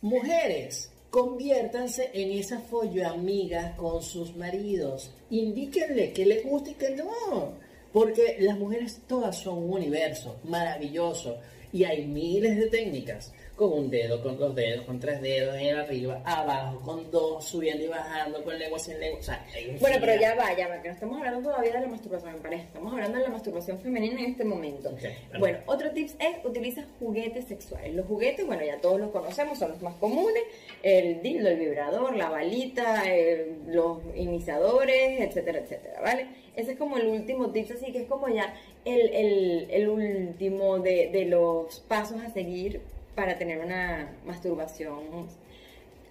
Mujeres, 0.00 0.90
conviértanse 1.10 2.10
en 2.12 2.32
esa 2.32 2.60
follo 2.60 3.08
amiga 3.08 3.74
con 3.76 4.02
sus 4.02 4.36
maridos. 4.36 5.12
Indíquenle 5.30 6.12
que 6.12 6.26
les 6.26 6.44
gusta 6.44 6.70
y 6.70 6.74
que 6.74 6.90
no. 6.90 7.54
Porque 7.92 8.36
las 8.40 8.58
mujeres 8.58 9.00
todas 9.06 9.38
son 9.38 9.58
un 9.58 9.72
universo 9.72 10.38
maravilloso 10.44 11.38
y 11.72 11.84
hay 11.84 12.06
miles 12.06 12.56
de 12.56 12.66
técnicas. 12.66 13.32
Con 13.58 13.72
un 13.72 13.90
dedo, 13.90 14.22
con 14.22 14.38
dos 14.38 14.54
dedos, 14.54 14.84
con 14.86 15.00
tres 15.00 15.20
dedos, 15.20 15.56
en 15.56 15.76
arriba, 15.76 16.22
abajo, 16.24 16.80
con 16.80 17.10
dos, 17.10 17.44
subiendo 17.44 17.84
y 17.84 17.88
bajando, 17.88 18.42
con 18.44 18.56
lengua 18.58 18.78
sin 18.78 18.98
lengua. 19.00 19.18
O 19.18 19.22
sea, 19.22 19.44
Bueno, 19.80 19.96
pero 20.00 20.14
ya 20.20 20.34
va, 20.36 20.56
ya 20.56 20.68
va, 20.68 20.80
que 20.80 20.88
no 20.88 20.94
estamos 20.94 21.18
hablando 21.18 21.50
todavía 21.50 21.72
de 21.72 21.80
la 21.80 21.88
masturbación 21.88 22.34
en 22.36 22.40
pareja, 22.40 22.62
estamos 22.62 22.92
hablando 22.92 23.18
de 23.18 23.24
la 23.24 23.30
masturbación 23.30 23.80
femenina 23.80 24.20
en 24.20 24.30
este 24.30 24.44
momento. 24.44 24.90
Bueno. 24.92 25.38
Bueno, 25.40 25.58
otro 25.66 25.90
tips 25.90 26.14
es 26.20 26.44
utiliza 26.44 26.84
juguetes 27.00 27.46
sexuales. 27.46 27.92
Los 27.94 28.06
juguetes, 28.06 28.46
bueno, 28.46 28.64
ya 28.64 28.78
todos 28.80 29.00
los 29.00 29.10
conocemos, 29.10 29.58
son 29.58 29.70
los 29.72 29.82
más 29.82 29.94
comunes, 29.96 30.42
el 30.84 31.20
dildo, 31.20 31.48
el 31.48 31.58
vibrador, 31.58 32.16
la 32.16 32.30
balita, 32.30 33.02
el- 33.12 33.56
los 33.66 33.98
iniciadores, 34.14 35.20
etcétera, 35.20 35.58
etcétera, 35.58 36.00
¿vale? 36.00 36.28
Ese 36.54 36.72
es 36.72 36.78
como 36.78 36.96
el 36.96 37.06
último 37.08 37.50
tips, 37.50 37.72
así 37.72 37.92
que 37.92 38.02
es 38.02 38.06
como 38.08 38.28
ya 38.28 38.54
el, 38.84 39.00
el- 39.14 39.66
el 39.70 39.88
último 39.88 40.78
de, 40.78 41.08
de 41.10 41.24
los 41.24 41.80
pasos 41.88 42.20
a 42.22 42.30
seguir 42.30 42.80
para 43.18 43.36
tener 43.36 43.58
una 43.58 44.08
masturbación 44.24 45.26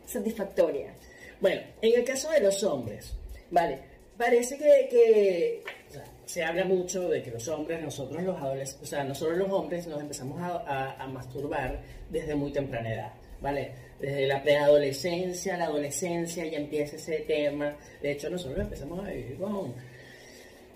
satisfactoria. 0.05 0.93
Bueno, 1.39 1.61
en 1.81 1.99
el 1.99 2.03
caso 2.03 2.29
de 2.31 2.41
los 2.41 2.61
hombres, 2.63 3.13
vale, 3.49 3.79
parece 4.17 4.57
que, 4.57 4.87
que, 4.89 5.63
o 5.89 5.91
sea, 5.93 6.03
se 6.25 6.43
habla 6.43 6.65
mucho 6.65 7.07
de 7.09 7.23
que 7.23 7.31
los 7.31 7.47
hombres, 7.47 7.81
nosotros 7.81 8.21
los 8.23 8.37
adolescentes, 8.37 8.83
o 8.83 8.85
sea, 8.89 9.03
nosotros 9.05 9.37
los 9.37 9.49
hombres 9.49 9.87
nos 9.87 10.01
empezamos 10.01 10.41
a, 10.41 10.47
a- 10.67 11.03
a 11.03 11.07
masturbar 11.07 11.79
desde 12.09 12.35
muy 12.35 12.51
temprana 12.51 12.93
edad, 12.93 13.13
¿vale? 13.39 13.71
Desde 14.01 14.27
la 14.27 14.43
preadolescencia, 14.43 15.55
la 15.57 15.65
adolescencia, 15.65 16.45
ya 16.45 16.57
empieza 16.57 16.97
ese 16.97 17.19
tema. 17.19 17.75
De 18.01 18.11
hecho, 18.11 18.29
nosotros 18.29 18.59
empezamos 18.59 19.07
a 19.07 19.11
vivir 19.11 19.37
con, 19.37 19.73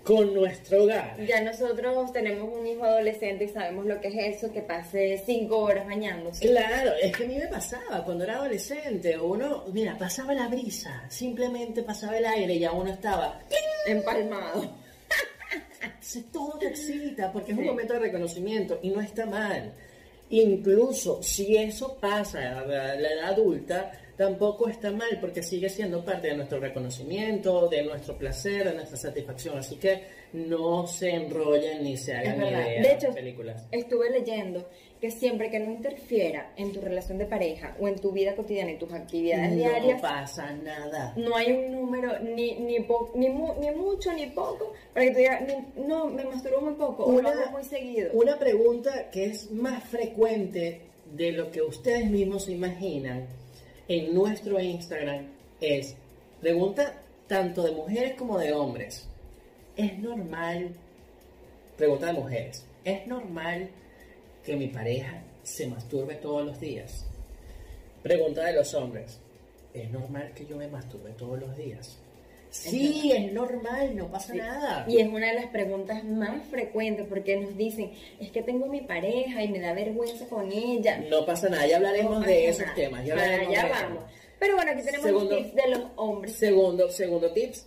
con 0.04 0.34
nuestro 0.34 0.82
hogar. 0.84 1.16
Ya 1.24 1.40
nosotros 1.42 2.12
tenemos 2.12 2.52
un 2.52 2.66
hijo 2.66 2.84
adolescente 2.84 3.44
y 3.44 3.48
sabemos 3.48 3.86
lo 3.86 4.00
que 4.00 4.08
es 4.08 4.36
eso, 4.36 4.52
que 4.52 4.60
pase 4.62 5.22
cinco 5.24 5.58
horas 5.58 5.86
bañándose. 5.86 6.48
Claro, 6.48 6.92
es 7.00 7.16
que 7.16 7.24
a 7.24 7.26
mí 7.28 7.36
me 7.38 7.46
pasaba 7.46 8.04
cuando 8.04 8.24
era 8.24 8.36
adolescente. 8.36 9.18
Uno, 9.18 9.64
mira, 9.72 9.96
pasaba 9.96 10.34
la 10.34 10.48
brisa, 10.48 11.04
simplemente 11.08 11.82
pasaba 11.82 12.16
el 12.18 12.26
aire 12.26 12.54
y 12.54 12.58
ya 12.60 12.72
uno 12.72 12.92
estaba 12.92 13.38
Empalmado. 13.86 14.62
Entonces, 15.82 16.24
todo 16.32 16.58
te 16.58 16.68
excita 16.68 17.32
porque 17.32 17.52
es 17.52 17.58
un 17.58 17.64
Sí. 17.64 17.70
momento 17.70 17.92
de 17.94 17.98
reconocimiento 18.00 18.78
y 18.82 18.90
no 18.90 19.00
está 19.00 19.26
mal. 19.26 19.72
Incluso 20.32 21.22
si 21.22 21.56
eso 21.58 21.98
pasa 22.00 22.60
a 22.60 22.66
la, 22.66 22.94
edad 22.94 23.32
adulta, 23.32 23.92
tampoco 24.16 24.66
está 24.66 24.90
mal 24.90 25.18
porque 25.20 25.42
sigue 25.42 25.68
siendo 25.68 26.02
parte 26.02 26.28
de 26.28 26.36
nuestro 26.36 26.58
reconocimiento, 26.58 27.68
de 27.68 27.82
nuestro 27.82 28.16
placer, 28.16 28.66
de 28.66 28.74
nuestra 28.74 28.96
satisfacción. 28.96 29.58
Así 29.58 29.76
que 29.76 30.04
no 30.32 30.86
se 30.86 31.10
enrollen 31.10 31.84
ni 31.84 31.98
se 31.98 32.14
hagan 32.14 32.46
ideas 32.46 32.82
De 32.82 32.92
hecho, 32.92 33.14
películas. 33.14 33.66
estuve 33.70 34.08
leyendo 34.08 34.66
que 35.02 35.10
siempre 35.10 35.50
que 35.50 35.58
no 35.58 35.68
interfiera 35.72 36.52
en 36.56 36.72
tu 36.72 36.80
relación 36.80 37.18
de 37.18 37.26
pareja 37.26 37.76
o 37.80 37.88
en 37.88 37.96
tu 38.00 38.12
vida 38.12 38.36
cotidiana 38.36 38.70
y 38.70 38.78
tus 38.78 38.92
actividades 38.92 39.50
No 39.50 39.56
diarias, 39.56 40.00
pasa 40.00 40.52
nada. 40.52 41.12
no 41.16 41.34
hay 41.36 41.50
un 41.50 41.72
número 41.72 42.20
ni 42.20 42.54
ni, 42.60 42.78
po- 42.80 43.10
ni, 43.16 43.28
mu- 43.28 43.54
ni 43.60 43.72
mucho 43.72 44.12
ni 44.12 44.26
poco 44.28 44.72
para 44.94 45.06
que 45.06 45.10
tú 45.12 45.18
digas, 45.18 45.42
"Ni- 45.42 45.82
no, 45.88 46.06
me 46.06 46.22
masturbo 46.24 46.60
muy 46.60 46.74
poco 46.74 47.04
o 47.04 47.20
lo 47.20 47.28
hago 47.28 47.50
muy 47.50 47.64
seguido. 47.64 48.10
Una 48.14 48.38
pregunta 48.38 49.10
que 49.10 49.24
es 49.24 49.50
más 49.50 49.82
frecuente 49.82 50.82
de 51.12 51.32
lo 51.32 51.50
que 51.50 51.62
ustedes 51.62 52.08
mismos 52.08 52.44
se 52.44 52.52
imaginan 52.52 53.26
en 53.88 54.14
nuestro 54.14 54.60
Instagram 54.60 55.26
es, 55.60 55.96
pregunta 56.40 56.94
tanto 57.26 57.64
de 57.64 57.72
mujeres 57.72 58.14
como 58.14 58.38
de 58.38 58.52
hombres. 58.52 59.08
¿Es 59.76 59.98
normal, 59.98 60.70
pregunta 61.76 62.06
de 62.06 62.12
mujeres, 62.12 62.64
¿es 62.84 63.04
normal 63.08 63.68
que 64.44 64.56
mi 64.56 64.68
pareja 64.68 65.22
se 65.42 65.66
masturbe 65.66 66.14
todos 66.16 66.44
los 66.44 66.60
días? 66.60 67.06
Pregunta 68.02 68.44
de 68.44 68.52
los 68.54 68.74
hombres, 68.74 69.20
¿es 69.74 69.90
normal 69.90 70.32
que 70.34 70.46
yo 70.46 70.56
me 70.56 70.68
masturbe 70.68 71.10
todos 71.12 71.38
los 71.40 71.56
días? 71.56 71.98
Sí, 72.50 73.12
es 73.16 73.32
normal, 73.32 73.96
no 73.96 74.08
pasa 74.10 74.32
Sí. 74.32 74.38
nada. 74.38 74.84
Y 74.86 74.98
es 74.98 75.08
una 75.08 75.28
de 75.28 75.34
las 75.34 75.46
preguntas 75.46 76.04
más 76.04 76.44
frecuentes 76.48 77.06
porque 77.08 77.36
nos 77.36 77.56
dicen, 77.56 77.92
es 78.20 78.30
que 78.30 78.42
tengo 78.42 78.66
mi 78.66 78.82
pareja 78.82 79.42
y 79.42 79.48
me 79.48 79.58
da 79.58 79.72
vergüenza 79.72 80.26
con 80.26 80.52
ella. 80.52 80.98
No 81.08 81.24
pasa 81.24 81.48
nada, 81.48 81.66
ya 81.66 81.76
hablaremos 81.76 82.20
No 82.20 82.26
de 82.26 82.48
esos 82.48 82.62
nada. 82.64 82.74
temas. 82.74 83.06
Ya 83.06 83.14
Para 83.14 83.36
allá 83.40 83.68
vamos. 83.68 84.04
Pero 84.38 84.56
bueno, 84.56 84.72
aquí 84.72 84.82
tenemos 84.82 85.06
Segundo- 85.06 85.34
los 85.34 85.42
tips 85.44 85.54
de 85.54 85.68
los 85.70 85.82
hombres. 85.96 86.32
Segundo, 86.34 86.90
segundo 86.90 87.32
tips. 87.32 87.66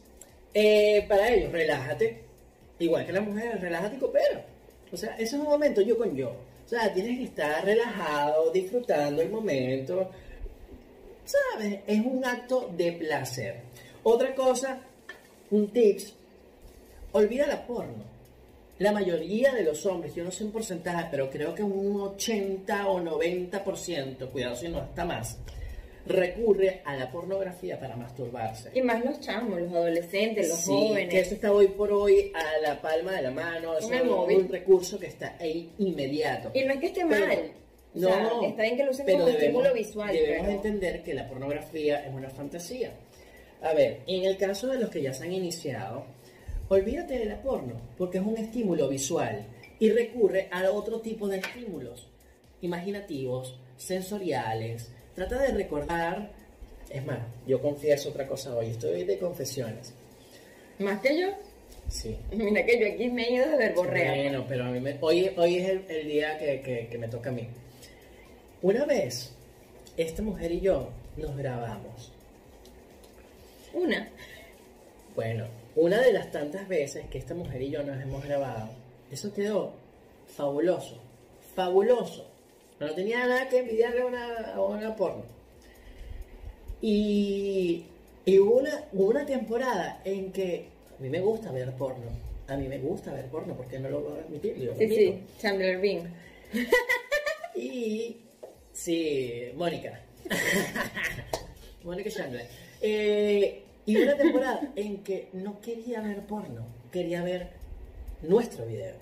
eh, 0.54 1.04
para 1.10 1.30
ellos, 1.34 1.52
relájate. 1.52 2.22
Igual 2.80 3.06
que 3.06 3.12
las 3.12 3.24
mujeres, 3.26 3.60
relájate 3.60 3.96
y 3.96 4.00
coopera. 4.00 4.46
O 4.92 4.96
sea, 4.98 5.14
ese 5.16 5.24
es 5.24 5.34
un 5.34 5.44
momento 5.44 5.82
yo 5.82 5.98
con 5.98 6.16
yo. 6.16 6.34
O 6.66 6.68
sea, 6.68 6.92
tienes 6.94 7.20
que 7.20 7.26
estar 7.26 7.64
relajado, 7.64 8.52
disfrutando 8.52 9.22
el 9.22 9.30
momento. 9.30 10.10
¿Sabes? 11.24 11.82
Es 11.86 12.06
un 12.06 12.26
acto 12.26 12.72
de 12.76 12.92
placer. 12.94 13.62
Otra 14.04 14.34
cosa, 14.34 14.80
un 15.52 15.68
tips. 15.70 16.14
Olvida 17.12 17.48
la 17.48 17.66
porno. 17.66 18.16
La 18.80 18.92
mayoría 18.92 19.54
de 19.54 19.64
los 19.64 19.86
hombres, 19.86 20.14
yo 20.16 20.24
no 20.24 20.32
sé 20.32 20.44
en 20.44 20.52
porcentaje, 20.52 21.08
pero 21.10 21.30
creo 21.30 21.56
que 21.56 21.64
un 21.64 22.02
80 22.02 22.88
o 22.90 23.00
90%, 23.00 24.30
cuidado 24.32 24.56
si 24.56 24.68
no 24.68 24.80
hasta 24.80 25.06
más, 25.06 25.38
recurre 26.06 26.82
a 26.86 26.96
la 26.96 27.12
pornografía 27.12 27.80
para 27.80 27.96
masturbarse. 27.96 28.72
Y 28.74 28.82
más 28.82 29.04
los 29.04 29.20
chamos, 29.20 29.60
los 29.60 29.72
adolescentes, 29.74 30.50
los 30.50 30.60
Sí, 30.60 30.72
jóvenes. 30.72 31.10
que 31.10 31.20
eso 31.20 31.36
está 31.36 31.52
hoy 31.52 31.68
por 31.68 31.92
hoy 31.92 32.32
a 32.34 32.62
la 32.62 32.82
palma 32.82 33.14
de 33.14 33.22
la 33.24 33.32
mano, 33.32 33.78
es 33.78 33.86
un, 33.86 34.50
recurso 34.50 35.00
que 35.00 35.08
está 35.08 35.36
ahí 35.40 35.72
inmediato. 35.80 36.52
Y 36.54 36.64
no 36.64 36.74
es 36.74 36.80
que 36.80 36.88
esté 36.88 37.06
Pero- 37.08 37.26
mal. 37.28 37.52
O 37.96 38.00
sea, 38.00 38.24
no, 38.24 38.46
está 38.46 38.64
bien 38.64 38.76
que 38.76 38.84
lo 38.84 38.92
usen 38.92 39.06
como 39.06 39.20
debemos, 39.20 39.42
estímulo 39.42 39.74
visual. 39.74 40.14
Debemos 40.14 40.42
pero... 40.42 40.56
entender 40.58 41.02
que 41.02 41.14
la 41.14 41.30
pornografía 41.30 42.06
es 42.06 42.14
una 42.14 42.30
fantasía. 42.30 42.92
A 43.62 43.74
ver, 43.74 44.02
en 44.06 44.26
el 44.26 44.36
caso 44.38 44.68
de 44.68 44.78
los 44.80 44.90
que 44.90 45.02
ya 45.02 45.14
se 45.14 45.24
han 45.24 45.32
iniciado, 45.32 46.06
olvídate 46.68 47.18
de 47.18 47.26
la 47.26 47.42
porno, 47.42 47.80
porque 47.98 48.18
es 48.18 48.26
un 48.26 48.38
estímulo 48.38 48.90
visual 48.90 49.46
y 49.80 49.90
recurre 49.92 50.50
a 50.52 50.70
otro 50.72 51.00
tipo 51.00 51.30
de 51.30 51.38
estímulos, 51.38 52.10
imaginativos, 52.62 53.60
sensoriales. 53.78 54.92
Trata 55.16 55.40
de 55.42 55.52
recordar, 55.54 56.30
es 56.90 57.06
más, 57.06 57.20
yo 57.48 57.62
confieso 57.62 58.10
otra 58.10 58.28
cosa 58.28 58.56
hoy, 58.56 58.68
estoy 58.72 59.04
de 59.06 59.18
confesiones. 59.18 59.94
Más 60.80 61.00
que 61.02 61.20
yo. 61.22 61.28
Sí. 61.90 62.18
Mira 62.32 62.66
que 62.66 62.80
yo 62.80 62.88
aquí 62.94 63.10
me 63.10 63.24
he 63.24 63.34
ido 63.34 63.50
de 63.50 63.58
verborrea. 63.58 64.12
Bueno, 64.14 64.46
pero 64.48 64.66
a 64.66 64.70
mí 64.70 64.80
me- 64.80 64.98
hoy, 65.02 65.32
hoy 65.38 65.58
es 65.58 65.70
el, 65.70 65.86
el 65.90 66.08
día 66.08 66.38
que, 66.38 66.62
que- 66.62 66.88
que 66.88 66.98
me 66.98 67.08
toca 67.08 67.30
a 67.30 67.34
mí. 67.34 67.48
Una 68.62 68.86
vez, 68.86 69.34
esta 69.96 70.22
mujer 70.22 70.52
y 70.52 70.60
yo 70.62 70.90
nos 71.18 71.36
grabamos. 71.38 72.12
Una. 73.74 74.10
Bueno, 75.16 75.46
una 75.76 76.02
de 76.02 76.12
las 76.12 76.32
tantas 76.32 76.68
veces 76.68 77.06
que 77.10 77.18
esta 77.18 77.34
mujer 77.34 77.62
y 77.62 77.70
yo 77.70 77.84
nos 77.84 78.02
hemos 78.02 78.24
grabado, 78.26 78.70
eso 79.12 79.34
quedó 79.34 79.74
fabuloso, 80.36 80.98
fabuloso. 81.56 82.30
No 82.80 82.94
tenía 82.94 83.26
nada 83.26 83.48
que 83.48 83.60
envidiarle 83.60 84.02
a 84.02 84.06
una, 84.06 84.54
a 84.54 84.62
una 84.62 84.96
porno. 84.96 85.24
Y, 86.82 87.86
y 88.26 88.40
hubo 88.40 88.58
una, 88.58 88.84
hubo 88.92 89.06
una 89.10 89.26
temporada 89.26 90.02
en 90.04 90.32
que 90.32 90.68
a 90.98 91.02
mí 91.02 91.10
me 91.10 91.22
gusta 91.22 91.52
ver 91.52 91.72
porno. 91.74 92.12
A 92.48 92.58
mí 92.58 92.68
me 92.68 92.78
gusta 92.78 93.12
ver 93.14 93.26
porno, 93.26 93.56
porque 93.56 93.80
no 93.80 93.90
lo 93.90 94.02
voy 94.02 94.20
a 94.20 94.22
admitir. 94.22 94.56
Yo 94.58 94.76
Sí, 94.76 94.88
sí, 94.88 95.20
Chandler 95.40 95.80
Bing. 95.80 96.04
Y 97.56 98.18
sí, 98.74 99.46
Mónica. 99.56 100.02
Mónica 101.84 102.10
Chandler. 102.10 102.46
Eh, 102.82 103.64
y 103.86 103.98
una 103.98 104.18
temporada 104.18 104.74
en 104.76 105.04
que 105.04 105.30
no 105.32 105.62
quería 105.62 106.02
ver 106.02 106.20
porno, 106.26 106.66
quería 106.92 107.24
ver 107.24 107.52
nuestro 108.22 108.66
video. 108.66 108.96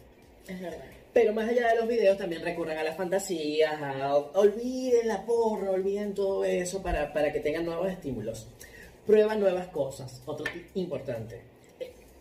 Es 0.48 0.62
verdad. 0.62 0.84
Pero 1.13 1.32
más 1.32 1.47
allá 1.47 1.69
de 1.69 1.76
los 1.76 1.88
videos 1.88 2.17
también 2.17 2.41
recurren 2.41 2.78
a 2.78 2.84
las 2.84 2.97
fantasías, 2.97 3.80
a, 3.80 4.15
olviden 4.15 5.08
la 5.08 5.23
porno, 5.26 5.71
olviden 5.71 6.15
todo 6.15 6.43
eso 6.43 6.82
para, 6.82 7.13
para 7.13 7.32
que 7.32 7.39
tengan 7.39 7.65
nuevos 7.65 7.89
estímulos. 7.89 8.47
Prueba 9.06 9.36
nuevas 9.36 9.67
cosas, 9.67 10.23
otro 10.26 10.45
tip 10.52 10.65
importante. 10.76 11.41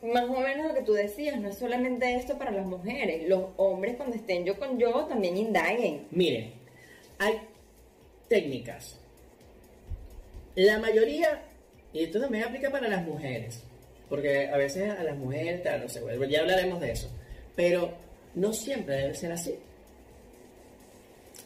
Más 0.02 0.24
o 0.24 0.40
menos 0.40 0.66
lo 0.66 0.74
que 0.74 0.82
tú 0.82 0.92
decías, 0.92 1.40
no 1.40 1.48
es 1.48 1.56
solamente 1.56 2.14
esto 2.16 2.36
para 2.36 2.50
las 2.50 2.66
mujeres. 2.66 3.28
Los 3.28 3.44
hombres 3.56 3.96
cuando 3.96 4.16
estén 4.16 4.44
yo 4.44 4.58
con 4.58 4.78
yo 4.78 5.06
también 5.06 5.36
indaguen. 5.36 6.08
Miren, 6.10 6.52
hay 7.18 7.40
técnicas. 8.28 8.98
La 10.54 10.78
mayoría, 10.78 11.44
y 11.94 12.04
esto 12.04 12.20
también 12.20 12.44
aplica 12.44 12.68
para 12.68 12.88
las 12.88 13.06
mujeres, 13.06 13.62
porque 14.10 14.48
a 14.48 14.56
veces 14.58 14.90
a 14.90 15.02
las 15.02 15.16
mujeres, 15.16 15.62
claro, 15.62 15.88
se 15.88 16.00
vuelve, 16.00 16.28
ya 16.28 16.40
hablaremos 16.40 16.80
de 16.80 16.90
eso, 16.90 17.08
pero 17.56 18.01
no 18.34 18.52
siempre 18.52 18.96
debe 18.96 19.14
ser 19.14 19.32
así. 19.32 19.58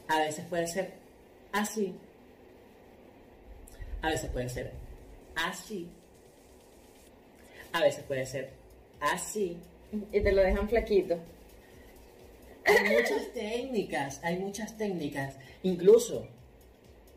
A 0.09 0.21
veces 0.21 0.45
puede 0.47 0.67
ser 0.67 0.93
así, 1.53 1.95
a 4.03 4.11
veces 4.11 4.31
puede 4.31 4.49
ser 4.49 4.73
así, 5.35 5.89
a 7.73 7.81
veces 7.81 8.05
puede 8.05 8.25
ser 8.27 8.51
así, 9.01 9.59
Y 10.13 10.21
te 10.21 10.33
lo 10.33 10.43
dejan 10.43 10.69
flaquito. 10.69 11.19
hay 12.65 12.97
muchas 12.97 13.33
técnicas, 13.33 14.21
hay 14.23 14.39
muchas 14.39 14.77
técnicas. 14.77 15.37
Incluso, 15.63 16.29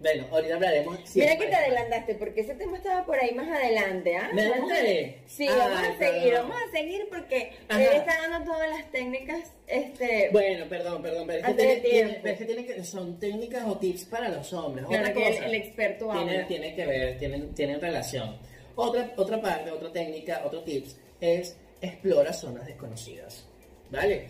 bueno, 0.01 0.27
ahorita 0.31 0.55
hablaremos. 0.55 0.97
Mira 1.15 1.37
que 1.37 1.47
te 1.47 1.55
adelantaste, 1.55 2.15
porque 2.15 2.41
ese 2.41 2.55
tema 2.55 2.77
estaba 2.77 3.05
por 3.05 3.17
ahí 3.19 3.33
más 3.35 3.47
adelante, 3.49 4.15
¿ah? 4.15 4.29
¿Me 4.33 4.41
adelanté? 4.43 5.19
Sí, 5.27 5.45
vamos 5.47 5.79
a 5.79 5.97
seguir, 5.97 6.23
perdón. 6.31 6.49
vamos 6.49 6.57
a 6.67 6.71
seguir 6.71 7.07
porque 7.09 7.51
Ajá. 7.67 7.83
él 7.83 7.97
está 7.97 8.29
dando 8.29 8.51
todas 8.53 8.69
las 8.69 8.91
técnicas, 8.91 9.51
este... 9.67 10.29
Bueno, 10.31 10.65
perdón, 10.69 11.01
perdón, 11.01 11.27
pero 11.27 11.39
es 11.39 11.45
que, 11.45 11.53
tiene, 11.53 11.75
de 11.75 11.81
tiene- 11.81 11.97
tiempo. 11.99 12.19
pero 12.23 12.33
es 12.33 12.39
que 12.39 12.45
tiene 12.45 12.65
que- 12.65 12.83
son 12.83 13.19
técnicas 13.19 13.65
o 13.67 13.77
tips 13.77 14.05
para 14.05 14.29
los 14.29 14.53
hombres. 14.53 14.85
Claro 14.87 15.01
Otra 15.09 15.13
que 15.13 15.29
cosa, 15.31 15.45
el 15.45 15.55
experto 15.55 16.11
tiene, 16.11 16.31
habla. 16.35 16.47
tiene 16.47 16.75
que 16.75 16.85
ver, 16.85 17.17
tienen, 17.17 17.53
tienen 17.53 17.81
relación. 17.81 18.37
Otra, 18.75 19.11
otra 19.17 19.41
parte, 19.41 19.69
otra 19.71 19.91
técnica, 19.91 20.41
otro 20.45 20.63
tips 20.63 20.97
es 21.19 21.57
explora 21.81 22.31
zonas 22.31 22.65
desconocidas. 22.65 23.45
¿Vale? 23.91 24.27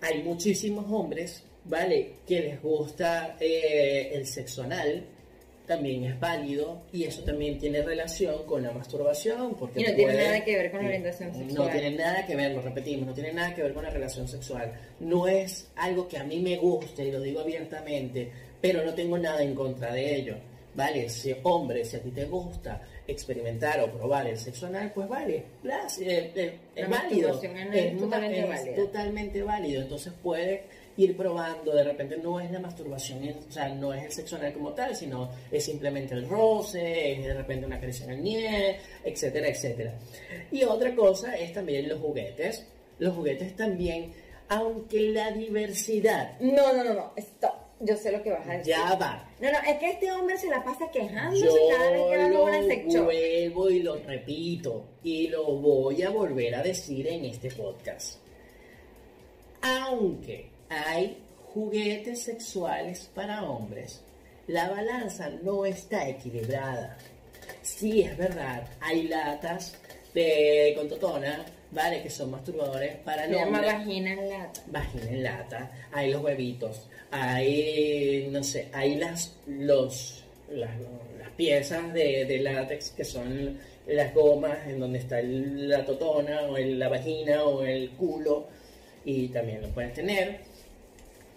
Hay 0.00 0.22
muchísimos 0.22 0.86
hombres, 0.90 1.44
¿vale? 1.64 2.12
Que 2.26 2.40
les 2.40 2.62
gusta 2.62 3.36
eh, 3.40 4.10
el 4.14 4.26
sexo 4.26 4.62
anal. 4.62 5.04
También 5.66 6.02
es 6.02 6.18
válido 6.18 6.82
y 6.92 7.04
eso 7.04 7.22
también 7.22 7.56
tiene 7.56 7.80
relación 7.82 8.44
con 8.44 8.60
la 8.64 8.72
masturbación 8.72 9.54
porque 9.54 9.80
Y 9.80 9.84
no 9.84 9.94
tiene 9.94 10.12
puede- 10.14 10.24
nada 10.26 10.44
que 10.44 10.56
ver 10.56 10.70
con 10.72 10.80
la 10.82 10.86
orientación 10.88 11.28
no 11.30 11.38
sexual. 11.38 11.70
tiene 11.70 11.90
nada 11.96 12.26
que 12.26 12.34
ver, 12.34 12.50
lo 12.52 12.60
repetimos, 12.62 13.06
no 13.06 13.14
tiene 13.14 13.32
nada 13.32 13.54
que 13.54 13.62
ver 13.62 13.72
con 13.72 13.84
la 13.84 13.90
relación 13.90 14.26
sexual. 14.26 14.72
No 14.98 15.28
es 15.28 15.70
algo 15.76 16.08
que 16.08 16.18
a 16.18 16.24
mí 16.24 16.40
me 16.40 16.56
guste, 16.56 17.04
y 17.04 17.12
lo 17.12 17.20
digo 17.20 17.38
abiertamente, 17.40 18.32
pero 18.60 18.84
no 18.84 18.92
tengo 18.94 19.16
nada 19.16 19.40
en 19.44 19.54
contra 19.54 19.92
de 19.92 20.16
ello. 20.16 20.34
Vale, 20.74 21.08
si 21.08 21.36
hombre, 21.44 21.84
si 21.84 21.96
a 21.96 22.00
ti 22.02 22.10
te 22.10 22.24
gusta 22.24 22.82
experimentar 23.06 23.80
o 23.80 23.92
probar 23.92 24.26
el 24.26 24.38
sexo 24.38 24.66
anal, 24.66 24.90
pues 24.92 25.08
vale, 25.08 25.36
eh, 25.36 26.32
eh, 26.34 26.58
es 26.74 26.88
válido. 26.88 27.28
es 27.40 27.52
ma- 27.52 28.00
totalmente 28.00 28.40
es 28.40 28.48
válida. 28.48 28.74
totalmente 28.76 29.42
válido. 29.44 29.82
Entonces 29.82 30.12
puede 30.20 30.62
ir 31.04 31.16
probando, 31.16 31.74
de 31.74 31.84
repente 31.84 32.16
no 32.16 32.40
es 32.40 32.50
la 32.50 32.60
masturbación, 32.60 33.36
o 33.48 33.52
sea, 33.52 33.68
no 33.68 33.92
es 33.94 34.04
el 34.04 34.12
sexo 34.12 34.36
anal 34.36 34.52
como 34.52 34.72
tal, 34.72 34.94
sino 34.94 35.30
es 35.50 35.64
simplemente 35.64 36.14
el 36.14 36.28
roce, 36.28 37.12
es 37.12 37.24
de 37.24 37.34
repente 37.34 37.66
una 37.66 37.80
caricia 37.80 38.04
en 38.06 38.12
el 38.12 38.22
nie, 38.22 38.78
etcétera, 39.04 39.48
etcétera. 39.48 39.94
Y 40.50 40.64
otra 40.64 40.94
cosa 40.94 41.36
es 41.36 41.52
también 41.52 41.88
los 41.88 42.00
juguetes. 42.00 42.66
Los 42.98 43.14
juguetes 43.14 43.56
también, 43.56 44.12
aunque 44.48 45.00
la 45.12 45.30
diversidad 45.30 46.38
No, 46.40 46.72
no, 46.72 46.84
no, 46.84 46.94
no, 46.94 47.12
stop. 47.16 47.54
Yo 47.82 47.96
sé 47.96 48.12
lo 48.12 48.22
que 48.22 48.30
vas 48.30 48.46
a 48.46 48.52
decir. 48.58 48.74
ya 48.74 48.94
va. 48.96 49.26
No, 49.40 49.50
no, 49.50 49.58
es 49.66 49.78
que 49.78 49.90
este 49.92 50.12
hombre 50.12 50.36
se 50.36 50.48
la 50.48 50.62
pasa 50.62 50.90
quejándose 50.90 51.58
cada 51.70 51.90
vez 51.92 52.02
que 52.10 52.16
va 52.18 52.24
a 52.26 52.28
lo 52.28 52.44
una 52.44 52.60
shop. 52.60 53.04
vuelvo 53.04 53.70
y 53.70 53.82
lo 53.82 53.96
repito 53.96 54.84
y 55.02 55.28
lo 55.28 55.44
voy 55.46 56.02
a 56.02 56.10
volver 56.10 56.56
a 56.56 56.62
decir 56.62 57.06
en 57.06 57.24
este 57.24 57.50
podcast. 57.50 58.18
Aunque 59.62 60.50
hay 60.70 61.18
juguetes 61.52 62.22
sexuales 62.22 63.10
para 63.14 63.42
hombres, 63.44 64.00
la 64.46 64.68
balanza 64.70 65.28
no 65.42 65.66
está 65.66 66.08
equilibrada. 66.08 66.96
Sí, 67.62 68.02
es 68.02 68.16
verdad, 68.16 68.66
hay 68.80 69.08
latas 69.08 69.76
de 70.14 70.72
con 70.76 70.88
totona, 70.88 71.44
¿vale? 71.72 72.02
Que 72.02 72.10
son 72.10 72.30
masturbadores 72.30 72.96
para 72.98 73.26
Se 73.26 73.32
llama 73.32 73.60
vagina 73.60 74.12
en 74.12 74.28
lata. 74.30 74.60
vagina 74.68 75.10
en 75.10 75.22
lata, 75.22 75.70
hay 75.92 76.10
los 76.10 76.22
huevitos, 76.22 76.88
hay, 77.10 78.28
no 78.30 78.42
sé, 78.42 78.68
hay 78.72 78.96
las, 78.96 79.34
los, 79.46 80.24
las, 80.50 80.70
las 81.18 81.30
piezas 81.36 81.92
de, 81.92 82.24
de 82.24 82.38
látex 82.38 82.90
que 82.90 83.04
son 83.04 83.58
las 83.86 84.14
gomas 84.14 84.66
en 84.68 84.78
donde 84.80 84.98
está 85.00 85.18
el- 85.20 85.68
la 85.68 85.84
totona 85.84 86.42
o 86.42 86.56
el- 86.56 86.78
la 86.78 86.88
vagina 86.88 87.44
o 87.44 87.62
el 87.64 87.90
culo 87.90 88.46
y 89.04 89.28
también 89.28 89.62
lo 89.62 89.68
pueden 89.68 89.92
tener. 89.92 90.40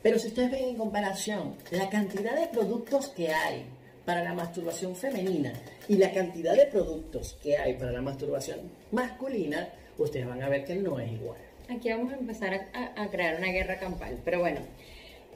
Pero 0.04 0.20
si 0.20 0.28
ustedes 0.28 0.52
ven 0.52 0.66
en 0.66 0.76
comparación 0.76 1.56
la 1.72 1.90
cantidad 1.90 2.36
de 2.40 2.48
productos 2.48 3.08
que 3.10 3.30
hay 3.30 3.66
para 4.06 4.22
la 4.24 4.34
masturbación 4.34 4.96
femenina 4.96 5.54
y 5.88 5.96
la 5.96 6.12
cantidad 6.12 6.54
de 6.56 6.66
productos 6.68 7.38
que 7.42 7.58
hay 7.58 7.74
para 7.76 7.92
la 7.94 8.02
masturbación 8.02 8.60
masculina, 8.92 9.70
ustedes 9.98 10.28
van 10.28 10.44
a 10.44 10.50
ver 10.50 10.66
que 10.66 10.76
no 10.76 11.00
es 11.00 11.10
igual. 11.12 11.40
Aquí 11.70 11.90
vamos 11.90 12.12
a 12.12 12.18
empezar 12.18 12.54
a, 12.74 13.02
a- 13.02 13.08
crear 13.10 13.38
una 13.38 13.48
guerra 13.48 13.80
campal, 13.80 14.20
pero 14.26 14.40
bueno. 14.42 14.60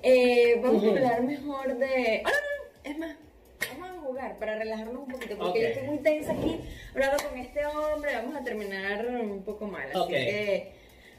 Eh, 0.03 0.59
vamos 0.61 0.83
a 0.83 0.87
hablar 0.89 1.23
mejor 1.23 1.77
de... 1.77 2.23
Oh, 2.25 2.29
no, 2.29 2.35
no, 2.35 2.91
es 2.91 2.97
más, 2.99 3.15
vamos 3.79 3.89
a 3.97 4.01
jugar 4.01 4.37
para 4.37 4.57
relajarnos 4.59 4.97
un 5.07 5.07
poquito, 5.07 5.37
porque 5.37 5.61
yo 5.61 5.67
estoy 5.69 5.87
muy 5.87 5.97
tensa 5.99 6.33
aquí 6.33 6.59
hablando 6.93 7.23
con 7.29 7.37
este 7.39 7.65
hombre, 7.65 8.15
vamos 8.15 8.35
a 8.35 8.43
terminar 8.43 9.05
un 9.07 9.41
poco 9.43 9.65
mal, 9.65 9.87
así 9.93 10.09
que... 10.11 10.71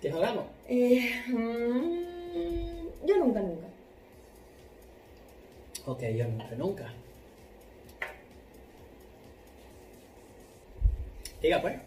¿Qué 0.02 0.12
jugamos? 0.12 0.44
eh, 0.68 1.10
mm, 1.26 2.77
yo 3.04 3.16
nunca, 3.16 3.40
nunca. 3.40 3.66
Ok, 5.86 6.02
yo 6.16 6.24
nunca, 6.26 6.50
nunca. 6.56 6.92
Diga 11.40 11.62
pues. 11.62 11.78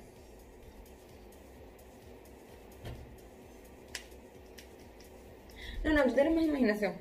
No, 5.84 5.94
no, 5.94 6.04
tú 6.04 6.14
tienes 6.14 6.36
más 6.36 6.44
imaginación. 6.44 6.94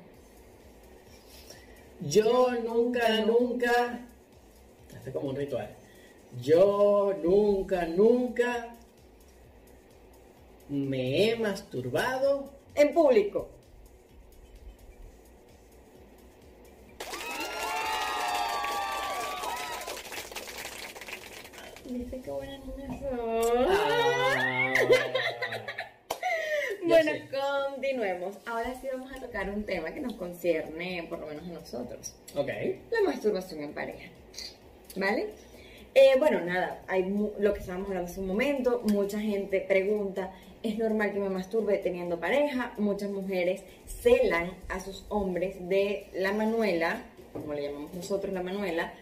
Yo 2.01 2.51
nunca, 2.63 3.21
nunca. 3.25 4.07
Es 5.05 5.13
como 5.13 5.29
un 5.29 5.35
ritual. 5.35 5.75
Yo 6.41 7.13
nunca, 7.23 7.85
nunca 7.85 8.75
me 10.69 11.29
he 11.29 11.35
masturbado. 11.35 12.51
En 12.73 12.93
público. 12.93 13.49
Ahora 28.61 28.79
sí 28.79 28.87
vamos 28.93 29.11
a 29.11 29.19
tocar 29.19 29.49
un 29.49 29.63
tema 29.63 29.91
que 29.91 29.99
nos 30.01 30.13
concierne, 30.13 31.07
por 31.09 31.17
lo 31.17 31.25
menos 31.25 31.47
a 31.47 31.51
nosotros. 31.51 32.13
ok. 32.35 32.47
La 32.91 33.01
masturbación 33.03 33.63
en 33.63 33.73
pareja. 33.73 34.07
¿Vale? 34.95 35.29
Eh, 35.95 36.11
bueno, 36.19 36.41
nada, 36.41 36.83
hay 36.87 37.09
lo 37.39 37.53
que 37.55 37.59
estábamos 37.59 37.87
hablando 37.87 38.11
hace 38.11 38.19
un 38.19 38.27
momento, 38.27 38.83
mucha 38.85 39.19
gente 39.19 39.61
pregunta, 39.61 40.31
¿es 40.61 40.77
normal 40.77 41.11
que 41.11 41.19
me 41.19 41.29
masturbe 41.29 41.79
teniendo 41.79 42.19
pareja? 42.19 42.73
Muchas 42.77 43.09
mujeres 43.09 43.63
celan 43.87 44.51
a 44.69 44.79
sus 44.79 45.05
hombres 45.09 45.55
de 45.67 46.05
la 46.13 46.31
manuela, 46.31 47.01
como 47.33 47.55
le 47.55 47.63
llamamos 47.63 47.95
nosotros 47.95 48.31
la 48.31 48.43
manuela, 48.43 48.93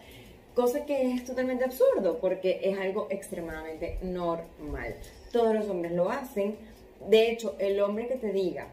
cosa 0.54 0.86
que 0.86 1.12
es 1.12 1.26
totalmente 1.26 1.64
absurdo 1.64 2.18
porque 2.18 2.60
es 2.62 2.78
algo 2.78 3.08
extremadamente 3.10 3.98
normal. 4.00 4.94
Todos 5.32 5.54
los 5.54 5.68
hombres 5.68 5.92
lo 5.92 6.08
hacen. 6.08 6.56
De 7.10 7.30
hecho, 7.30 7.56
el 7.58 7.78
hombre 7.80 8.08
que 8.08 8.16
te 8.16 8.32
diga 8.32 8.66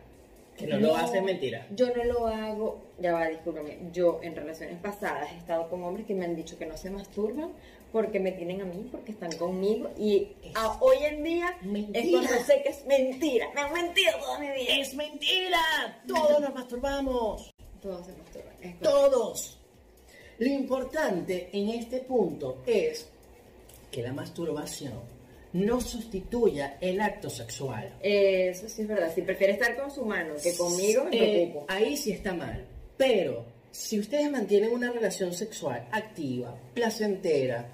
Que 0.58 0.67
no 0.67 0.78
lo 0.80 0.96
hace 0.96 1.22
mentira. 1.22 1.67
yo 1.76 1.93
no 1.96 2.04
lo 2.04 2.28
hago, 2.28 2.82
ya 3.00 3.13
va, 3.13 3.28
discúlpame, 3.28 3.78
yo 3.93 4.20
en 4.24 4.36
relaciones 4.36 4.80
pasadas 4.82 5.32
he 5.32 5.38
estado 5.38 5.70
con 5.70 5.84
hombres 5.84 6.06
que 6.08 6.15
me 6.15 6.26
han 6.26 6.36
dicho 6.36 6.58
que 6.58 6.65
no 6.65 6.76
se 6.76 6.89
masturban 6.89 7.52
porque 7.91 8.20
me 8.20 8.32
tienen 8.32 8.62
a 8.62 8.65
mí, 8.65 8.88
porque 8.91 9.12
están 9.12 9.32
conmigo 9.38 9.89
y 9.98 10.30
a- 10.56 10.78
hoy 10.82 10.98
en 11.04 11.24
día 11.24 11.56
Mentira. 11.62 12.00
es 12.00 12.10
cuando 12.10 12.46
sé 12.46 12.62
que 12.63 12.70
es 12.70 12.86
mentira, 12.86 13.48
me 13.54 13.62
han 13.62 13.72
mentido 13.74 14.12
toda 14.20 14.39
mi 14.39 14.48
vida. 14.48 14.74
¡Es 14.80 14.93
mentira! 14.96 16.02
Todos 16.08 16.41
nos 16.41 16.54
masturbamos. 16.54 17.54
Todos 17.82 18.06
se 18.08 18.13
masturban, 18.13 18.56
es. 18.62 18.80
Todos. 18.80 19.60
Lo 20.39 20.48
importante 20.48 21.50
en 21.54 21.70
este 21.70 22.00
punto 22.00 22.63
es 22.65 23.08
que 23.91 24.02
la 24.02 24.12
masturbación 24.13 24.93
no 25.54 25.80
sustituya 25.82 26.78
el 26.82 27.00
acto 27.02 27.30
sexual. 27.30 27.94
Eso 28.02 28.68
sí 28.70 28.82
es 28.84 28.88
verdad, 28.88 29.14
si 29.14 29.22
prefiere 29.22 29.54
estar 29.54 29.76
con 29.78 29.90
su 29.92 30.06
mano 30.06 30.34
que 30.42 30.56
conmigo, 30.56 31.06
me 31.06 31.16
Eh, 31.18 31.48
preocupo. 31.48 31.66
ahí 31.70 31.96
sí 31.98 32.12
está 32.12 32.34
mal. 32.34 32.66
Pero 32.98 33.46
si 33.72 34.00
ustedes 34.00 34.30
mantienen 34.32 34.72
una 34.72 34.92
relación 34.92 35.34
sexual 35.34 35.88
activa, 35.92 36.56
placentera, 36.74 37.68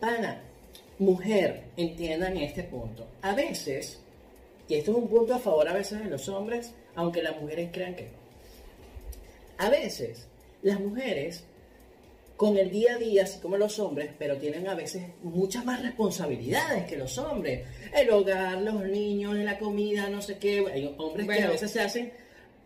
pana, 0.00 0.40
mujer, 0.98 1.64
entiendan 1.76 2.36
este 2.36 2.62
punto. 2.64 3.06
A 3.22 3.34
veces, 3.34 4.00
y 4.68 4.74
esto 4.74 4.92
es 4.92 4.96
un 4.98 5.08
punto 5.08 5.34
a 5.34 5.38
favor 5.38 5.68
a 5.68 5.72
veces 5.72 5.98
de 6.02 6.10
los 6.10 6.28
hombres, 6.28 6.72
aunque 6.94 7.22
las 7.22 7.40
mujeres 7.40 7.70
crean 7.72 7.94
que 7.96 8.04
no. 8.04 8.24
A 9.58 9.70
veces, 9.70 10.26
las 10.62 10.80
mujeres, 10.80 11.44
con 12.36 12.56
el 12.56 12.70
día 12.70 12.94
a 12.94 12.98
día, 12.98 13.22
así 13.24 13.38
como 13.40 13.56
los 13.56 13.78
hombres, 13.78 14.10
pero 14.18 14.36
tienen 14.38 14.66
a 14.68 14.74
veces 14.74 15.02
muchas 15.22 15.64
más 15.64 15.80
responsabilidades 15.82 16.84
que 16.86 16.96
los 16.96 17.16
hombres. 17.18 17.66
El 17.94 18.10
hogar, 18.10 18.60
los 18.60 18.82
niños, 18.84 19.34
la 19.36 19.58
comida, 19.58 20.08
no 20.10 20.20
sé 20.20 20.38
qué. 20.38 20.64
Hay 20.72 20.94
hombres 20.98 21.26
que 21.28 21.42
a 21.42 21.48
veces 21.50 21.70
se 21.70 21.80
hacen, 21.80 22.12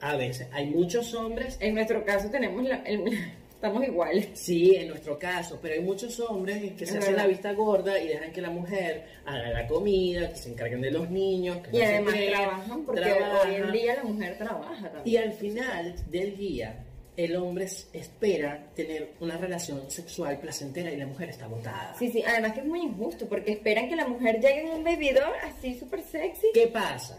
a 0.01 0.17
veces, 0.17 0.47
hay 0.53 0.67
muchos 0.67 1.13
hombres 1.15 1.57
En 1.61 1.75
nuestro 1.75 2.05
caso 2.05 2.31
tenemos 2.31 2.63
la- 2.65 2.83
el, 2.85 3.03
Estamos 3.59 3.83
iguales. 3.85 4.29
Sí, 4.35 4.77
en 4.77 4.87
nuestro 4.87 5.19
caso, 5.19 5.59
pero 5.61 5.75
hay 5.75 5.81
muchos 5.81 6.21
hombres 6.21 6.75
que 6.75 6.87
se 6.87 6.97
hacen 6.99 7.17
la 7.17 7.27
vista 7.27 7.53
gorda 7.55 7.99
y 7.99 8.07
dejan 8.07 8.31
que 8.31 8.41
la 8.41 8.51
mujer 8.51 9.05
haga 9.27 9.51
la 9.51 9.67
comida, 9.67 10.31
que 10.31 10.37
se 10.37 10.51
encarguen 10.51 10.81
de 10.81 10.93
los 10.93 11.11
niños, 11.11 11.59
que 11.67 11.77
Y 11.77 11.81
no 11.81 11.85
además 11.87 12.15
trabajan 12.31 12.85
porque 12.85 13.01
trabajan. 13.01 13.51
hoy 13.51 13.57
en 13.57 13.73
día 13.73 13.97
la 13.97 14.05
mujer 14.05 14.39
trabaja 14.39 14.89
también. 14.93 15.03
Y 15.05 15.17
al 15.17 15.33
final 15.33 15.95
del 16.09 16.37
día, 16.37 16.85
el 17.19 17.35
hombre 17.35 17.65
espera 17.65 18.71
tener 18.77 19.15
una 19.19 19.37
relación 19.37 19.91
sexual 19.91 20.39
placentera 20.39 20.93
y 20.93 20.97
la 20.97 21.07
mujer 21.07 21.31
está 21.31 21.49
botada. 21.49 21.93
Sí, 21.99 22.13
sí, 22.13 22.23
además 22.25 22.53
que 22.53 22.61
es 22.61 22.67
muy 22.67 22.81
injusto 22.81 23.29
porque 23.29 23.51
esperan 23.51 23.89
que 23.89 23.97
la 23.97 24.07
mujer 24.07 24.37
llegue 24.37 24.61
en 24.61 24.69
un 24.69 24.85
bebidor 24.85 25.35
así 25.43 25.77
súper 25.77 26.05
sexy. 26.05 26.47
¿Qué 26.55 26.69
pasa? 26.69 27.19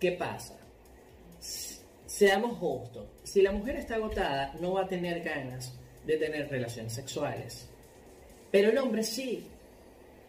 ¿Qué 0.00 0.12
pasa? 0.12 0.56
Seamos 1.38 2.56
justos. 2.56 3.08
Si 3.24 3.42
la 3.42 3.52
mujer 3.52 3.76
está 3.76 3.96
agotada, 3.96 4.54
no 4.58 4.72
va 4.72 4.84
a 4.84 4.88
tener 4.88 5.22
ganas 5.22 5.78
de 6.06 6.16
tener 6.16 6.48
relaciones 6.48 6.94
sexuales. 6.94 7.68
Pero 8.50 8.70
el 8.70 8.78
hombre 8.78 9.02
sí. 9.02 9.46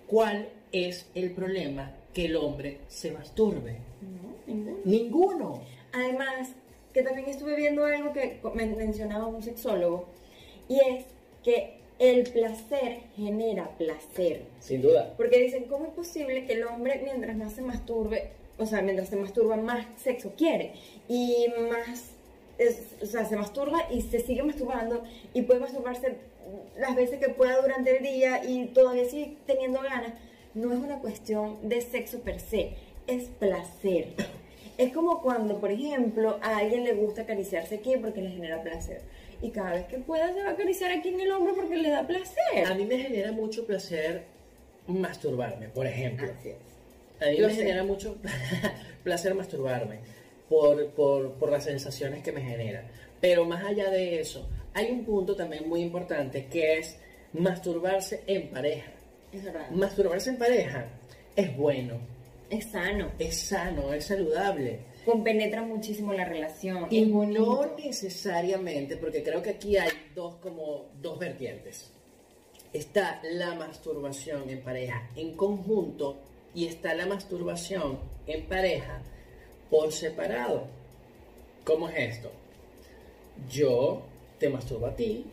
¿Cuál 0.05 0.49
es 0.73 1.09
el 1.15 1.31
problema? 1.31 1.93
Que 2.13 2.25
el 2.25 2.35
hombre 2.35 2.81
se 2.89 3.13
masturbe. 3.13 3.79
No, 4.01 4.35
ninguno. 4.53 4.81
Ninguno. 4.83 5.63
Además, 5.93 6.49
que 6.97 7.03
también 7.03 7.29
estuve 7.29 7.55
viendo 7.55 7.85
algo 7.85 8.11
que 8.11 8.39
mencionaba 8.55 9.27
un 9.27 9.43
sexólogo, 9.43 10.05
y 10.67 10.79
es 10.79 11.05
que 11.43 11.77
el 11.99 12.23
placer 12.23 13.01
genera 13.15 13.69
placer. 13.77 14.41
Sin 14.59 14.81
duda. 14.81 15.13
Porque 15.15 15.37
dicen, 15.37 15.65
¿cómo 15.65 15.85
es 15.85 15.91
posible 15.91 16.45
que 16.45 16.53
el 16.53 16.63
hombre 16.63 16.99
mientras 17.03 17.37
más 17.37 17.53
se 17.53 17.61
masturbe, 17.61 18.31
o 18.57 18.65
sea, 18.65 18.81
mientras 18.81 19.09
se 19.09 19.15
masturba, 19.15 19.57
más 19.57 19.85
sexo 20.01 20.33
quiere? 20.35 20.73
Y 21.07 21.45
más, 21.69 22.13
es- 22.57 22.95
o 22.99 23.05
sea, 23.05 23.25
se 23.25 23.35
masturba 23.35 23.79
y 23.91 24.01
se 24.01 24.19
sigue 24.19 24.41
masturbando 24.41 25.03
y 25.35 25.43
puede 25.43 25.59
masturbarse 25.59 26.15
las 26.79 26.95
veces 26.95 27.19
que 27.19 27.29
pueda 27.29 27.61
durante 27.61 27.95
el 27.97 28.03
día 28.03 28.43
y 28.43 28.65
todavía 28.69 29.05
sigue 29.05 29.35
teniendo 29.45 29.81
ganas. 29.81 30.13
No 30.55 30.73
es 30.73 30.79
una 30.79 30.97
cuestión 30.99 31.57
de 31.69 31.79
sexo 31.81 32.21
per 32.21 32.39
se, 32.39 32.71
es 33.05 33.25
placer. 33.39 34.07
Es 34.77 34.93
como 34.93 35.21
cuando, 35.21 35.59
por 35.59 35.71
ejemplo, 35.71 36.39
a 36.41 36.57
alguien 36.57 36.83
le 36.83 36.93
gusta 36.93 37.23
acariciarse 37.23 37.75
aquí 37.75 37.95
porque 37.97 38.21
le 38.21 38.29
genera 38.29 38.61
placer. 38.61 39.01
Y 39.41 39.49
cada 39.49 39.73
vez 39.73 39.87
que 39.87 39.97
pueda 39.97 40.31
se 40.33 40.43
va 40.43 40.49
a 40.49 40.53
acariciar 40.53 40.91
aquí 40.91 41.09
en 41.09 41.19
el 41.19 41.31
hombro 41.31 41.55
porque 41.55 41.77
le 41.77 41.89
da 41.89 42.05
placer. 42.05 42.65
A 42.65 42.73
mí 42.75 42.85
me 42.85 42.97
genera 42.99 43.31
mucho 43.31 43.65
placer 43.65 44.23
masturbarme, 44.87 45.69
por 45.69 45.87
ejemplo. 45.87 46.31
Así 46.39 46.49
es. 46.49 46.57
A 47.19 47.31
mí 47.31 47.39
me 47.39 47.49
sé. 47.49 47.55
genera 47.55 47.83
mucho 47.83 48.17
placer 49.03 49.33
masturbarme 49.33 49.99
por, 50.47 50.89
por, 50.91 51.33
por 51.33 51.51
las 51.51 51.63
sensaciones 51.63 52.23
que 52.23 52.31
me 52.31 52.41
genera. 52.41 52.83
Pero 53.19 53.45
más 53.45 53.65
allá 53.65 53.89
de 53.89 54.19
eso, 54.19 54.47
hay 54.73 54.91
un 54.91 55.03
punto 55.03 55.35
también 55.35 55.67
muy 55.67 55.81
importante 55.81 56.45
que 56.45 56.77
es 56.77 56.99
masturbarse 57.33 58.23
en 58.27 58.49
pareja. 58.49 58.91
Es 59.31 59.43
verdad. 59.43 59.69
Masturbarse 59.71 60.29
en 60.29 60.37
pareja 60.37 60.85
es 61.35 61.55
bueno, 61.57 61.99
Es 62.49 62.71
sano. 62.71 63.11
es 63.19 63.37
sano, 63.37 63.93
es 63.93 64.05
saludable. 64.05 64.79
Compenetra 65.05 65.63
muchísimo 65.63 66.13
la 66.13 66.25
relación. 66.25 66.87
Y 66.89 67.05
no 67.05 67.75
necesariamente, 67.77 68.97
porque 68.97 69.23
creo 69.23 69.41
que 69.41 69.51
aquí 69.51 69.77
hay 69.77 69.91
dos 70.15 70.35
como 70.35 70.85
dos 71.01 71.19
vertientes. 71.19 71.91
Está 72.73 73.21
la 73.23 73.55
masturbación 73.55 74.49
en 74.49 74.61
pareja 74.61 75.09
en 75.15 75.35
conjunto 75.35 76.17
y 76.53 76.67
está 76.67 76.93
la 76.93 77.05
masturbación 77.05 77.99
en 78.27 78.45
pareja 78.47 79.01
por 79.69 79.91
separado. 79.91 80.67
¿Cómo 81.63 81.89
es 81.89 82.15
esto? 82.15 82.31
Yo 83.49 84.01
te 84.39 84.49
masturbo 84.49 84.87
a 84.87 84.95
ti 84.95 85.25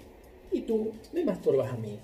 y 0.52 0.60
tú 0.62 0.92
me 1.12 1.24
masturbas 1.24 1.72
a 1.72 1.76
mí. 1.76 1.98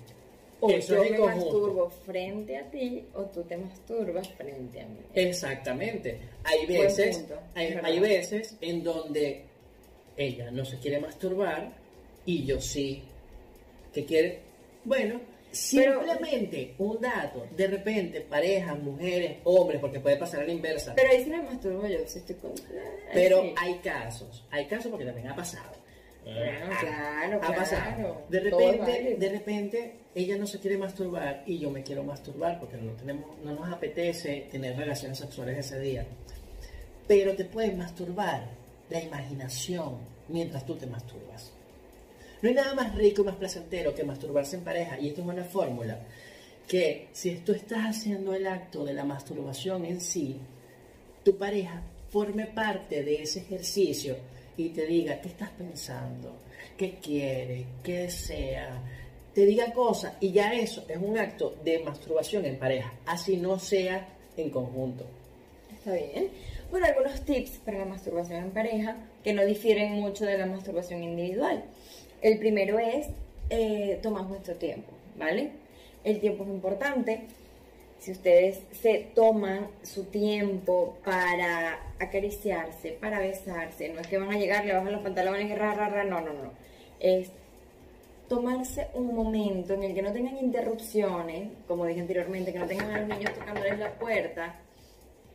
O 0.63 0.69
Eso 0.69 0.95
yo 0.95 1.03
es 1.03 1.11
me 1.11 1.17
conjunto. 1.17 1.45
masturbo 1.45 1.89
frente 1.89 2.55
a 2.57 2.69
ti 2.69 3.03
o 3.15 3.23
tú 3.23 3.41
te 3.43 3.57
masturbas 3.57 4.29
frente 4.29 4.79
a 4.81 4.85
mí. 4.85 4.99
Exactamente. 5.15 6.19
Hay 6.43 6.65
veces, 6.67 7.17
punto, 7.17 7.35
hay, 7.55 7.99
veces 7.99 8.55
en 8.61 8.83
donde 8.83 9.43
ella 10.15 10.51
no 10.51 10.63
se 10.63 10.77
quiere 10.77 10.99
masturbar 10.99 11.71
y 12.25 12.45
yo 12.45 12.61
sí. 12.61 13.01
que 13.91 14.05
quiere? 14.05 14.39
Bueno, 14.85 15.19
Pero- 15.73 16.03
simplemente 16.05 16.75
un 16.77 17.01
dato. 17.01 17.45
De 17.57 17.67
repente, 17.67 18.21
parejas, 18.21 18.77
mujeres, 18.79 19.37
hombres, 19.43 19.81
porque 19.81 19.99
puede 19.99 20.17
pasar 20.17 20.41
a 20.41 20.45
la 20.45 20.51
inversa. 20.53 20.93
Pero 20.95 21.09
ahí 21.09 21.23
sí 21.23 21.29
me 21.31 21.41
masturbo 21.41 21.87
yo, 21.87 21.97
si 22.07 22.19
estoy 22.19 22.35
con... 22.35 22.51
Pero 23.13 23.41
Sí. 23.41 23.53
hay 23.57 23.73
casos, 23.79 24.45
hay 24.51 24.65
casos 24.67 24.91
porque 24.91 25.05
también 25.05 25.27
ha 25.27 25.35
pasado. 25.35 25.71
Claro, 26.23 27.37
ha 27.37 27.39
claro. 27.39 27.55
pasado. 27.55 28.25
De 28.29 28.39
repente, 28.39 29.15
de 29.17 29.29
repente, 29.29 29.95
ella 30.13 30.37
no 30.37 30.45
se 30.45 30.59
quiere 30.59 30.77
masturbar 30.77 31.43
y 31.45 31.57
yo 31.57 31.69
me 31.69 31.83
quiero 31.83 32.03
masturbar 32.03 32.59
porque 32.59 32.77
no 32.77 32.91
tenemos, 32.93 33.37
no 33.43 33.55
nos 33.55 33.71
apetece 33.71 34.47
tener 34.51 34.77
relaciones 34.77 35.17
sexuales 35.17 35.57
ese 35.57 35.79
día. 35.79 36.05
Pero 37.07 37.35
te 37.35 37.45
puedes 37.45 37.75
masturbar 37.75 38.45
la 38.89 39.01
imaginación 39.01 39.97
mientras 40.27 40.65
tú 40.65 40.75
te 40.75 40.85
masturbas. 40.85 41.51
No 42.41 42.49
hay 42.49 42.55
nada 42.55 42.73
más 42.73 42.95
rico 42.95 43.21
y 43.21 43.25
más 43.25 43.35
placentero 43.35 43.93
que 43.93 44.03
masturbarse 44.03 44.55
en 44.55 44.63
pareja. 44.63 44.99
Y 44.99 45.09
esto 45.09 45.21
es 45.21 45.27
una 45.27 45.43
fórmula 45.43 45.99
que 46.67 47.09
si 47.11 47.35
tú 47.37 47.51
estás 47.51 47.97
haciendo 47.97 48.33
el 48.33 48.47
acto 48.47 48.85
de 48.85 48.93
la 48.93 49.03
masturbación 49.03 49.85
en 49.85 50.01
sí, 50.01 50.39
tu 51.23 51.37
pareja 51.37 51.81
forme 52.09 52.47
parte 52.47 53.03
de 53.03 53.21
ese 53.21 53.39
ejercicio 53.39 54.17
y 54.57 54.69
te 54.69 54.85
diga 54.85 55.19
qué 55.21 55.29
estás 55.29 55.49
pensando, 55.51 56.35
qué 56.77 56.95
quiere, 56.95 57.65
qué 57.83 57.99
desea, 57.99 58.81
te 59.33 59.45
diga 59.45 59.71
cosas 59.73 60.13
y 60.19 60.31
ya 60.31 60.53
eso 60.53 60.83
es 60.87 60.97
un 60.97 61.17
acto 61.17 61.55
de 61.63 61.79
masturbación 61.79 62.45
en 62.45 62.57
pareja, 62.57 62.93
así 63.05 63.37
no 63.37 63.59
sea 63.59 64.07
en 64.37 64.49
conjunto. 64.49 65.05
Está 65.71 65.93
bien. 65.93 66.29
Bueno, 66.69 66.85
algunos 66.85 67.21
tips 67.25 67.57
para 67.65 67.79
la 67.79 67.85
masturbación 67.85 68.43
en 68.43 68.51
pareja 68.51 68.97
que 69.23 69.33
no 69.33 69.43
difieren 69.45 69.93
mucho 69.93 70.25
de 70.25 70.37
la 70.37 70.45
masturbación 70.45 71.03
individual. 71.03 71.65
El 72.21 72.37
primero 72.37 72.77
es 72.77 73.07
eh, 73.49 73.99
tomar 74.01 74.25
nuestro 74.25 74.55
tiempo, 74.55 74.91
¿vale? 75.17 75.51
El 76.03 76.19
tiempo 76.19 76.43
es 76.43 76.49
importante. 76.49 77.27
Si 78.01 78.11
ustedes 78.13 78.61
se 78.71 79.11
toman 79.13 79.67
su 79.83 80.05
tiempo 80.05 80.97
para 81.05 81.79
acariciarse, 81.99 82.93
para 82.93 83.19
besarse, 83.19 83.89
no 83.89 84.01
es 84.01 84.07
que 84.07 84.17
van 84.17 84.31
a 84.31 84.39
llegar, 84.39 84.65
le 84.65 84.73
bajan 84.73 84.91
los 84.91 85.03
pantalones 85.03 85.51
y 85.51 85.53
ra, 85.53 85.75
ra, 85.75 85.87
ra, 85.87 86.03
no, 86.03 86.19
no, 86.19 86.33
no. 86.33 86.51
Es 86.99 87.29
tomarse 88.27 88.87
un 88.95 89.13
momento 89.13 89.75
en 89.75 89.83
el 89.83 89.93
que 89.93 90.01
no 90.01 90.11
tengan 90.11 90.35
interrupciones, 90.39 91.49
como 91.67 91.85
dije 91.85 92.01
anteriormente, 92.01 92.51
que 92.51 92.57
no 92.57 92.65
tengan 92.65 92.89
a 92.89 92.99
los 93.01 93.07
niños 93.07 93.35
tocándoles 93.35 93.77
la 93.77 93.93
puerta, 93.93 94.59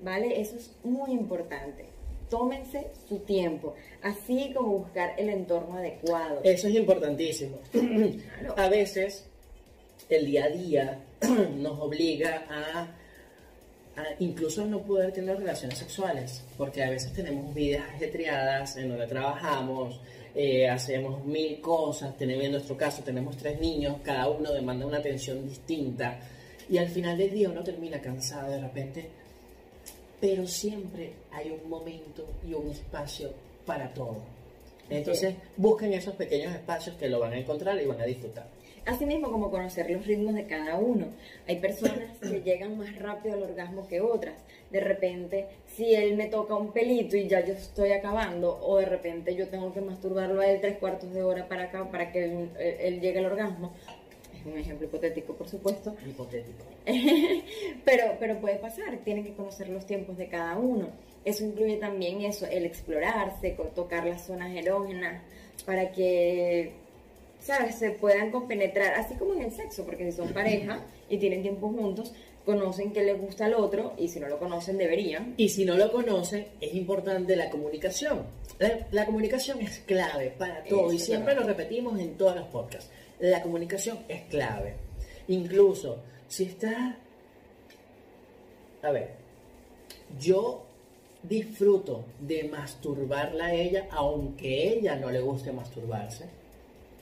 ¿vale? 0.00 0.40
Eso 0.40 0.56
es 0.56 0.72
muy 0.82 1.12
importante. 1.12 1.84
Tómense 2.28 2.88
su 3.08 3.20
tiempo, 3.20 3.74
así 4.02 4.52
como 4.52 4.78
buscar 4.78 5.14
el 5.18 5.28
entorno 5.28 5.76
adecuado. 5.76 6.40
Eso 6.42 6.66
es 6.66 6.74
importantísimo. 6.74 7.58
Claro. 7.70 8.54
A 8.56 8.68
veces 8.68 9.24
el 10.08 10.26
día 10.26 10.46
a 10.46 10.48
día 10.48 11.05
nos 11.56 11.78
obliga 11.80 12.44
a, 12.48 12.82
a 14.00 14.04
incluso 14.18 14.64
no 14.66 14.82
poder 14.82 15.12
tener 15.12 15.38
relaciones 15.38 15.78
sexuales, 15.78 16.44
porque 16.56 16.82
a 16.82 16.90
veces 16.90 17.12
tenemos 17.12 17.54
vidas 17.54 17.84
ajetreadas 17.94 18.76
en 18.76 18.88
donde 18.90 19.06
trabajamos, 19.06 20.00
eh, 20.34 20.68
hacemos 20.68 21.24
mil 21.24 21.60
cosas, 21.60 22.16
tenemos, 22.16 22.44
en 22.44 22.52
nuestro 22.52 22.76
caso 22.76 23.02
tenemos 23.02 23.36
tres 23.36 23.58
niños, 23.58 23.96
cada 24.02 24.28
uno 24.28 24.52
demanda 24.52 24.84
una 24.84 24.98
atención 24.98 25.48
distinta, 25.48 26.20
y 26.68 26.76
al 26.78 26.88
final 26.88 27.16
del 27.16 27.30
día 27.30 27.48
uno 27.48 27.62
termina 27.62 28.00
cansado 28.00 28.50
de 28.50 28.60
repente, 28.60 29.08
pero 30.20 30.46
siempre 30.46 31.12
hay 31.32 31.50
un 31.50 31.70
momento 31.70 32.26
y 32.46 32.52
un 32.52 32.70
espacio 32.70 33.32
para 33.64 33.92
todo. 33.94 34.22
Entonces, 34.90 35.34
busquen 35.56 35.92
esos 35.94 36.14
pequeños 36.14 36.54
espacios 36.54 36.96
que 36.96 37.08
lo 37.08 37.18
van 37.18 37.32
a 37.32 37.38
encontrar 37.38 37.80
y 37.80 37.86
van 37.86 38.00
a 38.00 38.04
disfrutar. 38.04 38.55
Asimismo, 38.86 39.30
como 39.32 39.50
conocer 39.50 39.90
los 39.90 40.06
ritmos 40.06 40.34
de 40.34 40.46
cada 40.46 40.76
uno. 40.76 41.08
Hay 41.48 41.56
personas 41.58 42.16
que 42.20 42.40
llegan 42.44 42.78
más 42.78 42.96
rápido 42.98 43.34
al 43.34 43.42
orgasmo 43.42 43.86
que 43.88 44.00
otras. 44.00 44.34
De 44.70 44.80
repente, 44.80 45.46
si 45.66 45.94
él 45.94 46.16
me 46.16 46.26
toca 46.26 46.54
un 46.54 46.72
pelito 46.72 47.16
y 47.16 47.26
ya 47.28 47.44
yo 47.44 47.52
estoy 47.54 47.92
acabando, 47.92 48.58
o 48.62 48.78
de 48.78 48.86
repente 48.86 49.34
yo 49.34 49.48
tengo 49.48 49.72
que 49.74 49.80
masturbarlo 49.80 50.40
a 50.40 50.46
él 50.46 50.60
tres 50.60 50.78
cuartos 50.78 51.12
de 51.12 51.22
hora 51.22 51.48
para 51.48 51.64
acá 51.64 51.90
para 51.90 52.12
que 52.12 52.24
él, 52.24 52.50
él- 52.58 52.76
él 52.80 53.00
llegue 53.00 53.18
al 53.18 53.26
orgasmo. 53.26 53.72
Es 54.38 54.46
un 54.46 54.56
ejemplo 54.58 54.86
hipotético, 54.86 55.34
por 55.34 55.48
supuesto. 55.48 55.94
Hipotético. 56.08 56.64
pero, 57.84 58.04
pero 58.20 58.40
puede 58.40 58.56
pasar, 58.56 58.98
tienen 59.04 59.24
que 59.24 59.34
conocer 59.34 59.68
los 59.68 59.84
tiempos 59.86 60.16
de 60.16 60.28
cada 60.28 60.56
uno. 60.56 60.88
Eso 61.24 61.44
incluye 61.44 61.76
también 61.78 62.20
eso, 62.22 62.46
el 62.46 62.64
explorarse, 62.64 63.56
tocar 63.74 64.06
las 64.06 64.26
zonas 64.26 64.54
erógenas, 64.54 65.22
para 65.64 65.90
que 65.90 66.72
¿sabes? 67.46 67.76
Se 67.76 67.90
puedan 67.92 68.32
compenetrar, 68.32 68.94
así 68.94 69.14
como 69.14 69.34
en 69.34 69.42
el 69.42 69.52
sexo, 69.52 69.84
porque 69.84 70.10
si 70.10 70.16
son 70.16 70.28
pareja 70.30 70.80
y 71.08 71.18
tienen 71.18 71.42
tiempo 71.42 71.68
juntos, 71.68 72.12
conocen 72.44 72.92
qué 72.92 73.04
les 73.04 73.20
gusta 73.20 73.46
al 73.46 73.54
otro 73.54 73.94
y 73.96 74.08
si 74.08 74.18
no 74.18 74.28
lo 74.28 74.38
conocen 74.38 74.78
deberían. 74.78 75.34
Y 75.36 75.48
si 75.48 75.64
no 75.64 75.76
lo 75.76 75.92
conocen, 75.92 76.46
es 76.60 76.74
importante 76.74 77.36
la 77.36 77.48
comunicación. 77.48 78.24
La, 78.58 78.88
la 78.90 79.06
comunicación 79.06 79.60
es 79.60 79.78
clave 79.80 80.34
para 80.36 80.64
todo 80.64 80.92
y 80.92 80.98
siempre 80.98 81.34
claro. 81.34 81.42
lo 81.42 81.54
repetimos 81.54 82.00
en 82.00 82.16
todos 82.16 82.34
los 82.34 82.46
podcasts. 82.48 82.90
La 83.20 83.42
comunicación 83.42 83.98
es 84.08 84.22
clave. 84.22 84.74
Incluso 85.28 85.98
si 86.26 86.44
está... 86.44 86.98
A 88.82 88.90
ver, 88.90 89.10
yo 90.20 90.64
disfruto 91.22 92.04
de 92.20 92.44
masturbarla 92.44 93.46
a 93.46 93.54
ella, 93.54 93.86
aunque 93.90 94.68
ella 94.78 94.96
no 94.96 95.10
le 95.10 95.20
guste 95.20 95.52
masturbarse. 95.52 96.26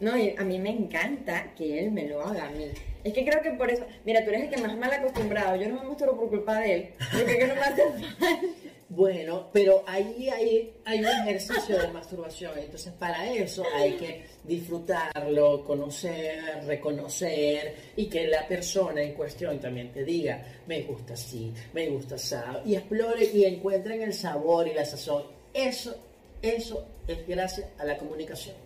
No, 0.01 0.13
a 0.13 0.45
mí 0.45 0.59
me 0.59 0.71
encanta 0.71 1.53
que 1.55 1.81
él 1.81 1.93
me 1.93 2.09
lo 2.09 2.21
haga 2.21 2.47
a 2.47 2.51
mí. 2.51 2.67
Es 3.05 3.13
que 3.13 3.25
creo 3.25 3.43
que 3.43 3.51
por 3.53 3.71
eso, 3.71 3.85
mira, 4.05 4.25
tú 4.25 4.31
eres 4.31 4.45
el 4.45 4.51
que 4.51 4.61
más 4.61 4.77
mal 4.77 4.93
acostumbrado, 4.93 5.57
yo 5.57 5.69
no 5.69 5.81
me 5.81 5.87
muestro 5.87 6.17
por 6.17 6.31
culpa 6.31 6.59
de 6.61 6.75
él, 6.75 6.89
porque 7.13 7.39
que 7.39 7.47
no 7.47 7.55
me 7.55 7.61
hace 7.61 7.83
falta. 7.83 8.41
Bueno, 8.95 9.49
pero 9.53 9.83
ahí 9.89 10.29
hay, 10.29 10.73
hay 10.85 11.01
un 11.01 11.07
ejercicio 11.07 11.79
de 11.79 11.89
masturbación, 11.89 12.57
entonces 12.57 12.93
para 12.93 13.29
eso 13.29 13.65
hay 13.75 13.95
que 13.95 14.25
disfrutarlo, 14.45 15.65
conocer, 15.65 16.65
reconocer 16.65 17.75
y 17.97 18.07
que 18.07 18.29
la 18.29 18.47
persona 18.47 19.03
en 19.03 19.15
cuestión 19.15 19.59
también 19.59 19.91
te 19.91 20.05
diga, 20.05 20.45
me 20.69 20.83
gusta 20.83 21.15
así, 21.15 21.53
me 21.73 21.89
gusta 21.89 22.15
así, 22.15 22.37
y 22.67 22.77
explore 22.77 23.25
y 23.25 23.45
encuentren 23.45 24.01
el 24.03 24.13
sabor 24.13 24.69
y 24.69 24.75
la 24.75 24.85
sazón. 24.85 25.25
Eso, 25.53 25.97
eso 26.41 26.87
es 27.09 27.27
gracias 27.27 27.67
a 27.79 27.85
la 27.85 27.97
comunicación. 27.97 28.64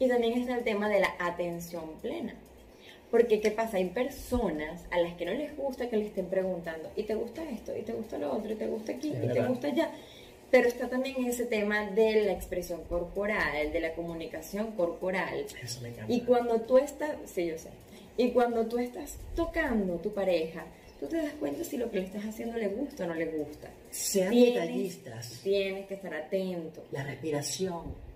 Y 0.00 0.08
también 0.08 0.32
está 0.40 0.56
el 0.56 0.64
tema 0.64 0.88
de 0.88 0.98
la 0.98 1.14
atención 1.20 1.84
plena. 2.02 2.34
Porque, 3.10 3.40
¿qué 3.40 3.50
pasa? 3.50 3.76
Hay 3.76 3.90
personas 3.90 4.82
a 4.90 4.98
las 4.98 5.14
que 5.14 5.26
no 5.26 5.32
les 5.34 5.56
gusta 5.56 5.88
que 5.88 5.96
le 5.96 6.06
estén 6.06 6.26
preguntando, 6.26 6.90
¿y 6.96 7.02
te 7.04 7.14
gusta 7.14 7.42
esto? 7.48 7.76
¿y 7.76 7.82
te 7.82 7.92
gusta 7.92 8.18
lo 8.18 8.32
otro? 8.32 8.50
¿y 8.52 8.54
te 8.56 8.66
gusta 8.66 8.92
aquí? 8.92 9.08
¿y 9.08 9.28
te 9.28 9.42
gusta 9.46 9.66
allá? 9.68 9.90
Pero 10.50 10.66
está 10.68 10.88
también 10.88 11.24
ese 11.26 11.44
tema 11.46 11.90
de 11.90 12.22
la 12.24 12.32
expresión 12.32 12.82
corporal, 12.84 13.72
de 13.72 13.80
la 13.80 13.94
comunicación 13.94 14.72
corporal. 14.72 15.44
Eso 15.62 15.80
me 15.82 15.88
encanta. 15.90 16.12
Y 16.12 16.20
cuando 16.22 16.60
tú 16.62 16.78
estás, 16.78 17.16
sí, 17.26 17.46
yo 17.46 17.58
sé, 17.58 17.68
y 18.16 18.30
cuando 18.30 18.66
tú 18.66 18.78
estás 18.78 19.16
tocando 19.36 19.96
tu 19.96 20.12
pareja, 20.14 20.64
tú 20.98 21.06
te 21.06 21.16
das 21.16 21.32
cuenta 21.34 21.62
si 21.64 21.76
lo 21.76 21.90
que 21.90 21.98
le 21.98 22.06
estás 22.06 22.24
haciendo 22.24 22.56
le 22.58 22.68
gusta 22.68 23.04
o 23.04 23.06
no 23.08 23.14
le 23.14 23.26
gusta. 23.26 23.70
Sean 23.90 24.30
Tienes- 24.32 24.54
detallistas. 24.54 25.40
Tienes 25.42 25.86
que 25.86 25.94
estar 25.94 26.14
atento. 26.14 26.84
la 26.92 27.02
respiración. 27.04 28.09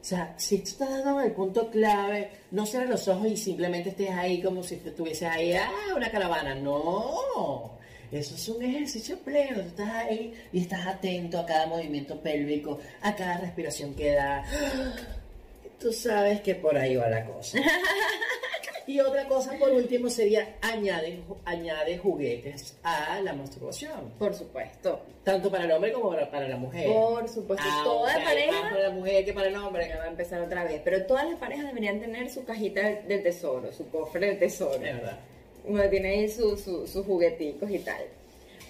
O 0.00 0.04
sea, 0.04 0.34
si 0.38 0.58
tú 0.58 0.64
estás 0.70 0.90
dando 0.90 1.20
el 1.20 1.32
punto 1.32 1.70
clave, 1.70 2.30
no 2.50 2.64
cierres 2.64 2.88
los 2.88 3.08
ojos 3.08 3.26
y 3.28 3.36
simplemente 3.36 3.90
estés 3.90 4.10
ahí 4.10 4.40
como 4.40 4.62
si 4.62 4.76
estuviese 4.76 5.26
ahí, 5.26 5.54
ah, 5.54 5.70
una 5.96 6.10
caravana. 6.10 6.54
No, 6.54 7.72
eso 8.10 8.34
es 8.34 8.48
un 8.48 8.62
ejercicio 8.62 9.18
pleno. 9.18 9.60
Tú 9.60 9.68
estás 9.68 9.90
ahí 9.90 10.32
y 10.52 10.60
estás 10.60 10.86
atento 10.86 11.38
a 11.38 11.46
cada 11.46 11.66
movimiento 11.66 12.20
pélvico, 12.20 12.78
a 13.02 13.14
cada 13.14 13.38
respiración 13.38 13.94
que 13.94 14.12
da. 14.12 14.44
Tú 15.80 15.92
sabes 15.92 16.40
que 16.40 16.54
por 16.54 16.76
ahí 16.76 16.96
va 16.96 17.08
la 17.08 17.24
cosa. 17.24 17.58
Y 18.88 19.00
otra 19.00 19.28
cosa, 19.28 19.52
por 19.58 19.70
último, 19.70 20.08
sería 20.08 20.56
añade, 20.62 21.20
añade 21.44 21.98
juguetes 21.98 22.74
a 22.82 23.20
la 23.20 23.34
masturbación, 23.34 24.14
Por 24.18 24.32
supuesto. 24.32 25.02
tanto 25.22 25.50
para 25.50 25.64
el 25.64 25.72
hombre 25.72 25.92
como 25.92 26.08
para, 26.08 26.30
para 26.30 26.48
la 26.48 26.56
mujer. 26.56 26.86
Por 26.90 27.28
supuesto. 27.28 27.66
Toda 27.84 28.14
Aunque 28.14 28.28
hay 28.28 28.46
más 28.50 28.56
pareja 28.56 28.70
para 28.70 28.88
la 28.88 28.94
mujer 28.94 29.24
que 29.26 29.34
para 29.34 29.48
el 29.48 29.56
hombre. 29.56 29.94
Va 29.94 30.04
a 30.04 30.08
empezar 30.08 30.40
otra 30.40 30.64
vez. 30.64 30.80
Pero 30.82 31.04
todas 31.04 31.28
las 31.28 31.38
parejas 31.38 31.66
deberían 31.66 32.00
tener 32.00 32.30
su 32.30 32.46
cajita 32.46 32.80
del, 33.02 33.22
tesoro, 33.22 33.70
su 33.74 33.90
cofre 33.90 34.26
del 34.26 34.38
tesoro. 34.38 34.76
Es 34.76 34.94
verdad. 34.94 35.18
Donde 35.66 35.88
tiene 35.90 36.08
ahí 36.08 36.28
sus 36.30 36.62
su, 36.62 36.86
sus 36.86 37.04
jugueticos 37.04 37.70
y 37.70 37.80
tal. 37.80 38.00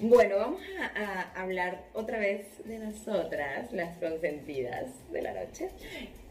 Bueno, 0.01 0.37
vamos 0.37 0.61
a, 0.97 1.31
a 1.39 1.43
hablar 1.43 1.85
otra 1.95 2.19
vez 2.19 2.45
de 2.65 2.81
nosotras, 2.81 3.73
las 3.73 3.97
consentidas 3.99 4.87
de 5.13 5.23
la 5.23 5.33
noche. 5.33 5.69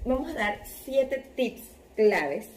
Vamos 0.04 0.32
a 0.32 0.34
dar 0.34 0.60
siete 0.66 1.24
tips 1.38 1.62
claves 1.96 2.50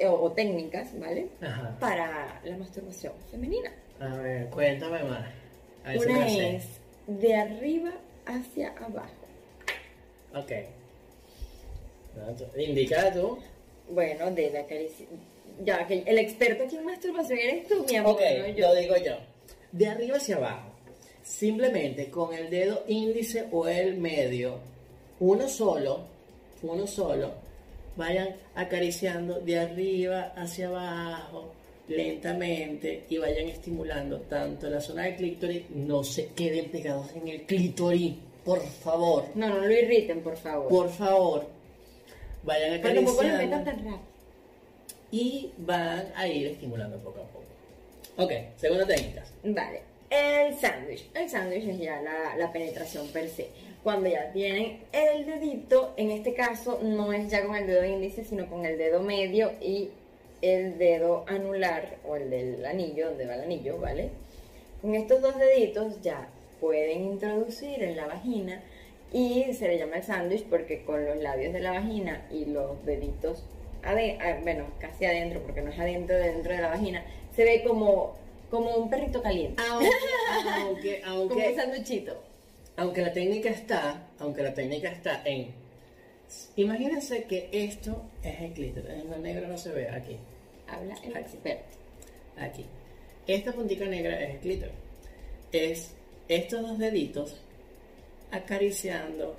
o, 0.00 0.12
o 0.12 0.32
técnicas, 0.32 0.98
¿vale? 0.98 1.28
Ajá. 1.40 1.76
Para 1.80 2.40
la 2.44 2.56
masturbación 2.56 3.12
femenina. 3.30 3.72
A 4.00 4.16
ver, 4.16 4.48
cuéntame 4.50 5.02
más. 5.04 5.26
A 5.84 5.90
ver 5.90 5.98
Una 5.98 6.28
es 6.28 6.64
de 7.06 7.34
arriba 7.34 7.92
hacia 8.26 8.70
abajo. 8.78 9.26
Ok. 10.34 10.52
Indica 12.56 13.12
tú. 13.12 13.38
Bueno, 13.90 14.30
de 14.30 14.50
la 14.50 14.66
caricia. 14.66 15.06
Ya, 15.64 15.86
que 15.86 16.02
el 16.06 16.18
experto 16.18 16.64
aquí 16.64 16.76
en 16.76 16.84
masturbación 16.84 17.38
eres 17.38 17.68
tú, 17.68 17.84
mi 17.88 17.96
amor. 17.96 18.12
Ok, 18.12 18.20
no 18.38 18.48
yo. 18.48 18.68
lo 18.68 18.74
digo 18.74 18.96
yo. 18.96 19.16
De 19.72 19.86
arriba 19.88 20.16
hacia 20.16 20.36
abajo. 20.36 20.70
Simplemente 21.22 22.10
con 22.10 22.34
el 22.34 22.50
dedo 22.50 22.84
índice 22.88 23.46
o 23.52 23.68
el 23.68 23.98
medio, 23.98 24.58
uno 25.20 25.48
solo, 25.48 26.06
uno 26.62 26.86
solo, 26.86 27.32
vayan 27.96 28.36
acariciando 28.54 29.40
de 29.40 29.58
arriba 29.58 30.32
hacia 30.36 30.68
abajo 30.68 31.52
lentamente 31.88 33.04
y 33.08 33.18
vayan 33.18 33.48
estimulando 33.48 34.20
tanto 34.22 34.68
la 34.70 34.80
zona 34.80 35.04
del 35.04 35.16
clítoris, 35.16 35.70
no 35.70 36.02
se 36.04 36.28
queden 36.28 36.70
pegados 36.70 37.10
en 37.14 37.28
el 37.28 37.42
clítoris, 37.42 38.14
por 38.44 38.60
favor, 38.60 39.26
No, 39.34 39.48
no 39.48 39.58
lo 39.60 39.70
irriten, 39.70 40.20
por 40.20 40.36
favor. 40.36 40.68
por 40.68 40.88
favor, 40.90 41.46
vayan 42.44 42.80
Pero 42.80 42.94
tampoco 42.96 43.22
lo 43.22 43.28
metan 43.28 43.52
acariciando 43.60 43.64
tan 43.64 43.76
rápido. 43.84 44.00
y 45.10 45.50
van 45.58 46.06
a 46.14 46.26
ir 46.26 46.46
estimulando 46.48 46.96
poco 46.98 47.20
a 47.20 47.24
poco. 47.24 47.44
Ok, 48.16 48.32
segunda 48.56 48.86
técnica. 48.86 49.24
Vale. 49.44 49.82
El 50.10 50.54
sándwich. 50.58 51.06
El 51.14 51.28
sándwich 51.30 51.64
es 51.68 51.78
ya 51.78 52.00
la, 52.02 52.36
la 52.36 52.52
penetración 52.52 53.08
per 53.08 53.28
se. 53.30 53.48
Cuando 53.82 54.08
ya 54.08 54.30
tienen 54.32 54.78
el 54.92 55.26
dedito, 55.26 55.92
en 55.96 56.12
este 56.12 56.34
caso 56.34 56.78
no 56.82 57.12
es 57.12 57.28
ya 57.30 57.44
con 57.44 57.56
el 57.56 57.66
dedo 57.66 57.84
índice, 57.84 58.24
sino 58.24 58.48
con 58.48 58.64
el 58.64 58.78
dedo 58.78 59.00
medio 59.00 59.50
y 59.60 59.90
el 60.40 60.78
dedo 60.78 61.24
anular 61.26 61.96
o 62.06 62.14
el 62.16 62.30
del 62.30 62.64
anillo, 62.64 63.08
donde 63.08 63.26
va 63.26 63.34
el 63.34 63.42
anillo, 63.42 63.78
¿vale? 63.78 64.10
Con 64.80 64.94
estos 64.94 65.20
dos 65.20 65.36
deditos 65.36 66.00
ya 66.00 66.28
pueden 66.60 67.02
introducir 67.02 67.82
en 67.82 67.96
la 67.96 68.06
vagina 68.06 68.62
y 69.12 69.52
se 69.52 69.66
le 69.66 69.78
llama 69.78 69.96
el 69.96 70.04
sándwich 70.04 70.44
porque 70.44 70.84
con 70.84 71.04
los 71.04 71.16
labios 71.16 71.52
de 71.52 71.60
la 71.60 71.72
vagina 71.72 72.24
y 72.30 72.44
los 72.44 72.84
deditos, 72.86 73.44
ah, 73.82 73.94
bueno, 74.42 74.66
casi 74.78 75.06
adentro, 75.06 75.40
porque 75.42 75.60
no 75.60 75.70
es 75.70 75.78
adentro, 75.78 76.16
dentro 76.16 76.52
de 76.52 76.60
la 76.60 76.68
vagina, 76.68 77.04
se 77.34 77.44
ve 77.44 77.64
como, 77.66 78.14
como 78.48 78.76
un 78.76 78.88
perrito 78.88 79.22
caliente. 79.22 79.60
Aunque, 79.70 79.90
aunque, 80.54 81.00
Como 81.00 81.14
un 81.24 81.30
aunque, 81.32 81.54
sándwichito. 81.56 82.31
Aunque 82.76 83.02
la 83.02 83.12
técnica 83.12 83.50
está, 83.50 84.08
aunque 84.18 84.42
la 84.42 84.54
técnica 84.54 84.90
está 84.90 85.22
en, 85.24 85.52
imagínense 86.56 87.24
que 87.24 87.48
esto 87.52 88.02
es 88.22 88.40
el 88.40 88.52
clítoris, 88.52 88.90
en 88.90 89.10
lo 89.10 89.18
negro 89.18 89.48
no 89.48 89.58
se 89.58 89.70
ve, 89.72 89.88
aquí, 89.88 90.16
Habla 90.68 90.94
el 91.02 91.16
Aquí. 91.16 91.34
experto. 91.34 91.76
aquí. 92.38 92.64
Esta 93.26 93.52
puntica 93.52 93.84
negra 93.84 94.20
es 94.20 94.34
el 94.34 94.40
clítoris. 94.40 94.74
Es 95.52 95.94
estos 96.28 96.62
dos 96.62 96.78
deditos 96.78 97.36
acariciando 98.30 99.36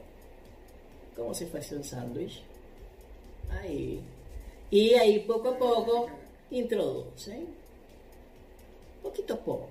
como 1.15 1.33
si 1.33 1.45
fuese 1.45 1.75
un 1.75 1.83
sándwich. 1.83 2.43
Ahí. 3.49 3.99
Y 4.69 4.93
ahí 4.93 5.19
poco 5.19 5.49
a 5.49 5.57
poco 5.57 6.07
introducen. 6.51 7.47
Poquito 9.01 9.33
a 9.33 9.37
poco. 9.37 9.69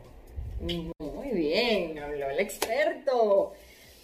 Muy 0.63 1.31
bien, 1.33 1.99
habló 1.99 2.31
el 2.31 2.41
experto. 2.41 3.53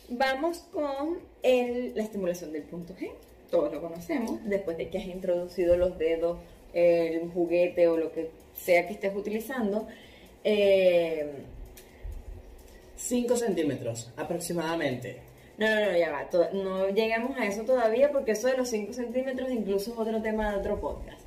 Vamos 0.09 0.59
con 0.73 1.19
el- 1.43 1.93
la 1.95 2.03
estimulación 2.03 2.53
del 2.53 2.63
punto 2.63 2.95
G. 2.95 3.11
Todos 3.51 3.73
lo 3.73 3.81
conocemos. 3.81 4.41
Después 4.45 4.77
de 4.77 4.89
que 4.89 4.99
has 4.99 5.07
introducido 5.07 5.77
los 5.77 5.99
dedos, 5.99 6.39
el 6.75 7.31
juguete 7.33 7.89
o 7.89 7.97
lo 7.97 8.13
que 8.13 8.31
sea 8.55 8.87
que 8.87 8.95
estés 8.95 9.15
utilizando. 9.15 9.87
eh, 10.45 11.31
5 12.97 13.37
centímetros 13.37 14.11
aproximadamente. 14.17 15.19
no, 15.59 15.67
no, 15.69 15.87
no, 15.93 15.99
ya 15.99 16.11
va. 16.11 16.29
no 16.53 16.89
llegamos 16.91 17.37
a 17.37 17.45
eso 17.47 17.63
todavía 17.65 18.11
porque 18.13 18.33
eso 18.33 18.47
de 18.49 18.57
los 18.57 18.69
5 18.69 18.93
centímetros 18.93 19.51
incluso 19.51 19.93
es 19.93 19.99
otro 19.99 20.23
tema 20.23 20.51
de 20.53 20.59
otro 20.59 20.81
podcast. 20.81 21.21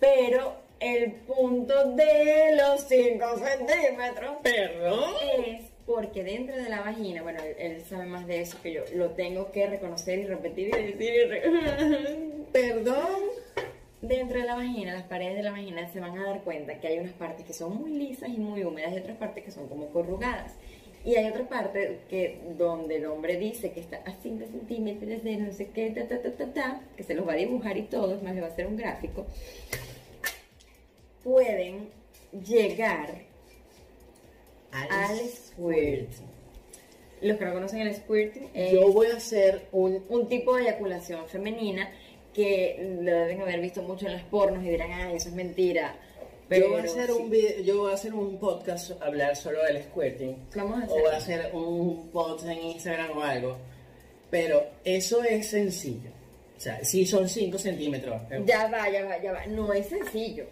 Pero 0.00 0.54
el 0.80 1.12
punto 1.12 1.92
de 1.92 2.56
los 2.56 2.82
5 2.82 3.24
centímetros 3.38 4.36
Perdón. 4.42 5.10
es 5.46 5.62
porque 5.86 6.22
dentro 6.22 6.54
de 6.56 6.68
la 6.68 6.80
vagina, 6.82 7.22
bueno, 7.22 7.40
él, 7.42 7.54
él 7.58 7.82
sabe 7.88 8.04
más 8.06 8.26
de 8.26 8.42
eso 8.42 8.58
que 8.62 8.72
yo, 8.74 8.82
lo 8.94 9.10
tengo 9.12 9.50
que 9.52 9.66
reconocer 9.66 10.18
y 10.18 10.26
repetir 10.26 10.68
y 10.68 10.82
decir 10.92 11.14
y 11.14 11.24
re- 11.24 11.42
Perdón. 12.52 13.22
Dentro 14.00 14.38
de 14.38 14.46
la 14.46 14.54
vagina, 14.54 14.94
las 14.94 15.02
paredes 15.04 15.34
de 15.36 15.42
la 15.42 15.50
vagina 15.50 15.88
se 15.92 15.98
van 15.98 16.16
a 16.16 16.24
dar 16.24 16.42
cuenta 16.44 16.78
que 16.78 16.86
hay 16.86 16.98
unas 17.00 17.12
partes 17.14 17.44
que 17.44 17.52
son 17.52 17.74
muy 17.76 17.90
lisas 17.90 18.28
y 18.28 18.36
muy 18.38 18.62
húmedas 18.62 18.92
y 18.92 18.98
otras 18.98 19.16
partes 19.16 19.42
que 19.44 19.50
son 19.50 19.66
como 19.66 19.88
corrugadas. 19.88 20.52
Y 21.04 21.16
hay 21.16 21.28
otra 21.28 21.48
parte 21.48 21.98
que 22.08 22.38
donde 22.56 22.96
el 22.96 23.06
hombre 23.06 23.36
dice 23.38 23.72
que 23.72 23.80
está 23.80 23.96
a 24.06 24.12
5 24.22 24.46
centímetros 24.52 25.24
de 25.24 25.36
no 25.38 25.52
sé 25.52 25.70
qué, 25.70 25.90
ta, 25.90 26.06
ta, 26.06 26.20
ta, 26.22 26.30
ta, 26.32 26.52
ta, 26.52 26.80
que 26.96 27.02
se 27.02 27.14
los 27.14 27.26
va 27.26 27.32
a 27.32 27.36
dibujar 27.36 27.76
y 27.76 27.82
todo, 27.82 28.14
es 28.14 28.22
más, 28.22 28.34
le 28.36 28.40
va 28.40 28.46
a 28.46 28.50
hacer 28.50 28.66
un 28.68 28.76
gráfico. 28.76 29.26
Pueden 31.24 31.90
llegar 32.46 33.14
al 34.70 35.18
squirting. 35.28 36.28
Los 37.20 37.36
que 37.36 37.44
no 37.44 37.54
conocen 37.54 37.80
el 37.80 37.94
squirting 37.96 38.48
es 38.54 38.72
Yo 38.72 38.92
voy 38.92 39.08
a 39.08 39.16
hacer 39.16 39.66
un... 39.72 40.04
un 40.08 40.28
tipo 40.28 40.54
de 40.54 40.62
eyaculación 40.62 41.26
femenina 41.28 41.90
que 42.32 42.96
lo 43.02 43.10
deben 43.10 43.40
haber 43.40 43.60
visto 43.60 43.82
mucho 43.82 44.06
en 44.06 44.12
los 44.12 44.22
pornos 44.24 44.62
y 44.64 44.68
dirán, 44.68 44.92
ay, 44.92 45.16
eso 45.16 45.28
es 45.28 45.34
mentira. 45.34 45.96
Pero 46.48 46.66
yo 46.66 46.72
voy 46.72 46.80
a 46.80 46.84
hacer 46.84 47.06
sí. 47.06 47.12
un 47.12 47.30
video, 47.30 47.60
yo 47.62 47.78
voy 47.78 47.90
a 47.90 47.94
hacer 47.94 48.14
un 48.14 48.38
podcast 48.38 49.02
hablar 49.02 49.36
solo 49.36 49.62
del 49.64 49.82
squirting. 49.82 50.36
Vamos 50.54 50.82
a 50.82 50.86
O 50.86 50.88
voy 51.00 51.12
a 51.12 51.16
hacer. 51.16 51.40
hacer 51.40 51.54
un 51.54 52.08
post 52.10 52.46
en 52.46 52.58
Instagram 52.58 53.18
o 53.18 53.22
algo. 53.22 53.56
Pero 54.30 54.64
eso 54.84 55.22
es 55.24 55.48
sencillo. 55.48 56.10
O 56.56 56.60
sea, 56.60 56.84
sí 56.84 57.06
son 57.06 57.28
5 57.28 57.58
centímetros. 57.58 58.20
Ya 58.46 58.66
va, 58.68 58.88
ya 58.88 59.04
va, 59.04 59.20
ya 59.22 59.32
va. 59.32 59.46
No 59.46 59.72
es 59.72 59.86
sencillo. 59.88 60.46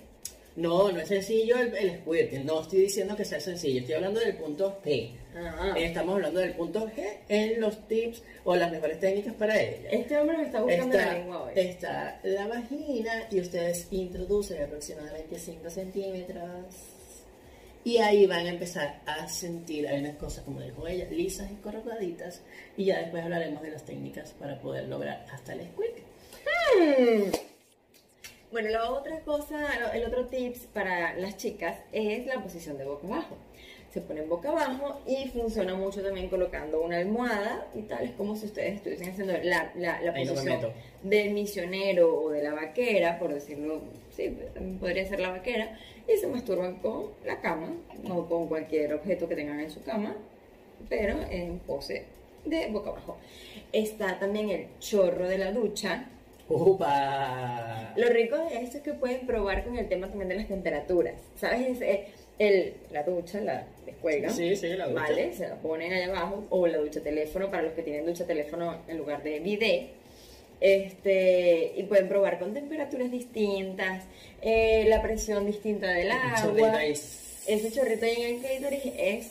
No, 0.57 0.91
no 0.91 1.01
es 1.01 1.09
sencillo 1.09 1.59
el, 1.59 1.75
el 1.77 1.99
squirting. 2.01 2.47
No 2.47 2.63
estoy 2.63 2.81
diciendo 2.81 3.15
que 3.15 3.25
sea 3.25 3.39
sencillo. 3.41 3.81
Estoy 3.81 3.95
hablando 3.97 4.21
del 4.21 4.37
punto 4.37 4.81
G. 4.85 5.11
Ah. 5.37 5.75
Estamos 5.77 6.15
hablando 6.15 6.41
del 6.41 6.55
punto 6.55 6.87
G 6.89 7.19
en 7.29 7.61
los 7.61 7.87
tips 7.89 8.23
o 8.45 8.57
las 8.57 8.73
mejores 8.73 8.99
técnicas 8.99 9.35
para 9.35 9.61
ella. 9.61 9.91
Este 9.91 10.17
hombre 10.19 10.39
me 10.39 10.45
está 10.45 10.63
buscando 10.63 10.97
la 10.97 11.03
Está, 11.03 11.13
lengua 11.15 11.43
hoy. 11.45 11.53
está 11.57 12.21
la 12.23 12.47
vagina 12.49 13.29
y 13.31 13.41
ustedes 13.41 13.89
introducen 13.91 14.63
aproximadamente 14.63 15.39
5 15.39 15.69
centímetros. 15.71 16.75
Y 17.85 17.99
ahí 17.99 18.27
van 18.27 18.47
a 18.47 18.51
empezar 18.51 19.01
a 19.07 19.29
sentir, 19.29 19.87
hay 19.87 20.01
unas 20.01 20.17
cosas, 20.17 20.43
como 20.43 20.61
dijo 20.61 20.89
ella, 20.89 21.07
lisas 21.11 21.49
y 21.53 21.55
corrugaditas. 21.57 22.41
Y 22.77 22.87
ya 22.87 22.99
después 22.99 23.23
hablaremos 23.23 23.63
de 23.63 23.71
las 23.71 23.85
técnicas 23.85 24.33
para 24.33 24.59
poder 24.59 24.89
lograr 24.89 25.25
hasta 25.31 25.53
el 25.53 25.61
squeak. 25.69 25.95
Mm. 26.81 27.56
Bueno, 28.53 28.71
la 28.71 28.91
otra 28.91 29.21
cosa, 29.21 29.91
el 29.95 30.05
otro 30.05 30.27
tips 30.27 30.61
para 30.73 31.15
las 31.17 31.37
chicas 31.37 31.79
es 31.93 32.27
la 32.27 32.43
posición 32.43 32.79
de 32.79 32.85
boca 32.85 33.07
abajo. 33.07 33.37
Se 33.93 34.01
ponen 34.01 34.29
boca 34.29 34.51
abajo 34.51 35.01
y 35.07 35.29
funciona 35.29 35.75
mucho 35.75 36.03
también 36.03 36.29
colocando 36.29 36.81
una 36.83 36.99
almohada 36.99 37.67
y 37.75 37.83
tal. 37.83 38.05
Es 38.05 38.13
como 38.13 38.37
si 38.37 38.47
ustedes 38.47 38.77
estuviesen 38.77 39.11
haciendo 39.11 39.33
la, 39.43 39.73
la, 39.75 40.01
la 40.03 40.13
no 40.13 40.19
posición 40.19 40.45
meto. 40.45 40.73
del 41.03 41.31
misionero 41.31 42.15
o 42.15 42.31
de 42.31 42.43
la 42.43 42.55
vaquera, 42.55 43.19
por 43.19 43.33
decirlo, 43.33 43.81
sí, 44.11 44.37
también 44.55 44.79
podría 44.79 45.07
ser 45.07 45.21
la 45.21 45.31
vaquera, 45.31 45.79
y 46.07 46.17
se 46.19 46.27
masturban 46.27 46.77
con 46.77 47.07
la 47.25 47.41
cama 47.41 47.75
o 48.11 48.27
con 48.27 48.49
cualquier 48.49 48.95
objeto 48.95 49.29
que 49.29 49.35
tengan 49.35 49.61
en 49.61 49.71
su 49.71 49.83
cama, 49.83 50.15
pero 50.89 51.17
en 51.31 51.59
pose 51.61 52.05
de 52.45 52.69
boca 52.69 52.91
abajo. 52.91 53.17
Está 53.73 54.19
también 54.19 54.51
el 54.51 54.67
chorro 54.79 55.27
de 55.27 55.39
la 55.39 55.53
ducha, 55.53 56.11
¡Upa! 56.49 57.93
lo 57.97 58.09
rico 58.09 58.37
de 58.37 58.63
esto 58.63 58.79
es 58.79 58.83
que 58.83 58.93
pueden 58.93 59.27
probar 59.27 59.65
con 59.65 59.77
el 59.77 59.89
tema 59.89 60.09
también 60.09 60.29
de 60.29 60.37
las 60.37 60.49
temperaturas. 60.49 61.15
¿Sabes? 61.37 61.69
Es, 61.69 61.81
eh, 61.81 62.07
el, 62.39 62.75
la 62.93 63.03
ducha, 63.03 63.41
la 63.41 63.67
descuelgan. 63.85 64.33
Sí, 64.33 64.55
sí, 64.57 64.69
la 64.69 64.89
ducha. 64.89 65.01
Vale, 65.03 65.33
se 65.33 65.49
la 65.49 65.57
ponen 65.57 65.93
allá 65.93 66.07
abajo. 66.07 66.45
O 66.51 66.67
la 66.67 66.79
ducha 66.79 67.01
teléfono 67.01 67.51
para 67.51 67.63
los 67.63 67.73
que 67.73 67.83
tienen 67.83 68.07
ducha 68.07 68.27
teléfono 68.27 68.77
en 68.87 68.99
lugar 68.99 69.23
de 69.23 69.41
bidet. 69.41 69.89
Este, 70.61 71.73
y 71.77 71.83
pueden 71.83 72.09
probar 72.09 72.39
con 72.39 72.55
temperaturas 72.55 73.11
distintas, 73.11 74.05
eh, 74.41 74.87
la 74.89 75.03
presión 75.03 75.45
distinta 75.45 75.89
del 75.89 76.09
chorrito 76.41 76.67
agua. 76.67 76.79
ahí. 76.79 76.93
Ese 76.93 77.71
chorrito 77.73 78.07
ahí 78.07 78.15
en 78.23 78.35
el 78.37 78.43
clítoris 78.43 78.93
es. 78.97 79.27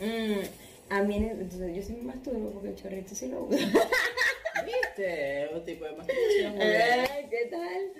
mm, 0.00 0.40
a 0.88 1.02
mí, 1.02 1.16
entonces 1.16 1.74
yo 1.74 1.82
sí 1.82 1.92
me 1.94 2.02
masturbo 2.02 2.50
porque 2.50 2.68
el 2.68 2.76
chorrito 2.76 3.14
sí 3.14 3.28
lo 3.28 3.44
uso. 3.44 3.58
¿Viste? 4.64 5.48
Un 5.52 5.64
tipo 5.64 5.84
de 5.84 5.92
masturbación. 5.92 6.60
Ay, 6.60 7.26
¿Qué 7.30 7.48
tal? 7.50 7.92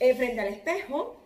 Eh, 0.00 0.14
frente 0.14 0.40
al 0.40 0.48
espejo, 0.48 1.16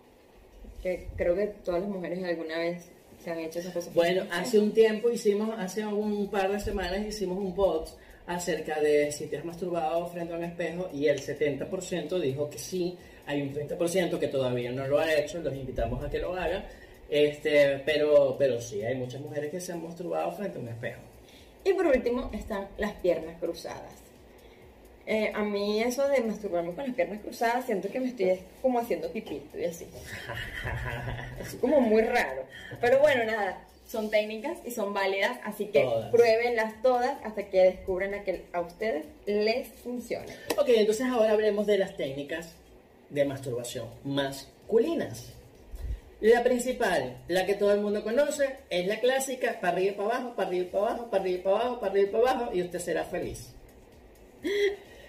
que 0.82 1.08
creo 1.16 1.34
que 1.34 1.46
todas 1.64 1.80
las 1.80 1.90
mujeres 1.90 2.22
alguna 2.22 2.58
vez 2.58 2.84
se 3.22 3.30
han 3.30 3.38
hecho 3.40 3.58
esas 3.58 3.72
cosas. 3.72 3.94
Bueno, 3.94 4.24
hace 4.30 4.58
un 4.58 4.72
tiempo 4.72 5.10
hicimos, 5.10 5.58
hace 5.58 5.84
un 5.86 6.30
par 6.30 6.50
de 6.52 6.60
semanas 6.60 7.06
hicimos 7.06 7.38
un 7.38 7.54
post 7.54 7.98
acerca 8.26 8.80
de 8.80 9.10
si 9.10 9.26
te 9.26 9.38
has 9.38 9.44
masturbado 9.44 10.06
frente 10.08 10.34
a 10.34 10.36
un 10.36 10.44
espejo 10.44 10.90
y 10.92 11.06
el 11.06 11.18
70% 11.20 12.20
dijo 12.20 12.50
que 12.50 12.58
sí, 12.58 12.96
hay 13.26 13.42
un 13.42 13.54
30% 13.54 14.18
que 14.18 14.28
todavía 14.28 14.70
no 14.70 14.86
lo 14.86 14.98
ha 14.98 15.12
hecho, 15.14 15.40
los 15.40 15.54
invitamos 15.54 16.04
a 16.04 16.10
que 16.10 16.18
lo 16.18 16.34
hagan, 16.36 16.64
este, 17.08 17.82
pero, 17.86 18.36
pero 18.38 18.60
sí, 18.60 18.82
hay 18.82 18.96
muchas 18.96 19.20
mujeres 19.22 19.50
que 19.50 19.60
se 19.60 19.72
han 19.72 19.82
masturbado 19.82 20.30
frente 20.32 20.58
a 20.58 20.60
un 20.60 20.68
espejo. 20.68 21.00
Y 21.64 21.72
por 21.72 21.86
último 21.86 22.30
están 22.32 22.68
las 22.76 22.92
piernas 22.94 23.36
cruzadas. 23.40 24.07
Eh, 25.10 25.32
a 25.34 25.42
mí 25.42 25.82
eso 25.82 26.06
de 26.06 26.20
masturbarme 26.20 26.74
con 26.74 26.84
las 26.86 26.94
piernas 26.94 27.22
cruzadas, 27.22 27.64
siento 27.64 27.88
que 27.88 27.98
me 27.98 28.08
estoy 28.08 28.40
como 28.60 28.78
haciendo 28.78 29.10
pipí, 29.10 29.36
estoy 29.36 29.64
así. 29.64 29.86
Es 31.40 31.54
como 31.54 31.80
muy 31.80 32.02
raro. 32.02 32.44
Pero 32.78 32.98
bueno, 32.98 33.24
nada, 33.24 33.64
son 33.86 34.10
técnicas 34.10 34.58
y 34.66 34.70
son 34.70 34.92
válidas, 34.92 35.38
así 35.44 35.68
que 35.68 35.80
Todas. 35.84 36.10
pruébenlas 36.10 36.82
todas 36.82 37.16
hasta 37.24 37.44
que 37.48 37.58
descubran 37.58 38.10
la 38.10 38.22
que 38.22 38.44
a 38.52 38.60
ustedes 38.60 39.06
les 39.24 39.68
funcione. 39.82 40.30
Ok, 40.58 40.68
entonces 40.68 41.06
ahora 41.06 41.32
hablemos 41.32 41.66
de 41.66 41.78
las 41.78 41.96
técnicas 41.96 42.52
de 43.08 43.24
masturbación 43.24 43.88
masculinas. 44.04 45.32
La 46.20 46.42
principal, 46.44 47.16
la 47.28 47.46
que 47.46 47.54
todo 47.54 47.72
el 47.72 47.80
mundo 47.80 48.04
conoce, 48.04 48.56
es 48.68 48.86
la 48.86 49.00
clásica, 49.00 49.58
para 49.58 49.72
arriba 49.72 49.92
y 49.92 49.94
para 49.94 50.16
abajo, 50.16 50.34
para 50.36 50.48
arriba 50.48 50.64
y 50.64 50.68
para 50.68 50.84
abajo, 50.84 51.10
para 51.10 51.22
arriba 51.22 51.38
y 51.38 51.42
para 51.42 51.56
abajo, 51.56 51.80
para 51.80 51.92
arriba 51.92 52.08
y 52.08 52.12
para 52.12 52.30
abajo, 52.30 52.50
y 52.54 52.62
usted 52.62 52.78
será 52.78 53.04
feliz. 53.04 53.54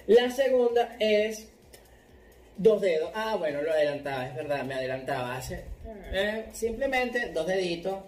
La 0.10 0.32
segunda 0.32 0.96
es 1.00 1.48
dos 2.58 2.82
dedos. 2.82 3.12
Ah, 3.14 3.36
bueno, 3.36 3.62
lo 3.62 3.72
adelantaba, 3.72 4.26
es 4.26 4.36
verdad, 4.36 4.64
me 4.64 4.74
adelantaba. 4.74 5.38
Hace, 5.38 5.64
eh, 6.12 6.46
simplemente 6.52 7.32
dos 7.32 7.46
deditos. 7.46 8.00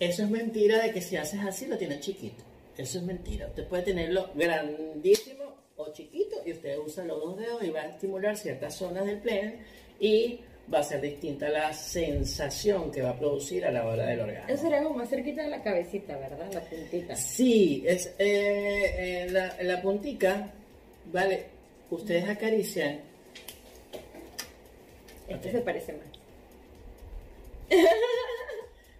Eso 0.00 0.24
es 0.24 0.30
mentira 0.30 0.82
de 0.82 0.90
que 0.90 1.00
si 1.00 1.16
haces 1.16 1.38
así 1.46 1.66
lo 1.66 1.78
tienes 1.78 2.00
chiquito. 2.00 2.42
Eso 2.76 2.98
es 2.98 3.04
mentira. 3.04 3.46
Usted 3.46 3.68
puede 3.68 3.84
tenerlo 3.84 4.30
grandísimo 4.34 5.44
o 5.76 5.92
chiquito 5.92 6.38
y 6.44 6.50
usted 6.50 6.76
usa 6.76 7.04
los 7.04 7.20
dos 7.20 7.38
dedos 7.38 7.62
y 7.62 7.70
va 7.70 7.82
a 7.82 7.86
estimular 7.86 8.36
ciertas 8.36 8.74
zonas 8.74 9.06
del 9.06 9.18
pene 9.18 9.58
y 10.00 10.40
va 10.72 10.80
a 10.80 10.82
ser 10.82 11.00
distinta 11.00 11.48
la 11.50 11.72
sensación 11.72 12.90
que 12.90 13.00
va 13.00 13.10
a 13.10 13.16
producir 13.16 13.64
a 13.64 13.70
la 13.70 13.86
hora 13.86 14.06
del 14.06 14.22
orgasmo. 14.22 14.52
Eso 14.52 14.62
sería 14.64 14.82
como 14.82 14.96
más 14.96 15.08
cerquita 15.08 15.44
de 15.44 15.50
la 15.50 15.62
cabecita, 15.62 16.16
¿verdad? 16.16 16.52
La 16.52 16.60
puntita. 16.62 17.14
Sí, 17.14 17.84
es 17.86 18.12
eh, 18.18 18.94
eh, 18.98 19.26
la, 19.30 19.56
la 19.62 19.80
puntica, 19.80 20.50
vale, 21.12 21.46
ustedes 21.90 22.28
acarician. 22.28 23.00
Este 25.28 25.52
se 25.52 25.60
parece 25.60 25.92
más. 25.92 26.06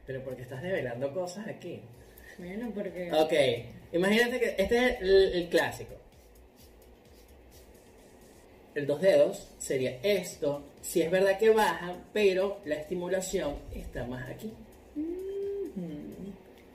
Pero 0.06 0.22
porque 0.22 0.42
estás 0.42 0.62
develando 0.62 1.12
cosas 1.12 1.46
aquí. 1.48 1.80
Bueno, 2.38 2.70
porque... 2.74 3.12
Ok, 3.12 3.32
imagínate 3.94 4.40
que 4.40 4.54
este 4.58 4.76
es 4.76 5.00
el, 5.00 5.32
el 5.34 5.48
clásico. 5.48 5.94
El 8.74 8.86
dos 8.86 9.00
dedos 9.00 9.48
sería 9.58 9.98
esto. 10.02 10.64
Si 10.82 11.00
es 11.00 11.10
verdad 11.10 11.38
que 11.38 11.50
baja, 11.50 11.96
pero 12.12 12.60
la 12.64 12.74
estimulación 12.74 13.56
está 13.72 14.04
más 14.04 14.28
aquí. 14.28 14.52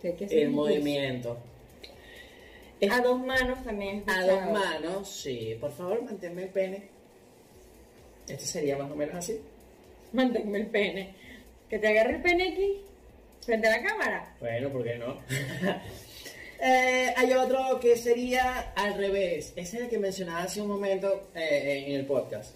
Sí, 0.01 0.07
hacer 0.07 0.34
El 0.34 0.51
movimiento. 0.51 1.38
Pulso. 2.80 2.95
A 2.95 3.01
dos 3.01 3.19
manos 3.19 3.63
también. 3.63 4.03
A 4.07 4.25
dos 4.25 4.51
manos, 4.51 5.09
sí. 5.09 5.57
Por 5.59 5.71
favor, 5.71 6.03
manténme 6.03 6.43
el 6.43 6.49
pene. 6.49 6.89
Este 8.27 8.45
sería 8.45 8.77
más 8.77 8.91
o 8.91 8.95
menos 8.95 9.15
así. 9.15 9.39
Manténme 10.13 10.59
el 10.59 10.67
pene. 10.67 11.13
Que 11.69 11.77
te 11.77 11.88
agarre 11.88 12.15
el 12.15 12.21
pene 12.21 12.51
aquí, 12.51 12.82
frente 13.45 13.67
a 13.67 13.77
la 13.77 13.84
cámara. 13.84 14.36
Bueno, 14.39 14.69
¿por 14.69 14.84
qué 14.84 14.95
no? 14.95 15.17
Eh, 16.61 17.13
hay 17.15 17.32
otro 17.32 17.80
que 17.80 17.95
sería 17.95 18.73
al 18.75 18.95
revés. 18.95 19.53
Ese 19.55 19.77
es 19.77 19.84
el 19.84 19.89
que 19.89 19.97
mencionaba 19.97 20.43
hace 20.43 20.61
un 20.61 20.67
momento 20.67 21.30
eh, 21.34 21.86
en 21.88 21.95
el 21.95 22.05
podcast. 22.05 22.53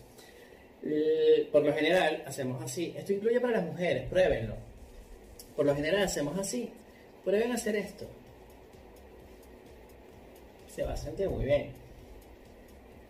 Por 1.53 1.63
lo 1.63 1.73
general 1.73 2.21
hacemos 2.27 2.61
así. 2.61 2.93
Esto 2.97 3.13
incluye 3.13 3.39
para 3.39 3.61
las 3.61 3.65
mujeres, 3.65 4.09
pruébenlo. 4.09 4.55
Por 5.55 5.65
lo 5.65 5.73
general 5.73 6.03
hacemos 6.03 6.37
así. 6.37 6.69
Prueben 7.23 7.53
hacer 7.53 7.77
esto. 7.77 8.05
Se 10.73 10.83
va 10.83 10.93
a 10.93 10.97
sentir 10.97 11.29
muy 11.29 11.45
bien. 11.45 11.71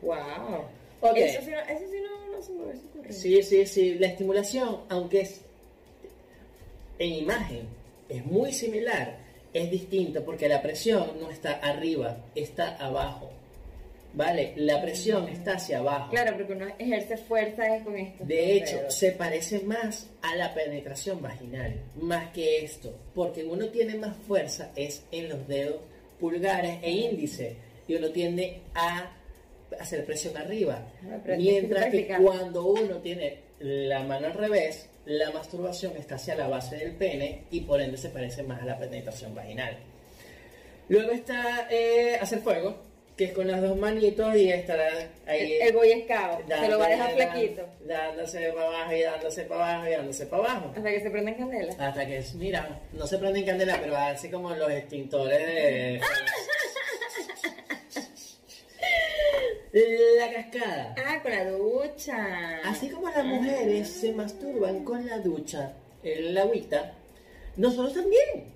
Wow. 0.01 0.65
Ok. 1.01 1.17
Eso 1.17 1.41
sí, 1.41 1.51
no, 1.51 1.59
eso 1.59 1.85
sí 1.89 1.97
no, 2.01 2.35
no 2.35 2.41
se 2.41 2.51
me 2.53 2.63
hubiese 2.63 2.85
ocurrido. 2.87 3.13
Sí, 3.13 3.43
sí, 3.43 3.65
sí. 3.65 3.95
La 3.95 4.07
estimulación, 4.07 4.81
aunque 4.89 5.21
es 5.21 5.41
en 6.99 7.13
imagen 7.13 7.67
es 8.09 8.25
muy 8.25 8.51
similar, 8.51 9.17
es 9.53 9.71
distinta 9.71 10.21
porque 10.21 10.47
la 10.47 10.61
presión 10.61 11.19
no 11.19 11.29
está 11.29 11.53
arriba, 11.53 12.17
está 12.35 12.75
abajo. 12.75 13.31
¿vale? 14.13 14.53
La 14.55 14.81
presión 14.81 15.27
está 15.27 15.53
hacia 15.53 15.79
abajo. 15.79 16.11
Claro, 16.11 16.37
porque 16.37 16.53
uno 16.53 16.67
ejerce 16.77 17.17
fuerza 17.17 17.63
con 17.83 17.97
esto. 17.97 18.23
De 18.25 18.57
hecho, 18.57 18.89
se 18.89 19.11
parece 19.11 19.61
más 19.61 20.07
a 20.21 20.35
la 20.35 20.53
penetración 20.53 21.21
vaginal, 21.21 21.81
más 21.99 22.31
que 22.31 22.63
esto, 22.63 22.93
porque 23.15 23.43
uno 23.43 23.67
tiene 23.69 23.95
más 23.95 24.15
fuerza 24.27 24.71
es 24.75 25.03
en 25.11 25.29
los 25.29 25.47
dedos 25.47 25.81
pulgares 26.23 26.79
e 26.81 26.89
índice, 26.89 27.57
y 27.85 27.95
uno 27.95 28.09
tiende 28.11 28.61
a 28.73 29.11
hacer 29.77 30.05
presión 30.05 30.37
arriba. 30.37 30.87
Mientras 31.37 31.91
que 31.91 32.07
cuando 32.07 32.65
uno 32.65 32.99
tiene 32.99 33.39
la 33.59 34.03
mano 34.03 34.27
al 34.27 34.33
revés, 34.33 34.87
la 35.05 35.31
masturbación 35.31 35.97
está 35.97 36.15
hacia 36.15 36.35
la 36.35 36.47
base 36.47 36.77
del 36.77 36.95
pene 36.95 37.43
y 37.51 37.59
por 37.59 37.81
ende 37.81 37.97
se 37.97 38.07
parece 38.07 38.41
más 38.41 38.61
a 38.61 38.65
la 38.65 38.79
penetración 38.79 39.35
vaginal. 39.35 39.77
Luego 40.87 41.11
está 41.11 41.67
eh, 41.69 42.15
hacer 42.15 42.39
fuego, 42.39 42.77
que 43.17 43.25
es 43.25 43.33
con 43.33 43.47
las 43.47 43.61
dos 43.61 43.77
manitos 43.77 44.35
y 44.35 44.51
estará 44.51 44.87
ahí. 45.27 45.53
El, 45.53 45.67
el 45.67 45.73
Boy 45.73 46.03
Scout, 46.03 46.47
se 46.47 46.67
lo 46.67 46.79
va 46.79 46.85
a 46.85 46.89
dejar 46.89 47.13
flaquito. 47.13 47.65
Dándose 47.85 48.51
para 48.53 48.67
abajo 48.67 48.93
y 48.93 49.01
dándose 49.01 49.43
para 49.43 49.73
abajo 49.73 49.87
y 49.87 49.91
dándose 49.91 50.25
para 50.25 50.43
abajo. 50.43 50.73
Hasta 50.75 50.89
que 50.89 51.01
se 51.01 51.09
prenda 51.11 51.31
en 51.31 51.37
candela. 51.37 51.73
Hasta 51.77 52.05
que, 52.05 52.23
mira, 52.35 52.81
no 52.93 53.05
se 53.05 53.17
prende 53.17 53.39
en 53.39 53.45
candela, 53.45 53.77
pero 53.79 53.95
así 53.95 54.29
como 54.29 54.49
los 54.55 54.71
extintores 54.71 55.39
de... 55.39 56.01
La 59.73 60.31
cascada. 60.31 60.95
Ah, 61.03 61.19
con 61.23 61.31
la 61.31 61.49
ducha. 61.49 62.59
Así 62.63 62.89
como 62.89 63.09
las 63.09 63.25
mujeres 63.25 63.89
se 63.89 64.13
masturban 64.13 64.85
con 64.85 65.03
la 65.07 65.17
ducha, 65.17 65.73
el 66.03 66.37
agüita, 66.37 66.93
nosotros 67.57 67.95
también. 67.95 68.53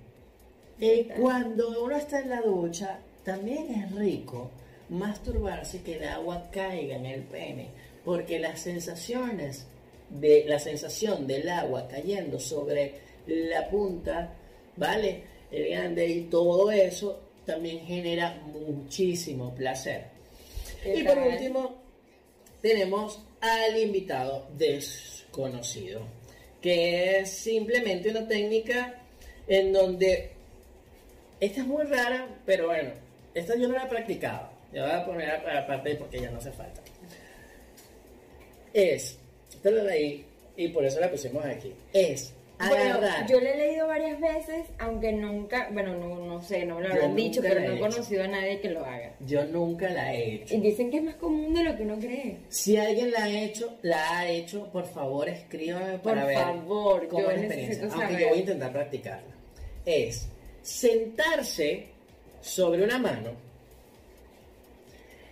Eh, 0.80 1.08
cuando 1.18 1.82
uno 1.82 1.96
está 1.96 2.20
en 2.20 2.30
la 2.30 2.40
ducha, 2.40 3.00
también 3.28 3.70
es 3.74 3.94
rico 3.94 4.50
masturbarse 4.88 5.82
que 5.82 5.98
el 5.98 6.04
agua 6.04 6.48
caiga 6.50 6.96
en 6.96 7.04
el 7.04 7.24
pene, 7.24 7.68
porque 8.02 8.38
las 8.38 8.58
sensaciones 8.60 9.66
de 10.08 10.46
la 10.46 10.58
sensación 10.58 11.26
del 11.26 11.46
agua 11.50 11.86
cayendo 11.88 12.40
sobre 12.40 12.94
la 13.26 13.68
punta, 13.68 14.32
¿vale? 14.76 15.24
El 15.50 15.68
grande 15.68 16.06
y 16.06 16.20
todo 16.22 16.70
eso 16.70 17.20
también 17.44 17.84
genera 17.84 18.40
muchísimo 18.46 19.54
placer. 19.54 20.06
¿Qué 20.82 21.00
Y 21.00 21.02
por 21.02 21.18
último, 21.18 21.74
tenemos 22.62 23.20
al 23.42 23.78
invitado 23.78 24.48
desconocido, 24.56 26.00
que 26.62 27.18
es 27.18 27.30
simplemente 27.30 28.08
una 28.08 28.26
técnica 28.26 29.02
en 29.46 29.74
donde 29.74 30.30
esta 31.40 31.60
es 31.60 31.66
muy 31.66 31.84
rara, 31.84 32.26
pero 32.46 32.68
bueno, 32.68 33.07
esta 33.38 33.56
yo 33.56 33.68
no 33.68 33.74
la 33.74 33.84
he 33.84 33.88
practicado. 33.88 34.48
Yo 34.72 34.82
voy 34.82 34.92
a 34.92 35.04
poner 35.04 35.30
aparte 35.30 35.94
porque 35.96 36.20
ya 36.20 36.30
no 36.30 36.38
hace 36.38 36.52
falta. 36.52 36.80
Es, 38.72 39.18
esta 39.50 39.70
la 39.70 39.82
leí 39.84 40.24
y 40.56 40.68
por 40.68 40.84
eso 40.84 41.00
la 41.00 41.10
pusimos 41.10 41.44
aquí. 41.44 41.72
Es 41.92 42.34
Bueno, 42.58 43.00
yo 43.28 43.40
le 43.40 43.54
he 43.54 43.56
leído 43.56 43.86
varias 43.86 44.20
veces, 44.20 44.66
aunque 44.78 45.12
nunca, 45.12 45.68
bueno, 45.72 45.96
no, 45.96 46.18
no 46.26 46.42
sé, 46.42 46.66
no 46.66 46.80
me 46.80 46.88
lo 46.88 46.94
habrán 46.94 47.16
dicho, 47.16 47.40
pero 47.40 47.60
no 47.60 47.72
he 47.72 47.78
conocido 47.78 48.24
a 48.24 48.26
nadie 48.26 48.60
que 48.60 48.70
lo 48.70 48.84
haga. 48.84 49.14
Yo 49.20 49.44
nunca 49.44 49.88
la 49.88 50.12
he 50.12 50.34
hecho. 50.34 50.54
Y 50.56 50.60
dicen 50.60 50.90
que 50.90 50.98
es 50.98 51.04
más 51.04 51.14
común 51.14 51.54
de 51.54 51.62
lo 51.62 51.76
que 51.76 51.84
uno 51.84 51.98
cree. 51.98 52.36
Si 52.48 52.76
alguien 52.76 53.12
la 53.12 53.24
ha 53.24 53.30
hecho, 53.30 53.78
la 53.82 54.18
ha 54.18 54.28
hecho, 54.28 54.70
por 54.72 54.86
favor 54.86 55.28
escríbame 55.28 55.98
para 55.98 56.22
Por 56.22 56.26
ver 56.28 56.38
favor, 56.38 57.08
cómo 57.08 57.22
yo 57.22 57.30
es 57.30 57.36
la 57.38 57.46
experiencia. 57.46 57.82
Aunque 57.84 57.98
saber. 58.00 58.20
yo 58.20 58.28
voy 58.28 58.38
a 58.38 58.40
intentar 58.40 58.72
practicarla. 58.72 59.34
Es 59.86 60.28
sentarse 60.62 61.86
sobre 62.48 62.82
una 62.82 62.98
mano 62.98 63.32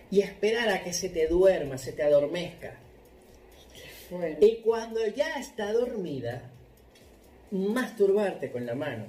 y 0.09 0.21
esperar 0.21 0.69
a 0.69 0.83
que 0.83 0.93
se 0.93 1.09
te 1.09 1.27
duerma, 1.27 1.77
se 1.77 1.91
te 1.91 2.03
adormezca. 2.03 2.75
Fuerte. 4.09 4.45
Y 4.45 4.57
cuando 4.61 5.05
ya 5.07 5.35
está 5.37 5.73
dormida, 5.73 6.43
masturbarte 7.51 8.51
con 8.51 8.65
la 8.65 8.75
mano 8.75 9.05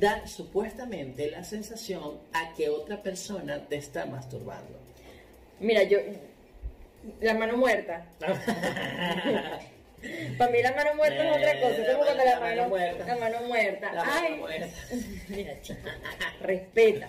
da 0.00 0.26
supuestamente 0.26 1.30
la 1.30 1.44
sensación 1.44 2.18
a 2.32 2.52
que 2.54 2.68
otra 2.68 3.02
persona 3.02 3.66
te 3.68 3.76
está 3.76 4.06
masturbando. 4.06 4.78
Mira, 5.60 5.84
yo. 5.84 5.98
La 7.20 7.34
mano 7.34 7.56
muerta. 7.56 8.04
Para 10.38 10.50
mí 10.52 10.62
la 10.62 10.72
mano 10.74 10.94
muerta 10.94 11.24
es 11.24 11.36
otra 11.36 11.60
cosa. 11.60 11.82
Es 11.82 11.88
como 11.94 12.04
cuando 12.04 12.24
mano- 12.24 12.24
la 12.24 12.34
la 12.34 12.40
mano 12.40 12.56
mano 12.56 12.68
muerta. 12.68 13.06
La 13.06 13.16
mano 13.16 13.40
muerta. 13.46 13.92
La 13.92 14.04
mano 14.04 14.20
Ay, 14.22 14.34
muerta. 14.36 14.66
mira, 15.28 15.60
chica. 15.62 15.94
Respeta. 16.42 17.08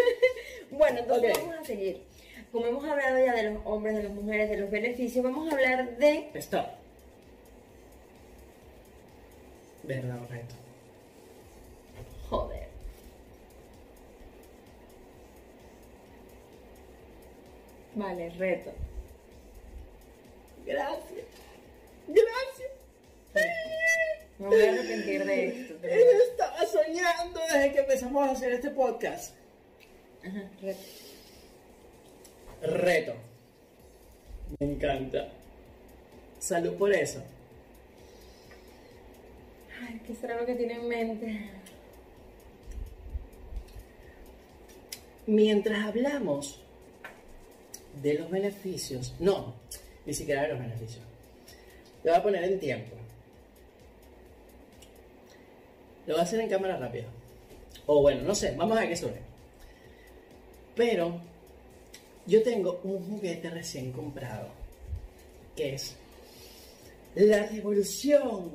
bueno, 0.70 0.98
entonces 1.00 1.32
vamos 1.38 1.56
a 1.56 1.64
seguir. 1.64 2.02
Como 2.50 2.66
hemos 2.66 2.84
hablado 2.84 3.18
ya 3.24 3.34
de 3.34 3.42
los 3.50 3.60
hombres, 3.66 3.96
de 3.96 4.02
las 4.04 4.12
mujeres, 4.12 4.48
de 4.50 4.56
los 4.56 4.70
beneficios, 4.70 5.22
vamos 5.22 5.52
a 5.52 5.54
hablar 5.54 5.96
de. 5.98 6.30
Stop. 6.34 6.66
Verdad, 9.82 10.18
reto. 10.30 10.54
Joder. 12.30 12.68
Vale, 17.94 18.30
reto. 18.30 18.72
Me 24.48 24.56
voy 24.56 24.64
a 24.66 24.72
arrepentir 24.72 25.24
de 25.24 25.46
esto. 25.48 25.74
pero- 25.80 25.94
estaba 26.30 26.66
soñando 26.66 27.40
desde 27.52 27.72
que 27.72 27.78
empezamos 27.80 28.28
a 28.28 28.32
hacer 28.32 28.52
este 28.52 28.70
podcast. 28.70 29.34
Ajá, 30.26 30.42
reto. 30.62 30.80
Reto. 32.62 33.14
Me 34.58 34.66
encanta. 34.72 35.28
Salud 36.38 36.74
por 36.74 36.92
eso. 36.92 37.22
Ay, 39.80 40.00
¿qué 40.06 40.14
será 40.14 40.36
lo 40.40 40.46
que 40.46 40.54
tiene 40.54 40.74
en 40.74 40.88
mente? 40.88 41.50
Mientras 45.26 45.84
hablamos 45.86 46.60
de 48.02 48.14
los 48.14 48.30
beneficios, 48.30 49.14
no, 49.18 49.54
ni 50.06 50.14
siquiera 50.14 50.42
de 50.42 50.48
los 50.48 50.58
beneficios. 50.58 51.02
Lo 52.02 52.12
voy 52.12 52.20
a 52.20 52.22
poner 52.22 52.44
en 52.44 52.58
tiempo. 52.60 52.96
Lo 56.08 56.14
voy 56.14 56.20
a 56.20 56.24
hacer 56.24 56.40
en 56.40 56.48
cámara 56.48 56.78
rápida. 56.78 57.04
O 57.84 58.00
bueno, 58.00 58.22
no 58.22 58.34
sé, 58.34 58.54
vamos 58.56 58.78
a 58.78 58.80
ver 58.80 58.88
qué 58.88 58.96
sube. 58.96 59.20
Pero 60.74 61.20
yo 62.26 62.42
tengo 62.42 62.80
un 62.82 63.06
juguete 63.06 63.50
recién 63.50 63.92
comprado, 63.92 64.48
que 65.54 65.74
es 65.74 65.96
la 67.14 67.46
revolución 67.48 68.52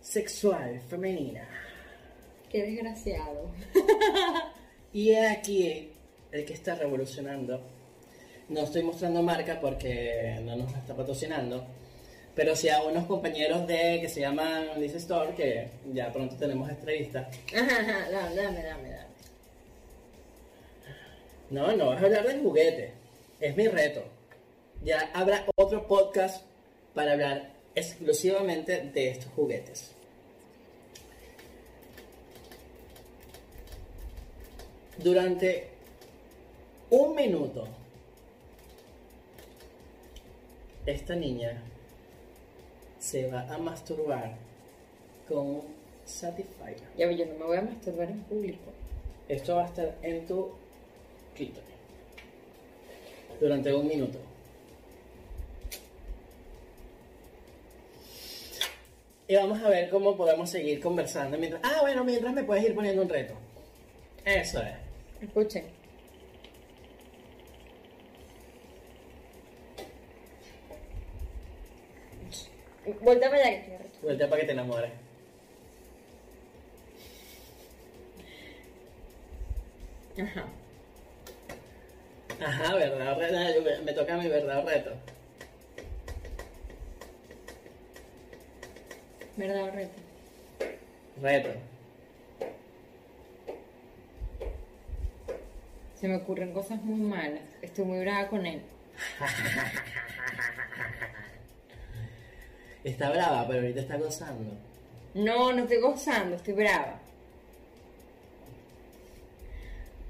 sexual 0.00 0.80
femenina. 0.88 1.48
Qué 2.48 2.62
desgraciado. 2.62 3.50
Y 4.92 5.10
es 5.10 5.28
aquí 5.28 5.90
el 6.30 6.44
que 6.44 6.52
está 6.52 6.76
revolucionando. 6.76 7.60
No 8.48 8.60
estoy 8.60 8.84
mostrando 8.84 9.24
marca 9.24 9.58
porque 9.60 10.38
no 10.44 10.54
nos 10.54 10.72
está 10.72 10.94
patrocinando. 10.94 11.66
Pero 12.34 12.56
sí 12.56 12.68
a 12.68 12.82
unos 12.82 13.06
compañeros 13.06 13.66
de 13.66 13.98
que 14.00 14.08
se 14.08 14.20
llaman 14.20 14.80
Liz 14.80 14.94
Store, 14.94 15.34
que 15.34 15.68
ya 15.92 16.12
pronto 16.12 16.36
tenemos 16.36 16.68
entrevista. 16.68 17.30
Ajá, 17.54 17.80
ajá, 17.80 18.10
dame, 18.10 18.34
dame, 18.34 18.62
dame. 18.62 18.94
No, 21.50 21.76
no 21.76 21.90
vas 21.90 22.02
a 22.02 22.06
hablar 22.06 22.26
del 22.26 22.42
juguete. 22.42 22.92
Es 23.38 23.56
mi 23.56 23.68
reto. 23.68 24.02
Ya 24.82 25.10
habrá 25.14 25.44
otro 25.56 25.86
podcast 25.86 26.44
para 26.94 27.12
hablar 27.12 27.52
exclusivamente 27.74 28.90
de 28.92 29.10
estos 29.10 29.30
juguetes. 29.34 29.92
Durante 34.98 35.68
un 36.90 37.14
minuto, 37.14 37.68
esta 40.86 41.14
niña 41.14 41.62
se 43.04 43.30
va 43.30 43.42
a 43.42 43.58
masturbar 43.58 44.32
con 45.28 45.60
Satisfyer. 46.06 46.80
Ya 46.96 47.10
yo 47.10 47.26
no 47.26 47.34
me 47.38 47.44
voy 47.44 47.56
a 47.58 47.62
masturbar 47.62 48.10
en 48.10 48.20
público. 48.22 48.72
Esto 49.28 49.56
va 49.56 49.64
a 49.64 49.66
estar 49.66 49.94
en 50.02 50.26
tu 50.26 50.50
clítoris 51.34 51.74
durante 53.38 53.74
un 53.74 53.86
minuto. 53.86 54.18
Y 59.28 59.36
vamos 59.36 59.62
a 59.62 59.68
ver 59.68 59.90
cómo 59.90 60.16
podemos 60.16 60.48
seguir 60.48 60.80
conversando 60.80 61.36
mientras. 61.36 61.62
Ah, 61.62 61.80
bueno, 61.82 62.04
mientras 62.04 62.32
me 62.32 62.44
puedes 62.44 62.64
ir 62.64 62.74
poniendo 62.74 63.02
un 63.02 63.08
reto. 63.08 63.34
Eso 64.24 64.62
es. 64.62 64.74
Escuchen. 65.20 65.64
Vuelta 73.04 73.30
para 73.30 73.42
allá. 73.42 73.50
que 73.50 73.72
estoy 73.74 74.00
Vuelta 74.02 74.28
para 74.28 74.40
que 74.40 74.46
te 74.46 74.52
enamores. 74.52 74.90
Ajá. 80.22 80.44
Ajá, 82.44 82.74
verdad, 82.74 83.18
reto. 83.18 83.82
Me- 83.84 83.92
toca 83.92 84.16
mi 84.16 84.28
verdad 84.28 84.64
reto. 84.64 84.90
¿Verdad 89.36 89.62
o 89.64 89.70
reto? 89.72 90.00
Reto. 91.20 91.48
Se 96.00 96.08
me 96.08 96.16
ocurren 96.16 96.52
cosas 96.52 96.80
muy 96.82 97.00
malas. 97.00 97.42
Estoy 97.62 97.84
muy 97.84 98.00
brava 98.00 98.28
con 98.28 98.46
él. 98.46 98.62
Está 102.84 103.10
brava, 103.10 103.46
pero 103.46 103.60
ahorita 103.60 103.80
está 103.80 103.96
gozando. 103.96 104.52
No, 105.14 105.52
no 105.52 105.62
estoy 105.62 105.80
gozando, 105.80 106.36
estoy 106.36 106.52
brava. 106.54 107.00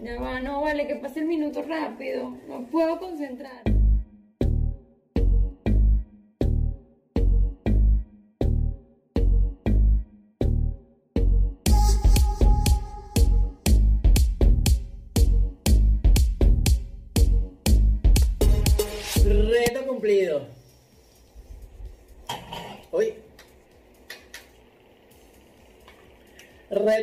Ya 0.00 0.20
va, 0.20 0.40
no 0.40 0.60
vale, 0.60 0.88
que 0.88 0.96
pase 0.96 1.20
el 1.20 1.26
minuto 1.26 1.62
rápido. 1.62 2.30
No 2.48 2.66
puedo 2.66 2.98
concentrar. 2.98 3.73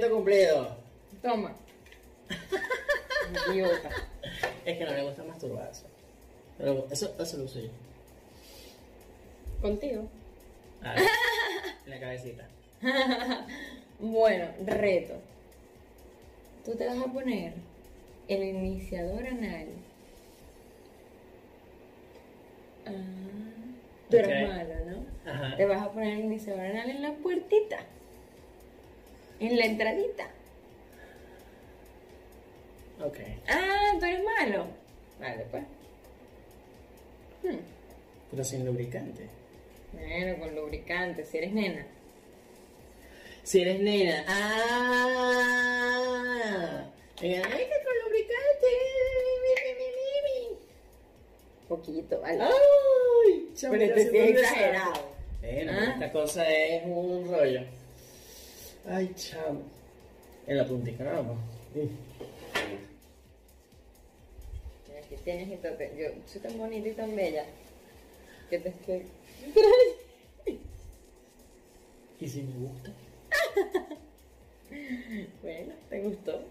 Reto 0.02 0.16
cumplido. 0.16 0.78
Toma. 1.22 1.54
Idiota. 3.54 3.90
Es 4.66 4.78
que 4.78 4.84
no 4.84 4.94
le 4.94 5.04
gusta 5.04 5.24
masturbarse. 5.24 5.86
Pero 6.58 6.88
eso, 6.90 7.16
eso 7.20 7.38
lo 7.38 7.44
uso 7.44 7.60
yo. 7.60 7.70
Contigo. 9.62 10.10
A 10.82 10.94
ver, 10.96 11.04
en 11.86 11.90
la 11.92 12.00
cabecita. 12.00 12.48
Bueno, 14.00 14.48
reto. 14.66 15.14
Tú 16.66 16.76
te 16.76 16.88
vas 16.88 16.98
a 16.98 17.06
poner 17.06 17.54
el 18.28 18.44
iniciador 18.44 19.28
anal. 19.28 19.68
Ah, 22.88 22.92
tú 24.10 24.18
eres 24.18 24.50
malo, 24.50 24.74
¿no? 24.88 25.32
Ajá. 25.32 25.56
Te 25.58 25.66
vas 25.68 25.82
a 25.84 25.92
poner 25.92 26.14
el 26.14 26.26
iniciador 26.26 26.66
anal 26.66 26.90
en 26.90 27.02
la 27.04 27.14
puertita. 27.14 27.86
En 29.42 29.58
la 29.58 29.66
entradita. 29.66 30.30
Ok. 33.04 33.18
Ah, 33.50 33.94
tú 34.00 34.06
eres 34.06 34.24
malo. 34.24 34.68
Vale, 35.20 35.46
pues. 35.50 35.64
Hmm. 37.42 37.58
Pero 38.30 38.44
sin 38.44 38.64
lubricante. 38.64 39.28
Bueno, 39.94 40.38
con 40.40 40.56
lubricante, 40.56 41.26
si 41.26 41.40
eres 41.40 41.54
nena. 41.54 41.88
Si 43.42 43.62
eres 43.62 43.80
nena. 43.80 44.24
¡Ah! 44.28 45.32
Ay, 47.20 47.32
que 47.32 47.42
con 47.42 47.98
lubricante. 48.06 48.68
Mi, 49.42 49.54
mi, 49.64 49.74
mi, 49.80 49.88
mi, 49.98 50.22
mi. 50.28 50.60
Poquito, 51.68 52.22
¿vale? 52.22 52.44
¡Ay! 52.44 53.50
Pero 53.60 53.84
este 53.84 54.04
se 54.04 54.12
sí 54.12 54.18
es 54.18 54.30
exagerado. 54.38 54.94
Bueno, 55.42 55.72
¿Ah? 55.74 55.94
esta 55.94 56.12
cosa 56.12 56.48
es 56.48 56.84
un 56.86 57.28
rollo. 57.28 57.81
Ay, 58.88 59.14
chamo. 59.16 59.62
En 60.48 60.58
la 60.58 60.66
puntica, 60.66 61.04
vamos. 61.04 61.38
Aquí 64.98 65.16
tienes 65.24 65.48
y 65.50 65.56
todo. 65.58 65.74
Yo 65.98 66.08
soy 66.26 66.42
tan 66.42 66.58
bonita 66.58 66.88
y 66.88 66.94
tan 66.94 67.16
bella 67.16 67.46
que 68.50 68.60
te 68.60 68.70
estoy. 68.70 69.04
¿Y 72.20 72.28
si 72.28 72.44
me 72.44 72.68
gusta? 72.68 72.92
Bueno, 75.42 75.74
¿te 75.90 76.00
gustó? 76.00 76.42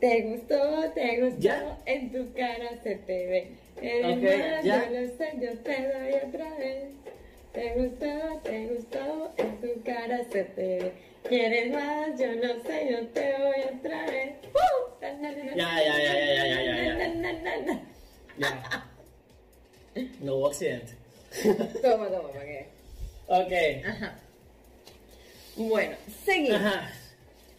¿Te 0.00 0.22
gustó? 0.22 0.90
¿Te 0.92 1.20
gustó? 1.20 1.38
Ya. 1.38 1.78
En 1.86 2.10
tu 2.10 2.32
cara 2.32 2.82
se 2.82 2.96
te 2.96 3.26
ve. 3.26 3.50
Eres 3.80 4.16
Ok, 4.16 4.22
más, 4.24 4.64
ya. 4.64 4.90
yo 4.90 5.00
lo 5.00 5.06
sé, 5.16 5.32
yo 5.40 5.58
te 5.60 5.82
doy 5.92 6.14
otra 6.28 6.56
vez. 6.58 6.88
¿Te 7.54 7.72
gustó? 7.74 8.40
¿Te 8.42 8.66
gustó? 8.66 9.32
En 9.36 9.60
tu 9.60 9.82
cara 9.84 10.24
se 10.32 10.42
te 10.42 10.62
ve. 10.62 10.92
¿Quieres 11.28 11.72
más? 11.72 12.18
Yo 12.18 12.32
lo 12.32 12.60
sé, 12.64 12.88
yo 12.90 13.06
te 13.08 13.32
doy 13.38 13.78
otra 13.78 14.06
vez. 14.06 14.34
¡Uh! 14.52 15.00
Ya, 15.00 15.12
ya, 15.54 15.98
ya, 15.98 16.14
ya, 16.14 16.46
ya, 16.46 16.62
ya, 16.62 16.84
ya, 17.14 17.56
ya. 17.64 17.80
Ya. 18.36 18.86
No 20.20 20.34
hubo 20.34 20.48
accidente. 20.48 20.94
Toma, 21.80 22.08
toma, 22.08 22.28
para 22.32 22.44
que. 22.44 22.68
Ok. 23.28 23.86
Ajá. 23.86 24.18
Bueno, 25.56 25.96
seguimos. 26.24 26.60
Ajá. 26.60 26.90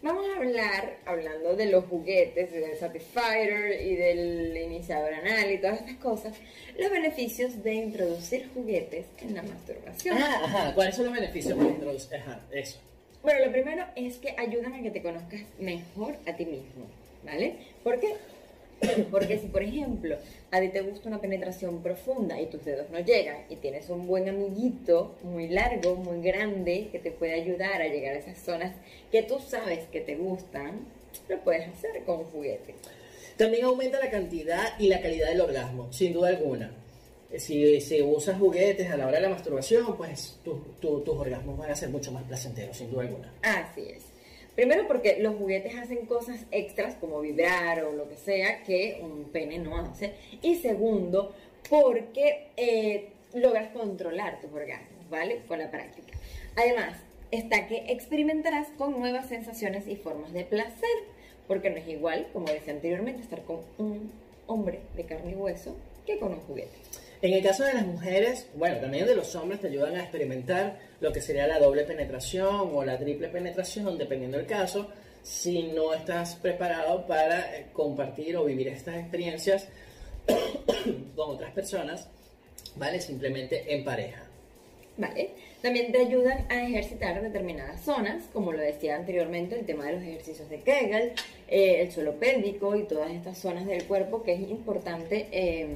Vamos 0.06 0.24
a 0.30 0.38
hablar, 0.38 0.97
hablando 1.08 1.56
de 1.56 1.66
los 1.66 1.86
juguetes, 1.86 2.51
del 2.51 2.78
Satisfier 2.78 3.82
y 3.82 3.95
del 3.95 4.56
iniciador 4.56 5.12
anal 5.12 5.51
y 5.51 5.58
todas 5.58 5.80
estas 5.80 5.95
cosas, 5.95 6.34
los 6.78 6.91
beneficios 6.91 7.64
de 7.64 7.74
introducir 7.74 8.47
juguetes 8.53 9.08
en 9.24 9.34
la 9.34 9.41
masturbación. 9.41 10.16
Ajá, 10.16 10.45
ajá. 10.45 10.76
¿Cuáles 10.76 10.95
son 10.95 11.06
los 11.06 11.14
beneficios 11.16 11.58
para 11.58 11.70
introducir? 11.70 12.18
Ajá, 12.18 12.39
eso. 12.51 12.78
Bueno, 13.24 13.47
lo 13.47 13.51
primero 13.51 13.84
es 13.95 14.18
que 14.18 14.36
ayudan 14.38 14.76
a 14.76 14.84
que 14.84 14.91
te 14.91 15.01
conozcas 15.01 15.41
mejor 15.58 16.18
a 16.28 16.36
ti 16.36 16.45
mismo, 16.45 16.86
¿vale? 17.24 17.56
¿Por 17.84 17.99
qué? 17.99 18.14
Porque 19.12 19.38
si, 19.40 19.48
por 19.48 19.64
ejemplo, 19.64 20.18
a 20.52 20.60
ti 20.62 20.70
te 20.70 20.82
gusta 20.82 21.08
una 21.10 21.20
penetración 21.22 21.82
profunda 21.82 22.40
y 22.40 22.48
tus 22.48 22.64
dedos 22.66 22.90
no 22.90 23.00
llegan 23.00 23.38
y 23.50 23.56
tienes 23.56 23.90
un 23.90 24.06
buen 24.08 24.28
amiguito 24.30 25.16
muy 25.24 25.48
largo, 25.48 25.96
muy 25.96 26.22
grande, 26.22 26.90
que 26.92 27.00
te 27.00 27.12
puede 27.12 27.34
ayudar 27.34 27.82
a 27.82 27.88
llegar 27.88 28.16
a 28.16 28.20
esas 28.20 28.38
zonas 28.38 28.74
que 29.12 29.24
tú 29.24 29.40
sabes 29.40 29.86
que 29.92 30.02
te 30.02 30.16
gustan, 30.16 30.86
lo 31.30 31.40
puedes 31.42 31.68
hacer 31.70 32.04
con 32.06 32.20
un 32.20 32.26
juguete. 32.26 32.76
También 33.38 33.66
aumenta 33.66 34.00
la 34.00 34.10
cantidad 34.10 34.80
y 34.80 34.88
la 34.88 35.02
calidad 35.02 35.30
del 35.30 35.42
orgasmo, 35.42 35.92
sin 35.92 36.14
duda 36.14 36.30
alguna. 36.30 36.72
Si, 37.38 37.82
si 37.82 38.02
usas 38.02 38.40
juguetes 38.40 38.90
a 38.92 38.96
la 38.96 39.08
hora 39.08 39.18
de 39.18 39.24
la 39.24 39.30
masturbación, 39.30 39.98
pues 39.98 40.38
tu- 40.44 40.62
tu- 40.80 41.02
tus 41.02 41.18
orgasmos 41.18 41.58
van 41.58 41.70
a 41.72 41.76
ser 41.76 41.90
mucho 41.90 42.12
más 42.14 42.24
placenteros, 42.24 42.78
sin 42.78 42.90
duda 42.92 43.02
alguna. 43.04 43.34
Así 43.42 43.90
es. 43.90 44.04
Primero 44.56 44.88
porque 44.88 45.18
los 45.20 45.36
juguetes 45.36 45.76
hacen 45.76 46.06
cosas 46.06 46.45
extras 46.51 46.95
como 46.95 47.20
vibrar 47.20 47.84
o 47.84 47.91
lo 47.91 48.08
que 48.08 48.16
sea 48.16 48.64
que 48.64 48.99
un 49.01 49.26
pene 49.26 49.60
no 49.60 49.78
hace. 49.78 50.14
Y 50.41 50.56
segundo, 50.56 51.36
porque 51.70 52.47
eh, 52.56 53.10
logras 53.34 53.70
controlar 53.72 54.39
tus 54.39 54.51
orgasmos, 54.53 55.10
¿vale? 55.10 55.41
Con 55.47 55.60
la 55.60 55.70
práctica. 55.70 56.18
Además, 56.56 56.97
está 57.32 57.68
que 57.68 57.86
experimentarás 57.89 58.70
con 58.78 58.97
nuevas 58.97 59.28
sensaciones 59.28 59.88
y 59.88 59.97
formas 59.97 60.32
de 60.34 60.45
placer. 60.45 61.16
Porque 61.47 61.70
no 61.70 61.78
es 61.78 61.88
igual, 61.88 62.28
como 62.34 62.47
decía 62.47 62.74
anteriormente, 62.74 63.22
estar 63.22 63.43
con 63.43 63.60
un 63.78 64.12
hombre 64.47 64.80
de 64.95 65.03
carne 65.03 65.34
y 65.34 65.36
hueso 65.36 65.76
que 66.06 66.18
con 66.18 66.34
un 66.34 66.39
juguete. 66.39 66.76
En 67.26 67.34
el 67.34 67.42
caso 67.42 67.64
de 67.64 67.74
las 67.74 67.88
mujeres, 67.88 68.46
bueno, 68.54 68.78
también 68.78 69.08
de 69.08 69.16
los 69.16 69.34
hombres 69.34 69.60
te 69.60 69.66
ayudan 69.70 69.96
a 69.96 70.02
experimentar 70.02 70.78
lo 71.00 71.12
que 71.12 71.22
sería 71.22 71.48
la 71.48 71.58
doble 71.58 71.84
penetración 71.84 72.70
o 72.72 72.86
la 72.86 73.00
triple 73.00 73.30
penetración, 73.30 73.98
dependiendo 73.98 74.38
del 74.38 74.46
caso, 74.46 74.92
si 75.24 75.64
no 75.64 75.92
estás 75.96 76.36
preparado 76.36 77.08
para 77.08 77.58
eh, 77.58 77.66
compartir 77.74 78.38
o 78.38 78.46
vivir 78.46 78.68
estas 78.68 78.98
experiencias 78.98 79.68
con 81.16 81.32
otras 81.32 81.52
personas, 81.52 82.08
¿vale? 82.76 83.02
Simplemente 83.02 83.74
en 83.74 83.84
pareja. 83.84 84.22
¿Vale? 84.96 85.32
También 85.64 85.92
te 85.92 86.02
ayudan 86.02 86.46
a 86.52 86.62
ejercitar 86.62 87.24
determinadas 87.24 87.82
zonas, 87.82 88.26
como 88.34 88.52
lo 88.52 88.60
decía 88.60 88.98
anteriormente, 88.98 89.58
el 89.58 89.66
tema 89.66 89.88
de 89.88 89.94
los 89.94 90.04
ejercicios 90.04 90.48
de 90.48 90.60
Kegel, 90.60 91.14
eh, 91.48 91.82
el 91.82 91.92
suelo 91.92 92.20
pélvico 92.20 92.76
y 92.76 92.84
todas 92.84 93.10
estas 93.10 93.40
zonas 93.40 93.66
del 93.66 93.84
cuerpo 93.86 94.22
que 94.22 94.34
es 94.34 94.42
importante 94.42 95.28
eh, 95.32 95.76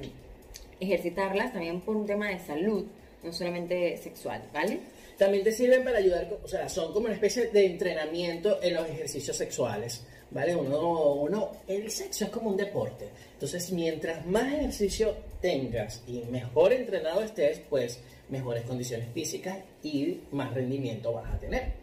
ejercitarlas 0.80 1.53
también 1.53 1.82
por 1.82 1.95
un 1.95 2.05
tema 2.05 2.30
de 2.30 2.39
salud, 2.39 2.86
no 3.23 3.34
solamente 3.34 3.97
sexual, 3.97 4.43
¿vale? 4.53 4.80
También 5.17 5.43
te 5.43 5.51
sirven 5.51 5.84
para 5.84 5.97
ayudar, 5.97 6.30
o 6.43 6.47
sea, 6.47 6.69
son 6.69 6.93
como 6.93 7.05
una 7.05 7.15
especie 7.15 7.47
de 7.47 7.65
entrenamiento 7.65 8.59
en 8.61 8.75
los 8.75 8.89
ejercicios 8.89 9.36
sexuales, 9.36 10.05
¿vale? 10.32 10.55
Uno, 10.55 11.13
uno, 11.13 11.51
el 11.67 11.91
sexo 11.91 12.25
es 12.25 12.32
como 12.32 12.49
un 12.49 12.57
deporte. 12.57 13.09
Entonces, 13.34 13.71
mientras 13.71 14.25
más 14.25 14.53
ejercicio 14.53 15.15
tengas 15.41 16.03
y 16.07 16.21
mejor 16.30 16.71
entrenado 16.71 17.21
estés, 17.21 17.59
pues 17.69 17.99
mejores 18.30 18.63
condiciones 18.63 19.07
físicas 19.13 19.57
y 19.84 20.21
más 20.32 20.53
rendimiento 20.53 21.11
vas 21.11 21.34
a 21.34 21.39
tener. 21.39 21.73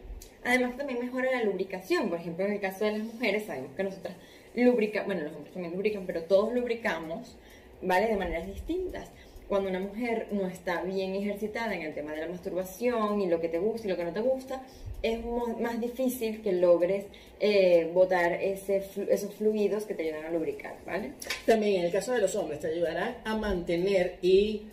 Además 0.43 0.77
también 0.77 0.99
mejora 0.99 1.29
la 1.31 1.43
lubricación, 1.43 2.09
por 2.09 2.19
ejemplo 2.19 2.45
en 2.45 2.53
el 2.53 2.61
caso 2.61 2.85
de 2.85 2.93
las 2.93 3.01
mujeres 3.01 3.45
sabemos 3.45 3.71
que 3.75 3.83
nosotras 3.83 4.15
lubricamos, 4.55 5.07
bueno 5.07 5.23
los 5.23 5.33
hombres 5.33 5.53
también 5.53 5.73
lubrican, 5.73 6.05
pero 6.05 6.23
todos 6.23 6.53
lubricamos, 6.53 7.35
¿vale? 7.81 8.07
De 8.07 8.15
maneras 8.15 8.47
distintas. 8.47 9.09
cuando 9.47 9.69
una 9.69 9.79
mujer 9.79 10.27
no 10.31 10.45
está 10.47 10.81
bien 10.81 11.15
ejercitada 11.15 11.73
en 11.73 11.83
el 11.83 11.93
tema 11.93 12.11
de 12.11 12.19
la 12.19 12.27
masturbación 12.27 13.21
y 13.21 13.27
lo 13.27 13.39
que 13.39 13.47
te 13.47 13.59
gusta 13.59 13.87
y 13.87 13.89
lo 13.89 13.95
que 13.95 14.03
no 14.03 14.11
te 14.11 14.19
gusta, 14.19 14.61
es 15.01 15.19
más 15.59 15.79
difícil 15.79 16.41
que 16.41 16.51
logres 16.51 17.05
eh, 17.39 17.89
botar 17.93 18.33
esos 18.33 19.33
fluidos 19.35 19.85
que 19.85 19.93
te 19.93 20.03
ayudan 20.03 20.25
a 20.25 20.31
lubricar, 20.31 20.75
¿vale? 20.85 21.13
También 21.45 21.79
en 21.79 21.85
el 21.85 21.91
caso 21.91 22.11
de 22.11 22.19
los 22.19 22.35
hombres 22.35 22.59
te 22.59 22.67
ayudarán 22.67 23.15
a 23.23 23.37
mantener 23.37 24.17
y 24.21 24.63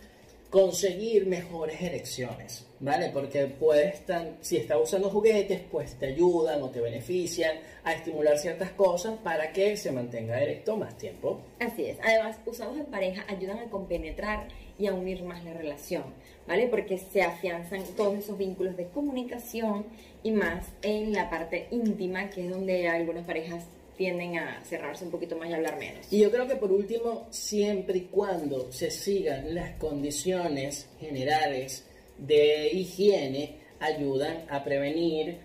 conseguir 0.55 1.27
mejores 1.27 1.81
erecciones, 1.81 2.65
¿vale? 2.79 3.09
Porque 3.09 3.45
puedes 3.45 3.95
estar, 3.95 4.37
si 4.39 4.55
estás 4.55 4.77
usando 4.81 5.09
juguetes, 5.09 5.59
pues 5.69 5.95
te 5.99 6.05
ayudan 6.05 6.63
o 6.63 6.69
te 6.69 6.79
benefician 6.79 7.57
a 7.83 7.91
estimular 7.91 8.37
ciertas 8.37 8.71
cosas 8.71 9.17
para 9.21 9.51
que 9.51 9.75
se 9.75 9.91
mantenga 9.91 10.41
erecto 10.41 10.77
más 10.77 10.97
tiempo. 10.97 11.41
Así 11.59 11.87
es. 11.87 11.97
Además, 12.01 12.37
usados 12.45 12.77
en 12.77 12.85
pareja 12.85 13.25
ayudan 13.27 13.59
a 13.59 13.65
compenetrar 13.65 14.47
y 14.79 14.87
a 14.87 14.93
unir 14.93 15.23
más 15.23 15.43
la 15.43 15.51
relación, 15.51 16.05
¿vale? 16.47 16.67
Porque 16.67 16.99
se 16.99 17.21
afianzan 17.21 17.83
todos 17.97 18.17
esos 18.17 18.37
vínculos 18.37 18.77
de 18.77 18.87
comunicación 18.87 19.85
y 20.23 20.31
más 20.31 20.67
en 20.83 21.11
la 21.11 21.29
parte 21.29 21.67
íntima, 21.69 22.29
que 22.29 22.45
es 22.45 22.49
donde 22.49 22.87
algunas 22.87 23.25
parejas 23.25 23.65
tienden 23.97 24.37
a 24.37 24.63
cerrarse 24.63 25.05
un 25.05 25.11
poquito 25.11 25.35
más 25.35 25.49
y 25.49 25.53
hablar 25.53 25.77
menos. 25.77 26.11
Y 26.11 26.19
yo 26.19 26.31
creo 26.31 26.47
que 26.47 26.55
por 26.55 26.71
último, 26.71 27.27
siempre 27.29 27.97
y 27.97 28.01
cuando 28.01 28.71
se 28.71 28.91
sigan 28.91 29.53
las 29.55 29.75
condiciones 29.77 30.89
generales 30.99 31.85
de 32.17 32.69
higiene, 32.71 33.57
ayudan 33.79 34.45
a 34.49 34.63
prevenir 34.63 35.37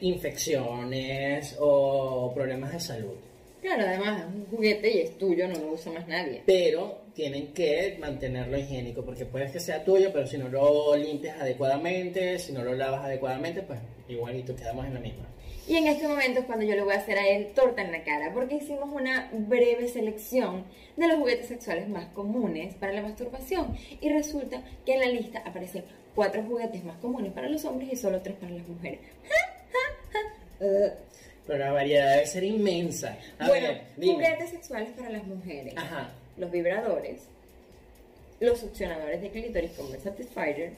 infecciones 0.00 1.56
o 1.58 2.32
problemas 2.34 2.72
de 2.72 2.80
salud. 2.80 3.14
Claro, 3.60 3.82
además 3.86 4.20
es 4.20 4.34
un 4.34 4.46
juguete 4.46 4.90
y 4.90 5.00
es 5.00 5.18
tuyo, 5.18 5.46
no 5.46 5.58
lo 5.58 5.72
usa 5.72 5.92
más 5.92 6.08
nadie. 6.08 6.42
Pero 6.46 7.02
tienen 7.14 7.48
que 7.52 7.96
mantenerlo 8.00 8.58
higiénico, 8.58 9.04
porque 9.04 9.26
puede 9.26 9.50
que 9.52 9.60
sea 9.60 9.84
tuyo, 9.84 10.10
pero 10.12 10.26
si 10.26 10.38
no 10.38 10.48
lo 10.48 10.96
limpias 10.96 11.38
adecuadamente, 11.38 12.38
si 12.38 12.52
no 12.52 12.64
lo 12.64 12.74
lavas 12.74 13.04
adecuadamente, 13.04 13.62
pues 13.62 13.78
igualito 14.08 14.56
quedamos 14.56 14.86
en 14.86 14.94
la 14.94 15.00
misma. 15.00 15.29
Y 15.70 15.76
en 15.76 15.86
este 15.86 16.08
momento 16.08 16.40
es 16.40 16.46
cuando 16.46 16.64
yo 16.64 16.74
le 16.74 16.82
voy 16.82 16.94
a 16.94 16.96
hacer 16.96 17.16
a 17.16 17.28
él 17.28 17.52
torta 17.54 17.80
en 17.80 17.92
la 17.92 18.02
cara, 18.02 18.32
porque 18.34 18.56
hicimos 18.56 18.90
una 18.92 19.30
breve 19.32 19.86
selección 19.86 20.64
de 20.96 21.06
los 21.06 21.18
juguetes 21.18 21.46
sexuales 21.46 21.88
más 21.88 22.06
comunes 22.06 22.74
para 22.74 22.92
la 22.92 23.02
masturbación. 23.02 23.76
Y 24.00 24.08
resulta 24.08 24.64
que 24.84 24.94
en 24.94 24.98
la 24.98 25.06
lista 25.06 25.44
aparecen 25.46 25.84
cuatro 26.16 26.42
juguetes 26.42 26.82
más 26.82 26.96
comunes 26.96 27.32
para 27.32 27.48
los 27.48 27.64
hombres 27.64 27.92
y 27.92 27.94
solo 27.94 28.20
tres 28.20 28.34
para 28.38 28.50
las 28.50 28.66
mujeres. 28.66 28.98
Pero 30.58 31.58
la 31.58 31.70
variedad 31.70 32.14
debe 32.14 32.26
ser 32.26 32.42
inmensa. 32.42 33.16
bueno, 33.38 33.68
juguetes 33.94 34.50
sexuales 34.50 34.90
para 34.96 35.10
las 35.10 35.24
mujeres. 35.24 35.74
Ajá. 35.76 36.10
Los 36.36 36.50
vibradores, 36.50 37.28
los 38.40 38.58
succionadores 38.58 39.22
de 39.22 39.30
clítoris 39.30 39.70
como 39.76 39.94
el 39.94 40.00
Satisfyer 40.00 40.72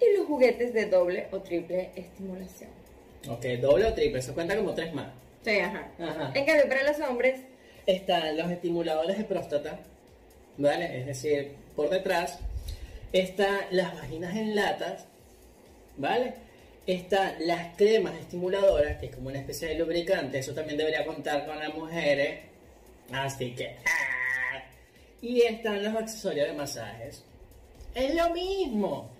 y 0.00 0.16
los 0.16 0.26
juguetes 0.26 0.74
de 0.74 0.86
doble 0.86 1.28
o 1.30 1.38
triple 1.38 1.92
estimulación. 1.94 2.79
Ok, 3.28 3.44
doble 3.60 3.86
o 3.86 3.94
triple, 3.94 4.20
eso 4.20 4.34
cuenta 4.34 4.56
como 4.56 4.74
tres 4.74 4.92
más. 4.94 5.08
Sí, 5.44 5.58
ajá. 5.58 5.88
ajá. 5.98 6.32
En 6.34 6.44
cambio, 6.44 6.68
para 6.68 6.82
los 6.84 7.00
hombres 7.00 7.40
están 7.86 8.36
los 8.36 8.50
estimuladores 8.50 9.18
de 9.18 9.24
próstata, 9.24 9.80
¿vale? 10.56 11.00
Es 11.00 11.06
decir, 11.06 11.52
por 11.76 11.90
detrás 11.90 12.38
están 13.12 13.58
las 13.70 13.94
vaginas 13.94 14.36
en 14.36 14.54
latas, 14.54 15.06
¿vale? 15.96 16.34
Están 16.86 17.34
las 17.40 17.76
cremas 17.76 18.14
estimuladoras, 18.14 18.98
que 18.98 19.06
es 19.06 19.14
como 19.14 19.28
una 19.28 19.38
especie 19.38 19.68
de 19.68 19.74
lubricante, 19.76 20.38
eso 20.38 20.54
también 20.54 20.78
debería 20.78 21.04
contar 21.04 21.46
con 21.46 21.58
las 21.58 21.74
mujeres. 21.74 22.40
Así 23.12 23.54
que... 23.54 23.76
¡ah! 23.86 24.62
Y 25.22 25.42
están 25.42 25.82
los 25.82 25.94
accesorios 25.94 26.48
de 26.48 26.54
masajes. 26.54 27.24
Es 27.94 28.14
lo 28.14 28.30
mismo. 28.30 29.10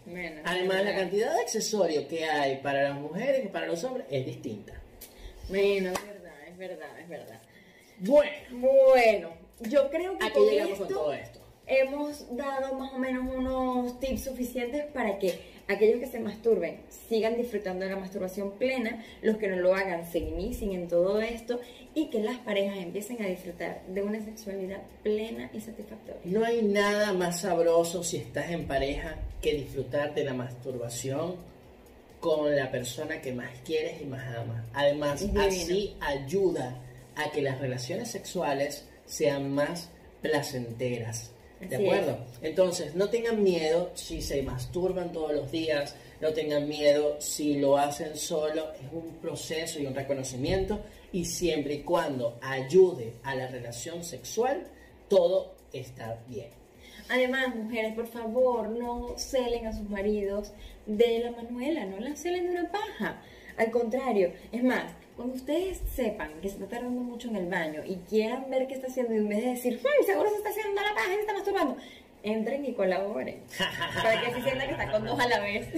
Además, 0.44 0.84
la 0.84 0.94
cantidad 0.94 1.34
de 1.34 1.40
accesorios 1.40 2.04
que 2.04 2.24
hay 2.24 2.56
para 2.58 2.82
las 2.82 2.94
mujeres 2.98 3.44
y 3.44 3.48
para 3.48 3.66
los 3.66 3.82
hombres 3.84 4.06
es 4.10 4.26
distinta. 4.26 4.72
Bueno, 5.48 5.90
es 5.90 6.06
verdad, 6.06 6.48
es 6.48 6.58
verdad, 6.58 7.00
es 7.00 7.08
verdad. 7.08 7.40
Bueno. 7.98 8.30
Bueno, 8.52 9.32
yo 9.60 9.90
creo 9.90 10.18
que 10.18 10.26
Aquí 10.26 10.40
llegamos 10.40 10.78
con 10.78 10.88
todo 10.88 11.12
esto 11.12 11.40
hemos 11.70 12.36
dado 12.36 12.74
más 12.74 12.92
o 12.92 12.98
menos 12.98 13.24
unos 13.32 14.00
tips 14.00 14.24
suficientes 14.24 14.84
para 14.86 15.18
que 15.18 15.59
aquellos 15.70 16.00
que 16.00 16.06
se 16.06 16.20
masturben 16.20 16.80
sigan 17.08 17.36
disfrutando 17.36 17.84
de 17.84 17.92
la 17.92 17.96
masturbación 17.96 18.52
plena, 18.52 19.04
los 19.22 19.36
que 19.36 19.48
no 19.48 19.56
lo 19.56 19.74
hagan 19.74 20.10
se 20.10 20.18
inicien 20.18 20.72
en 20.72 20.88
todo 20.88 21.20
esto 21.20 21.60
y 21.94 22.06
que 22.06 22.20
las 22.20 22.38
parejas 22.38 22.78
empiecen 22.78 23.22
a 23.22 23.26
disfrutar 23.26 23.82
de 23.86 24.02
una 24.02 24.22
sexualidad 24.24 24.82
plena 25.02 25.50
y 25.52 25.60
satisfactoria. 25.60 26.20
No 26.24 26.44
hay 26.44 26.62
nada 26.62 27.12
más 27.12 27.40
sabroso 27.40 28.02
si 28.02 28.16
estás 28.16 28.50
en 28.50 28.66
pareja 28.66 29.16
que 29.40 29.54
disfrutar 29.54 30.14
de 30.14 30.24
la 30.24 30.34
masturbación 30.34 31.36
con 32.18 32.54
la 32.54 32.70
persona 32.70 33.20
que 33.20 33.32
más 33.32 33.50
quieres 33.64 34.02
y 34.02 34.04
más 34.04 34.36
amas. 34.36 34.64
Además, 34.74 35.24
así 35.38 35.96
ayuda 36.00 36.76
a 37.16 37.30
que 37.30 37.42
las 37.42 37.60
relaciones 37.60 38.10
sexuales 38.10 38.86
sean 39.06 39.52
más 39.52 39.88
placenteras 40.20 41.32
¿De 41.60 41.76
acuerdo? 41.76 42.18
Entonces, 42.40 42.94
no 42.94 43.10
tengan 43.10 43.42
miedo 43.42 43.90
si 43.94 44.22
se 44.22 44.42
masturban 44.42 45.12
todos 45.12 45.32
los 45.32 45.52
días, 45.52 45.94
no 46.20 46.32
tengan 46.32 46.66
miedo 46.66 47.16
si 47.20 47.56
lo 47.56 47.76
hacen 47.76 48.16
solo, 48.16 48.72
es 48.72 48.92
un 48.92 49.16
proceso 49.20 49.78
y 49.78 49.86
un 49.86 49.94
reconocimiento 49.94 50.80
y 51.12 51.24
siempre 51.24 51.74
y 51.74 51.82
cuando 51.82 52.38
ayude 52.40 53.14
a 53.22 53.34
la 53.34 53.46
relación 53.48 54.04
sexual, 54.04 54.66
todo 55.08 55.54
está 55.72 56.18
bien. 56.28 56.48
Además, 57.10 57.54
mujeres, 57.54 57.94
por 57.94 58.06
favor, 58.06 58.68
no 58.68 59.18
celen 59.18 59.66
a 59.66 59.72
sus 59.72 59.88
maridos 59.90 60.52
de 60.86 61.18
la 61.18 61.32
manuela, 61.32 61.84
no 61.84 61.98
la 61.98 62.16
celen 62.16 62.44
de 62.44 62.50
una 62.52 62.70
paja. 62.70 63.20
Al 63.56 63.70
contrario, 63.70 64.32
es 64.52 64.62
más, 64.62 64.92
cuando 65.20 65.36
ustedes 65.36 65.82
sepan 65.94 66.30
que 66.40 66.48
se 66.48 66.54
está 66.54 66.66
tardando 66.66 67.02
mucho 67.02 67.28
en 67.28 67.36
el 67.36 67.46
baño 67.46 67.82
y 67.84 67.96
quieran 68.08 68.48
ver 68.48 68.66
qué 68.66 68.72
está 68.72 68.86
haciendo, 68.86 69.12
y 69.12 69.18
en 69.18 69.28
vez 69.28 69.44
de 69.44 69.50
decir, 69.50 69.78
¡Ay, 69.84 70.06
seguro 70.06 70.30
se 70.30 70.36
está 70.36 70.48
haciendo 70.48 70.80
la 70.80 70.94
paja, 70.94 71.08
se 71.08 71.20
está 71.20 71.34
masturbando, 71.34 71.76
entren 72.22 72.64
y 72.64 72.72
colaboren. 72.72 73.42
para 74.02 74.18
que 74.18 74.32
se 74.32 74.42
sientan 74.42 74.68
que 74.68 74.72
está 74.72 74.90
con 74.90 75.04
dos 75.04 75.20
a 75.20 75.28
la 75.28 75.40
vez. 75.40 75.68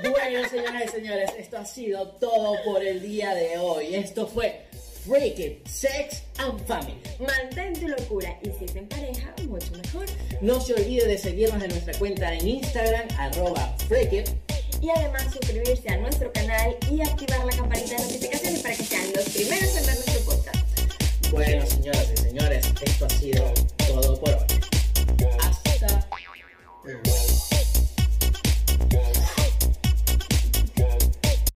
bueno, 0.00 0.48
señoras 0.48 0.84
y 0.84 0.88
señores, 0.88 1.32
esto 1.36 1.58
ha 1.58 1.64
sido 1.64 2.06
todo 2.20 2.54
por 2.64 2.84
el 2.84 3.02
día 3.02 3.34
de 3.34 3.58
hoy. 3.58 3.96
Esto 3.96 4.28
fue 4.28 4.60
Freak 5.04 5.40
It, 5.40 5.66
Sex 5.66 6.22
and 6.38 6.64
Family. 6.64 7.00
Mantén 7.18 7.72
tu 7.72 7.88
locura 7.88 8.38
y 8.42 8.50
si 8.52 8.66
es 8.66 8.76
en 8.76 8.86
pareja, 8.86 9.34
mucho 9.48 9.72
mejor. 9.72 10.06
No 10.40 10.60
se 10.60 10.72
olvide 10.72 11.08
de 11.08 11.18
seguirnos 11.18 11.60
en 11.64 11.70
nuestra 11.70 11.98
cuenta 11.98 12.32
en 12.32 12.46
Instagram, 12.46 13.08
arroba 13.18 13.74
Freak 13.88 14.53
y 14.84 14.90
además 14.90 15.32
suscribirse 15.32 15.88
a 15.88 15.96
nuestro 15.96 16.30
canal 16.32 16.76
y 16.90 17.00
activar 17.00 17.42
la 17.46 17.56
campanita 17.56 17.96
de 17.96 18.02
notificaciones 18.02 18.60
para 18.60 18.76
que 18.76 18.82
sean 18.84 19.06
los 19.14 19.24
primeros 19.30 19.76
en 19.76 19.86
ver 19.86 19.94
nuestro 19.94 20.20
podcast. 20.26 21.30
Bueno, 21.30 21.66
señoras 21.66 22.12
y 22.12 22.16
señores, 22.18 22.66
esto 22.82 23.06
ha 23.06 23.10
sido 23.10 23.54
todo 23.86 24.20
por 24.20 24.28
hoy. 24.28 24.44
Hasta. 25.40 26.06